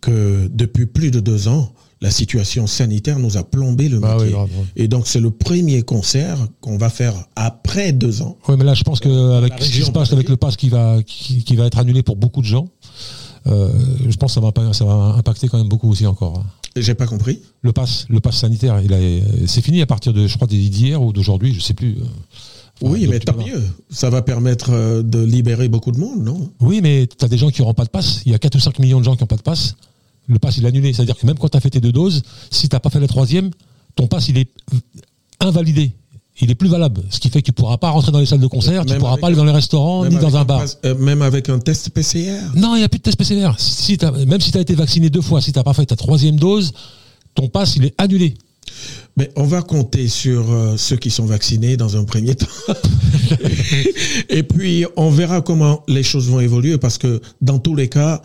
que 0.01 0.49
depuis 0.53 0.87
plus 0.87 1.11
de 1.11 1.21
deux 1.21 1.49
ans, 1.49 1.73
la 2.03 2.11
situation 2.11 2.67
sanitaire 2.67 3.19
nous 3.19 3.37
a 3.37 3.45
plombé 3.45 3.91
le 3.91 3.99
Bah 4.01 4.13
métier. 4.15 4.29
oui, 4.29 4.33
grave, 4.33 4.49
ouais. 4.59 4.65
Et 4.77 4.89
donc, 4.89 5.07
c'est 5.07 5.21
le 5.21 5.31
premier 5.31 5.83
concert 5.83 6.39
qu'on 6.63 6.79
va 6.79 6.89
faire 6.89 7.13
après 7.37 7.93
deux 7.93 8.23
ans. 8.23 8.39
Oui, 8.49 8.55
mais 8.59 8.65
là, 8.65 8.73
je 8.73 8.83
pense 8.85 9.01
qu'avec 9.01 9.53
ce 9.63 9.71
qui 9.71 9.83
se 9.83 9.91
passe 9.91 10.11
avec 10.15 10.31
le 10.31 10.39
pass 10.39 10.57
qui 10.57 10.71
va, 10.71 11.03
qui, 11.03 11.45
qui 11.45 11.57
va 11.57 11.67
être 11.67 11.79
annulé 11.79 12.03
pour 12.03 12.17
beaucoup 12.17 12.41
de 12.41 12.47
gens, 12.47 12.65
euh, 12.65 12.80
je 13.47 14.17
pense 14.17 14.31
que 14.33 14.35
ça 14.35 14.41
va, 14.41 14.53
pas- 14.53 14.73
ça 14.73 14.85
va 14.85 15.15
impacter 15.17 15.49
quand 15.49 15.59
même 15.59 15.69
beaucoup 15.69 15.91
aussi 15.91 16.07
encore. 16.07 16.45
J'ai 16.77 16.95
pas 16.95 17.07
compris. 17.07 17.41
Le 17.63 17.73
pass, 17.73 18.07
le 18.09 18.21
pass 18.21 18.37
sanitaire, 18.39 18.81
c'est 19.47 19.61
fini 19.61 19.83
à 19.83 19.87
partir 19.87 20.13
de, 20.13 20.27
je 20.27 20.37
crois, 20.37 20.47
d'hier 20.47 21.03
ou 21.03 21.13
d'aujourd'hui, 21.13 21.53
je 21.55 21.61
sais 21.61 21.75
plus. 21.75 21.97
euh. 21.99 22.05
Enfin, 22.83 22.93
oui, 22.95 23.07
mais 23.09 23.19
tant 23.19 23.37
mieux. 23.37 23.63
Ça 23.91 24.09
va 24.09 24.23
permettre 24.23 24.71
euh, 24.73 25.03
de 25.03 25.19
libérer 25.23 25.69
beaucoup 25.69 25.91
de 25.93 25.99
monde, 25.99 26.23
non? 26.25 26.51
Oui, 26.61 26.81
mais 26.83 27.07
tu 27.07 27.25
as 27.25 27.29
des 27.29 27.37
gens 27.37 27.51
qui 27.51 27.61
n'auront 27.61 27.75
pas 27.75 27.85
de 27.85 27.91
passe. 27.91 28.23
Il 28.25 28.33
y 28.33 28.35
a 28.35 28.39
4 28.39 28.55
ou 28.55 28.61
5 28.61 28.79
millions 28.79 29.01
de 29.01 29.05
gens 29.05 29.17
qui 29.17 29.23
n'ont 29.23 29.27
pas 29.27 29.37
de 29.37 29.43
passe. 29.43 29.75
Le 30.29 30.39
pass, 30.39 30.57
il 30.57 30.65
est 30.65 30.69
annulé. 30.69 30.93
C'est-à-dire 30.93 31.17
que 31.19 31.27
même 31.27 31.37
quand 31.37 31.49
tu 31.49 31.57
as 31.59 31.61
fait 31.61 31.69
tes 31.71 31.81
deux 31.81 31.93
doses, 31.93 32.23
si 32.51 32.69
tu 32.69 32.77
n'as 32.77 32.81
pas 32.81 32.89
fait 32.89 33.01
la 33.01 33.09
troisième, 33.09 33.51
ton 33.97 34.07
pass, 34.07 34.29
il 34.29 34.39
est 34.39 34.49
invalidé. 35.41 35.93
Il 36.43 36.51
est 36.51 36.55
plus 36.55 36.69
valable. 36.69 37.03
Ce 37.11 37.19
qui 37.21 37.29
fait 37.29 37.41
que 37.41 37.47
tu 37.47 37.51
ne 37.51 37.55
pourras 37.57 37.77
pas 37.77 37.91
rentrer 37.91 38.13
dans 38.13 38.19
les 38.21 38.27
salles 38.27 38.41
de 38.41 38.47
concert, 38.47 38.83
tu 38.83 38.89
ne 38.89 38.93
Même 38.93 38.99
pourras 39.01 39.13
avec 39.13 39.21
pas 39.21 39.27
aller 39.27 39.37
dans 39.37 39.45
les 39.45 39.53
restaurants, 39.53 40.07
ni 40.07 40.17
dans 40.17 40.37
un 40.37 40.45
bar. 40.45 40.65
euh, 40.85 40.95
même 40.95 41.23
avec 41.23 41.49
un 41.49 41.59
test 41.59 41.91
PCR. 41.91 42.37
Non, 42.55 42.75
il 42.77 42.79
n'y 42.79 42.85
a 42.85 42.89
plus 42.89 42.99
de 42.99 43.03
test 43.05 43.19
PCR. 43.19 43.51
Si 43.59 43.99
même 44.27 44.41
si 44.41 44.51
tu 44.53 44.59
as 44.59 44.63
été 44.63 44.75
vacciné 44.75 45.11
deux 45.11 45.21
fois, 45.21 45.41
si 45.41 45.53
tu 45.53 45.59
n'as 45.59 45.63
pas 45.65 45.75
fait 45.75 45.87
ta 45.87 45.97
troisième 45.97 46.37
dose, 46.37 46.73
ton 47.35 47.49
pass, 47.49 47.77
il 47.77 47.85
est 47.85 47.95
annulé. 47.99 48.35
Mais 49.17 49.31
on 49.37 49.45
va 49.45 49.63
compter 49.63 50.09
sur 50.09 50.51
euh, 50.51 50.77
ceux 50.77 50.97
qui 50.97 51.11
sont 51.11 51.27
vaccinés 51.27 51.77
dans 51.77 51.97
un 51.97 52.05
premier 52.05 52.35
temps. 52.35 52.47
Et 54.29 54.43
puis, 54.43 54.87
on 54.97 55.11
verra 55.11 55.41
comment 55.43 55.83
les 55.89 56.03
choses 56.03 56.29
vont 56.29 56.41
évoluer 56.41 56.79
parce 56.79 56.99
que 56.99 57.21
dans 57.41 57.59
tous 57.59 57.75
les 57.75 57.89
cas, 57.89 58.23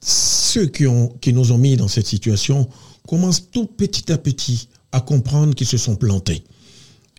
ceux 0.00 0.66
qui, 0.66 0.86
ont, 0.86 1.12
qui 1.20 1.32
nous 1.32 1.52
ont 1.52 1.58
mis 1.58 1.76
dans 1.76 1.88
cette 1.88 2.06
situation 2.06 2.68
commencent 3.06 3.50
tout 3.50 3.66
petit 3.66 4.10
à 4.10 4.18
petit 4.18 4.68
à 4.92 5.00
comprendre 5.00 5.54
qu'ils 5.54 5.66
se 5.66 5.76
sont 5.76 5.96
plantés. 5.96 6.42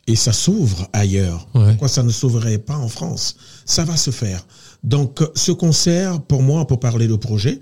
Et 0.07 0.15
ça 0.15 0.33
s'ouvre 0.33 0.87
ailleurs. 0.91 1.47
Ouais. 1.55 1.69
Pourquoi 1.69 1.87
ça 1.87 2.03
ne 2.03 2.11
s'ouvrirait 2.11 2.57
pas 2.57 2.75
en 2.77 2.89
France? 2.89 3.37
Ça 3.65 3.85
va 3.85 3.95
se 3.95 4.11
faire. 4.11 4.45
Donc, 4.83 5.21
ce 5.35 5.51
concert, 5.53 6.21
pour 6.21 6.41
moi, 6.43 6.67
pour 6.67 6.79
parler 6.79 7.07
de 7.07 7.15
projet, 7.15 7.59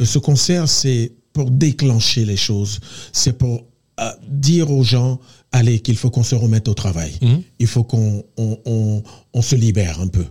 euh, 0.00 0.04
ce 0.06 0.18
concert, 0.18 0.68
c'est 0.68 1.12
pour 1.34 1.50
déclencher 1.50 2.24
les 2.24 2.36
choses. 2.38 2.80
C'est 3.12 3.36
pour 3.36 3.64
euh, 4.00 4.10
dire 4.30 4.70
aux 4.70 4.82
gens, 4.82 5.20
allez, 5.52 5.80
qu'il 5.80 5.96
faut 5.98 6.08
qu'on 6.10 6.22
se 6.22 6.34
remette 6.34 6.66
au 6.66 6.72
travail. 6.74 7.12
Mhm. 7.20 7.42
Il 7.58 7.66
faut 7.66 7.84
qu'on 7.84 8.24
on, 8.38 8.58
on- 8.64 9.02
on 9.34 9.42
se 9.42 9.54
libère 9.54 10.00
un 10.00 10.06
peu. 10.08 10.24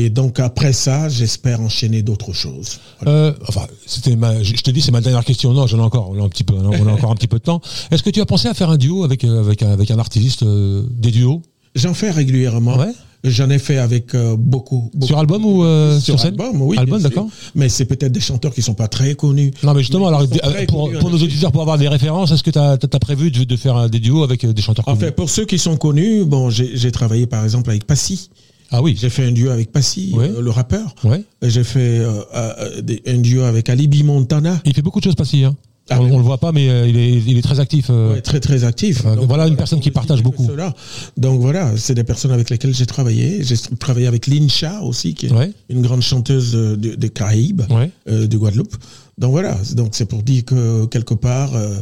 Et 0.00 0.08
donc, 0.08 0.40
après 0.40 0.72
ça, 0.72 1.10
j'espère 1.10 1.60
enchaîner 1.60 2.00
d'autres 2.00 2.32
choses. 2.32 2.80
Voilà. 3.00 3.18
Euh, 3.18 3.32
enfin, 3.46 3.66
c'était 3.86 4.16
ma, 4.16 4.42
je 4.42 4.54
te 4.54 4.70
dis, 4.70 4.80
c'est 4.80 4.92
ma 4.92 5.02
dernière 5.02 5.24
question. 5.26 5.52
Non, 5.52 5.66
j'en 5.66 5.76
ai 5.78 5.82
encore, 5.82 6.08
on 6.10 6.18
a 6.22 6.24
un 6.24 6.28
petit 6.30 6.44
peu, 6.44 6.54
on 6.54 6.86
a 6.86 6.92
encore 6.92 7.10
un 7.10 7.16
petit 7.16 7.26
peu 7.26 7.38
de 7.38 7.44
temps. 7.44 7.60
Est-ce 7.90 8.02
que 8.02 8.08
tu 8.08 8.20
as 8.22 8.26
pensé 8.26 8.48
à 8.48 8.54
faire 8.54 8.70
un 8.70 8.78
duo 8.78 9.04
avec 9.04 9.24
euh, 9.24 9.40
avec 9.40 9.62
un, 9.62 9.70
avec 9.70 9.90
un 9.90 9.98
artiste, 9.98 10.42
euh, 10.42 10.84
des 10.90 11.10
duos? 11.10 11.42
J'en 11.74 11.92
fais 11.92 12.10
régulièrement. 12.10 12.78
Ouais. 12.78 12.92
J'en 13.24 13.50
ai 13.50 13.58
fait 13.58 13.76
avec 13.76 14.14
euh, 14.14 14.34
beaucoup, 14.38 14.90
beaucoup. 14.94 15.06
sur 15.06 15.18
album 15.18 15.44
ou 15.44 15.62
euh, 15.62 16.00
sur, 16.00 16.14
sur 16.14 16.20
scène? 16.20 16.40
album, 16.40 16.62
oui. 16.62 16.78
Album, 16.78 17.02
d'accord. 17.02 17.28
Mais 17.54 17.68
c'est 17.68 17.84
peut-être 17.84 18.12
des 18.12 18.20
chanteurs 18.20 18.54
qui 18.54 18.62
sont 18.62 18.72
pas 18.72 18.88
très 18.88 19.14
connus. 19.14 19.52
Non, 19.62 19.74
mais 19.74 19.80
justement, 19.80 20.10
Mais 20.10 20.16
alors 20.16 20.26
pour, 20.68 20.86
connus 20.86 20.98
pour 20.98 21.08
en 21.08 21.10
nos 21.10 21.22
auditeurs, 21.22 21.52
pour 21.52 21.60
avoir 21.60 21.76
des 21.76 21.88
références, 21.88 22.32
est-ce 22.32 22.42
que 22.42 22.50
tu 22.50 22.58
as, 22.58 22.78
prévu 22.98 23.30
de, 23.30 23.44
de 23.44 23.56
faire 23.56 23.90
des 23.90 24.00
duos 24.00 24.22
avec 24.22 24.46
des 24.46 24.62
chanteurs 24.62 24.88
En 24.88 24.92
connus? 24.92 25.04
fait, 25.04 25.12
pour 25.12 25.28
ceux 25.28 25.44
qui 25.44 25.58
sont 25.58 25.76
connus, 25.76 26.24
bon, 26.24 26.48
j'ai 26.48 26.90
travaillé 26.92 27.26
par 27.26 27.44
exemple 27.44 27.68
avec 27.68 27.86
Passy. 27.86 28.30
Ah 28.70 28.82
oui. 28.82 28.96
J'ai 29.00 29.10
fait 29.10 29.24
un 29.24 29.32
duo 29.32 29.50
avec 29.50 29.72
Passy, 29.72 30.12
Ouais. 30.14 30.30
euh, 30.30 30.40
le 30.40 30.50
rappeur. 30.50 30.94
Ouais. 31.04 31.24
Et 31.42 31.50
J'ai 31.50 31.64
fait 31.64 31.98
euh, 31.98 32.22
euh, 32.34 32.80
des- 32.82 33.02
un 33.06 33.18
duo 33.18 33.42
avec 33.42 33.68
Alibi 33.68 34.02
Montana. 34.04 34.60
Il 34.64 34.74
fait 34.74 34.82
beaucoup 34.82 35.00
de 35.00 35.04
choses, 35.04 35.14
Passy. 35.16 35.44
Hein. 35.44 35.56
Ah 35.92 36.00
on, 36.00 36.04
on 36.12 36.18
le 36.18 36.22
voit 36.22 36.38
pas, 36.38 36.52
mais 36.52 36.68
euh, 36.70 36.86
il, 36.86 36.96
est, 36.96 37.14
il 37.26 37.36
est 37.36 37.42
très 37.42 37.58
actif. 37.58 37.86
euh. 37.90 38.12
Ouais, 38.14 38.20
très 38.20 38.38
très 38.38 38.62
actif. 38.62 39.04
Euh, 39.06 39.16
voilà 39.26 39.48
une 39.48 39.56
personne 39.56 39.80
qui 39.80 39.90
partage 39.90 40.22
beaucoup. 40.22 40.46
cela. 40.46 40.72
Donc 41.16 41.40
voilà, 41.40 41.72
c'est 41.76 41.94
des 41.96 42.04
personnes 42.04 42.30
avec 42.30 42.48
lesquelles 42.48 42.72
j'ai 42.74 42.86
travaillé. 42.86 43.42
J'ai 43.42 43.56
travaillé 43.76 44.06
avec 44.06 44.28
Lincha 44.28 44.82
aussi, 44.82 45.14
qui 45.14 45.26
est 45.26 45.32
Ouais. 45.32 45.50
une 45.68 45.82
grande 45.82 46.02
chanteuse 46.02 46.54
euh, 46.54 46.76
de- 46.76 46.94
des 46.94 47.08
Caraïbes, 47.08 47.62
Ouais. 47.70 47.90
euh, 48.08 48.28
de 48.28 48.36
Guadeloupe. 48.36 48.76
Donc 49.18 49.32
voilà, 49.32 49.58
donc 49.74 49.88
c'est 49.92 50.04
pour 50.06 50.22
dire 50.22 50.44
que 50.44 50.86
quelque 50.86 51.14
part, 51.14 51.56
euh, 51.56 51.74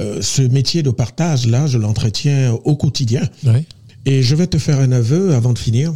euh, 0.00 0.22
ce 0.22 0.40
métier 0.40 0.82
de 0.82 0.90
partage 0.90 1.46
là, 1.46 1.66
je 1.66 1.76
l'entretiens 1.76 2.56
au 2.64 2.74
quotidien. 2.76 3.20
Et 4.06 4.22
je 4.22 4.34
vais 4.34 4.46
te 4.46 4.56
faire 4.56 4.80
un 4.80 4.92
aveu 4.92 5.34
avant 5.34 5.52
de 5.52 5.58
finir. 5.58 5.92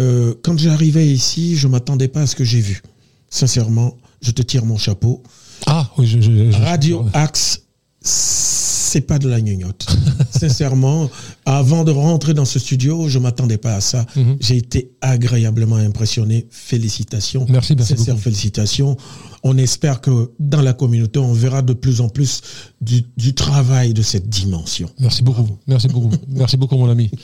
Euh, 0.00 0.34
quand 0.42 0.58
j'arrivais 0.58 1.06
ici, 1.06 1.56
je 1.56 1.68
m'attendais 1.68 2.08
pas 2.08 2.22
à 2.22 2.26
ce 2.26 2.34
que 2.36 2.44
j'ai 2.44 2.60
vu. 2.60 2.82
Sincèrement, 3.30 3.96
je 4.20 4.30
te 4.30 4.42
tire 4.42 4.64
mon 4.64 4.76
chapeau. 4.78 5.22
Ah, 5.66 5.90
oui, 5.98 6.06
je, 6.06 6.20
je- 6.20 6.50
je- 6.50 6.56
Radio 6.56 7.04
Axe, 7.12 7.62
c'est 8.00 9.02
pas 9.02 9.18
de 9.18 9.28
la 9.28 9.40
gnognotte. 9.40 9.86
Sincèrement, 10.30 11.08
avant 11.46 11.84
de 11.84 11.90
rentrer 11.92 12.34
dans 12.34 12.44
ce 12.44 12.58
studio, 12.58 13.08
je 13.08 13.18
m'attendais 13.18 13.58
pas 13.58 13.74
à 13.76 13.80
ça. 13.80 14.04
Mhm. 14.16 14.36
J'ai 14.40 14.56
été 14.56 14.90
agréablement 15.00 15.76
impressionné. 15.76 16.46
Félicitations. 16.50 17.46
Merci, 17.48 17.74
merci 17.76 17.96
Sincères 17.96 18.14
beaucoup. 18.14 18.24
félicitations. 18.24 18.96
On 19.44 19.56
espère 19.56 20.00
que 20.00 20.32
dans 20.40 20.62
la 20.62 20.72
communauté, 20.72 21.18
on 21.18 21.32
verra 21.32 21.62
de 21.62 21.72
plus 21.74 22.00
en 22.00 22.08
plus 22.08 22.40
du, 22.80 23.04
du 23.16 23.34
travail 23.34 23.92
de 23.94 24.02
cette 24.02 24.28
dimension. 24.28 24.90
Merci 24.98 25.22
beaucoup. 25.22 25.48
Merci 25.66 25.88
beaucoup. 25.88 26.10
Merci 26.28 26.56
beaucoup, 26.56 26.76
mon 26.76 26.88
ami. 26.90 27.10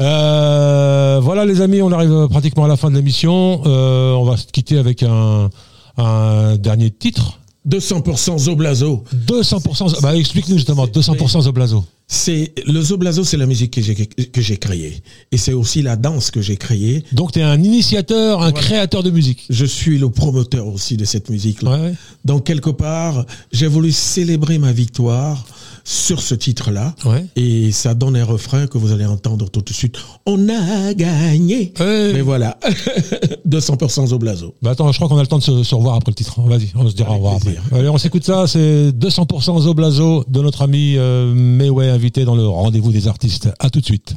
Euh, 0.00 1.20
voilà, 1.22 1.44
les 1.44 1.60
amis, 1.60 1.82
on 1.82 1.90
arrive 1.92 2.28
pratiquement 2.28 2.64
à 2.64 2.68
la 2.68 2.76
fin 2.76 2.90
de 2.90 2.96
l'émission. 2.96 3.62
Euh, 3.66 4.12
on 4.14 4.24
va 4.24 4.36
se 4.36 4.46
quitter 4.46 4.78
avec 4.78 5.02
un, 5.02 5.50
un 5.96 6.56
dernier 6.56 6.90
titre. 6.90 7.38
200% 7.68 8.38
Zoblazo. 8.38 9.02
200%. 9.26 10.00
Bah, 10.00 10.16
explique-nous 10.16 10.56
justement, 10.56 10.86
200% 10.86 11.42
Zoblazo. 11.42 11.84
C'est 12.06 12.52
le 12.64 12.80
Zoblazo, 12.80 13.24
c'est 13.24 13.36
la 13.36 13.46
musique 13.46 13.72
que 13.72 13.82
j'ai 13.82 13.96
que 13.96 14.40
j'ai 14.40 14.56
créée 14.58 15.02
et 15.32 15.36
c'est 15.36 15.52
aussi 15.52 15.82
la 15.82 15.96
danse 15.96 16.30
que 16.30 16.40
j'ai 16.40 16.56
créée. 16.56 17.02
Donc, 17.10 17.32
tu 17.32 17.40
es 17.40 17.42
un 17.42 17.60
initiateur, 17.60 18.42
un 18.42 18.52
créateur 18.52 19.02
de 19.02 19.10
musique. 19.10 19.44
Je 19.50 19.64
suis 19.64 19.98
le 19.98 20.08
promoteur 20.08 20.68
aussi 20.68 20.96
de 20.96 21.04
cette 21.04 21.28
musique-là. 21.30 21.72
Ouais, 21.72 21.80
ouais. 21.80 21.94
Donc 22.24 22.44
quelque 22.44 22.70
part, 22.70 23.26
j'ai 23.50 23.66
voulu 23.66 23.90
célébrer 23.90 24.58
ma 24.58 24.70
victoire 24.70 25.44
sur 25.88 26.20
ce 26.20 26.34
titre-là. 26.34 26.94
Ouais. 27.04 27.24
Et 27.36 27.70
ça 27.70 27.94
donne 27.94 28.16
un 28.16 28.24
refrain 28.24 28.66
que 28.66 28.76
vous 28.76 28.90
allez 28.90 29.06
entendre 29.06 29.48
tout 29.48 29.60
de 29.60 29.72
suite. 29.72 29.96
On 30.26 30.48
a 30.48 30.92
gagné. 30.94 31.72
Mais 31.78 32.22
voilà, 32.22 32.58
200% 33.48 34.08
Zoblazo. 34.08 34.54
Bah 34.62 34.72
attends, 34.72 34.90
je 34.90 34.98
crois 34.98 35.08
qu'on 35.08 35.18
a 35.18 35.22
le 35.22 35.28
temps 35.28 35.38
de 35.38 35.44
se, 35.44 35.62
se 35.62 35.74
revoir 35.76 35.94
après 35.94 36.10
le 36.10 36.16
titre. 36.16 36.40
Vas-y, 36.40 36.72
on 36.74 36.88
se 36.88 36.94
dira 36.94 37.12
au 37.12 37.14
revoir 37.14 37.38
plaisir. 37.38 37.62
après. 37.66 37.78
Allez, 37.78 37.88
on 37.88 37.98
s'écoute 37.98 38.24
ça, 38.24 38.46
c'est 38.48 38.90
200% 38.90 39.60
Zoblazo 39.62 40.24
de 40.28 40.42
notre 40.42 40.62
ami 40.62 40.94
euh, 40.96 41.32
Meway, 41.32 41.88
invité 41.88 42.24
dans 42.24 42.34
le 42.34 42.46
rendez-vous 42.48 42.90
des 42.90 43.06
artistes. 43.06 43.48
À 43.60 43.70
tout 43.70 43.80
de 43.80 43.84
suite. 43.84 44.14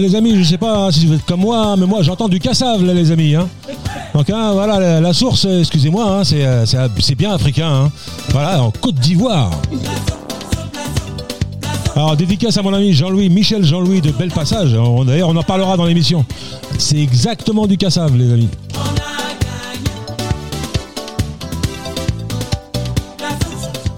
Les 0.00 0.16
amis, 0.16 0.36
je 0.36 0.42
sais 0.42 0.58
pas 0.58 0.86
hein, 0.86 0.90
si 0.90 1.06
vous 1.06 1.14
êtes 1.14 1.24
comme 1.24 1.40
moi, 1.40 1.76
mais 1.76 1.86
moi 1.86 2.02
j'entends 2.02 2.28
du 2.28 2.38
cassave 2.40 2.84
les 2.84 3.10
amis. 3.10 3.34
Hein. 3.34 3.48
Donc 4.14 4.28
hein, 4.30 4.52
voilà, 4.52 5.00
la, 5.00 5.12
source, 5.12 5.44
euh, 5.44 5.60
excusez-moi, 5.60 6.04
hein, 6.04 6.24
c'est, 6.24 6.44
euh, 6.44 6.64
euh, 6.74 6.88
c'est 6.98 7.14
bien 7.14 7.32
africain. 7.32 7.68
hein. 7.68 7.92
Voilà, 8.30 8.62
en 8.62 8.70
Côte 8.70 8.96
d'Ivoire. 8.96 9.50
Alors 11.94 12.16
dédicace 12.16 12.56
à 12.56 12.62
mon 12.62 12.72
ami 12.72 12.92
Jean-Louis, 12.92 13.28
Michel 13.28 13.64
Jean-Louis 13.64 14.00
de 14.00 14.10
Bel 14.10 14.30
Passage. 14.30 14.76
D'ailleurs, 15.06 15.28
on 15.28 15.36
en 15.36 15.42
parlera 15.42 15.76
dans 15.76 15.84
l'émission. 15.84 16.24
C'est 16.78 16.98
exactement 16.98 17.66
du 17.66 17.76
cassave, 17.76 18.16
les 18.16 18.32
amis. 18.32 18.48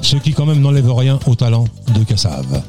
Ce 0.01 0.17
qui 0.17 0.33
quand 0.33 0.47
même 0.47 0.61
n'enlève 0.61 0.93
rien 0.93 1.19
au 1.27 1.35
talent 1.35 1.65
de 1.95 2.05
cassave. 2.05 2.63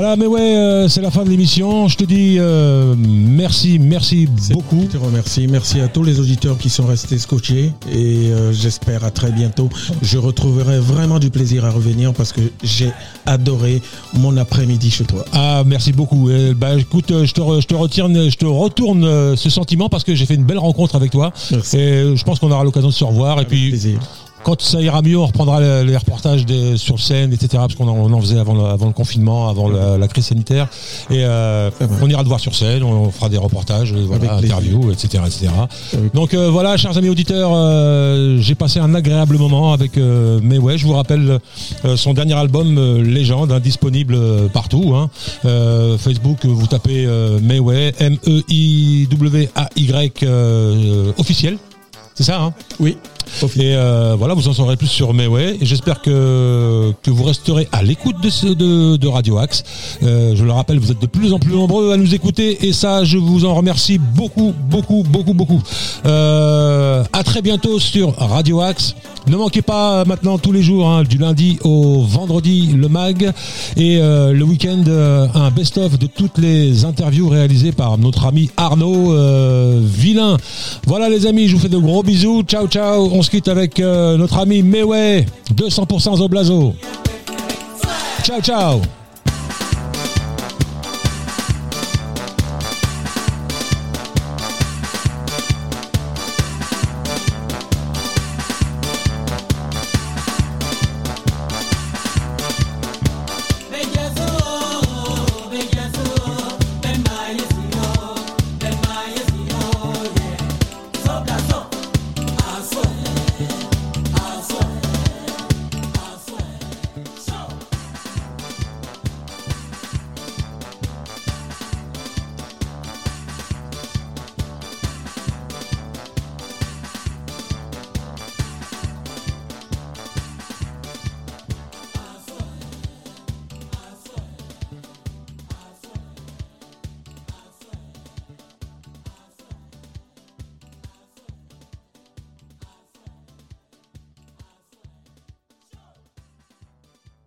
Voilà, 0.00 0.14
mais 0.14 0.26
ouais, 0.26 0.56
euh, 0.56 0.86
c'est 0.86 1.00
la 1.00 1.10
fin 1.10 1.24
de 1.24 1.28
l'émission. 1.28 1.88
Je 1.88 1.96
te 1.96 2.04
dis 2.04 2.36
euh, 2.38 2.94
merci, 2.96 3.80
merci 3.80 4.28
beaucoup. 4.52 4.82
Je 4.82 4.96
te 4.96 4.96
remercie. 4.96 5.48
Merci 5.48 5.80
à 5.80 5.88
tous 5.88 6.04
les 6.04 6.20
auditeurs 6.20 6.56
qui 6.56 6.70
sont 6.70 6.86
restés 6.86 7.18
scotchés 7.18 7.72
et 7.92 8.30
euh, 8.30 8.52
j'espère 8.52 9.02
à 9.02 9.10
très 9.10 9.32
bientôt. 9.32 9.68
Je 10.00 10.16
retrouverai 10.18 10.78
vraiment 10.78 11.18
du 11.18 11.30
plaisir 11.30 11.64
à 11.64 11.70
revenir 11.70 12.12
parce 12.14 12.32
que 12.32 12.42
j'ai 12.62 12.92
adoré 13.26 13.82
mon 14.14 14.36
après-midi 14.36 14.88
chez 14.92 15.02
toi. 15.04 15.24
Ah, 15.32 15.64
merci 15.66 15.90
beaucoup. 15.92 16.30
Et, 16.30 16.54
bah, 16.54 16.76
écoute, 16.78 17.06
je 17.24 17.32
te, 17.32 17.40
re- 17.40 17.60
je 17.60 17.66
te 17.66 17.74
retire, 17.74 18.06
je 18.08 18.36
te 18.36 18.46
retourne 18.46 19.34
ce 19.34 19.50
sentiment 19.50 19.88
parce 19.88 20.04
que 20.04 20.14
j'ai 20.14 20.26
fait 20.26 20.36
une 20.36 20.44
belle 20.44 20.58
rencontre 20.58 20.94
avec 20.94 21.10
toi. 21.10 21.32
Merci. 21.50 21.76
Et 21.76 22.16
je 22.16 22.22
pense 22.22 22.38
qu'on 22.38 22.52
aura 22.52 22.62
l'occasion 22.62 22.90
de 22.90 22.94
se 22.94 23.02
revoir. 23.02 23.40
Et 23.40 23.46
puis, 23.46 23.70
plaisir. 23.70 23.98
Quand 24.44 24.60
ça 24.62 24.80
ira 24.80 25.02
mieux, 25.02 25.18
on 25.18 25.26
reprendra 25.26 25.60
les, 25.84 25.96
reportages 25.96 26.46
des- 26.46 26.76
sur 26.76 27.00
scène, 27.00 27.32
etc. 27.32 27.48
Parce 27.54 27.74
qu'on 27.74 27.88
en, 27.88 28.20
faisait 28.20 28.38
avant 28.38 28.54
le, 28.54 28.64
avant 28.64 28.86
le 28.86 28.92
confinement, 28.92 29.48
avant 29.48 29.68
la, 29.68 29.98
la 29.98 30.08
crise 30.08 30.26
sanitaire. 30.26 30.68
Et 31.10 31.24
euh, 31.24 31.70
va. 31.80 31.86
on 32.02 32.08
ira 32.08 32.22
te 32.22 32.28
voir 32.28 32.40
sur 32.40 32.54
scène, 32.54 32.82
on 32.82 33.10
fera 33.10 33.28
des 33.28 33.36
reportages, 33.36 33.92
euh, 33.92 34.04
voilà, 34.06 34.34
interviews, 34.36 34.90
etc., 34.92 35.22
etc. 35.26 35.48
Avec- 35.92 36.14
Donc 36.14 36.34
euh, 36.34 36.50
voilà, 36.50 36.76
chers 36.76 36.96
amis 36.96 37.08
auditeurs, 37.08 37.50
euh, 37.52 38.38
j'ai 38.40 38.54
passé 38.54 38.78
un 38.80 38.94
agréable 38.94 39.36
moment 39.38 39.72
avec 39.72 39.96
Mais 39.96 40.58
ouais, 40.58 40.78
je 40.78 40.86
vous 40.86 40.94
rappelle 40.94 41.38
son 41.96 42.14
dernier 42.14 42.34
album 42.34 43.02
Légende, 43.02 43.52
hein, 43.52 43.60
disponible 43.60 44.16
partout. 44.52 44.94
hein. 44.94 45.10
Facebook, 45.98 46.44
vous 46.44 46.66
tapez 46.66 47.06
Mais 47.42 47.58
ouais, 47.58 47.92
M-E-I-W-A-Y 49.08 50.24
officiel. 51.18 51.58
C'est 52.14 52.24
ça, 52.24 52.40
hein? 52.40 52.52
Oui. 52.80 52.96
Et 53.42 53.74
euh, 53.74 54.14
voilà, 54.18 54.34
vous 54.34 54.48
en 54.48 54.52
saurez 54.52 54.76
plus 54.76 54.86
sur 54.86 55.14
Mayway. 55.14 55.58
Et 55.60 55.66
j'espère 55.66 56.02
que, 56.02 56.92
que 57.02 57.10
vous 57.10 57.24
resterez 57.24 57.68
à 57.72 57.82
l'écoute 57.82 58.16
de, 58.20 58.96
de, 58.96 59.08
Radio 59.08 59.38
Axe. 59.38 59.64
Euh, 60.02 60.34
je 60.34 60.44
le 60.44 60.52
rappelle, 60.52 60.78
vous 60.78 60.90
êtes 60.90 61.00
de 61.00 61.06
plus 61.06 61.32
en 61.32 61.38
plus 61.38 61.52
nombreux 61.52 61.92
à 61.92 61.96
nous 61.96 62.14
écouter. 62.14 62.66
Et 62.66 62.72
ça, 62.72 63.04
je 63.04 63.18
vous 63.18 63.44
en 63.44 63.54
remercie 63.54 63.98
beaucoup, 63.98 64.54
beaucoup, 64.70 65.02
beaucoup, 65.08 65.34
beaucoup. 65.34 65.62
Euh, 66.06 67.04
à 67.12 67.22
très 67.22 67.42
bientôt 67.42 67.78
sur 67.78 68.14
Radio 68.16 68.60
Axe. 68.60 68.94
Ne 69.26 69.36
manquez 69.36 69.62
pas 69.62 70.00
euh, 70.00 70.04
maintenant 70.06 70.38
tous 70.38 70.52
les 70.52 70.62
jours, 70.62 70.88
hein, 70.88 71.02
du 71.04 71.18
lundi 71.18 71.58
au 71.64 72.02
vendredi, 72.02 72.72
le 72.74 72.88
mag. 72.88 73.32
Et 73.76 73.98
le 73.98 74.42
week-end, 74.42 74.84
un 75.34 75.50
best-of 75.50 75.98
de 75.98 76.06
toutes 76.06 76.38
les 76.38 76.84
interviews 76.84 77.28
réalisées 77.28 77.72
par 77.72 77.98
notre 77.98 78.26
ami 78.26 78.50
Arnaud 78.56 79.14
Villain. 79.80 80.36
Voilà 80.86 81.08
les 81.08 81.26
amis, 81.26 81.48
je 81.48 81.56
vous 81.56 81.62
fais 81.62 81.68
de 81.68 81.78
gros 81.78 82.02
bisous. 82.02 82.42
Ciao, 82.42 82.66
ciao. 82.66 83.17
On 83.18 83.22
se 83.22 83.30
quitte 83.30 83.48
avec 83.48 83.80
euh, 83.80 84.16
notre 84.16 84.38
ami 84.38 84.62
Meway, 84.62 85.26
200% 85.52 86.18
Zoblazo. 86.18 86.72
Ciao, 88.22 88.40
ciao. 88.40 88.80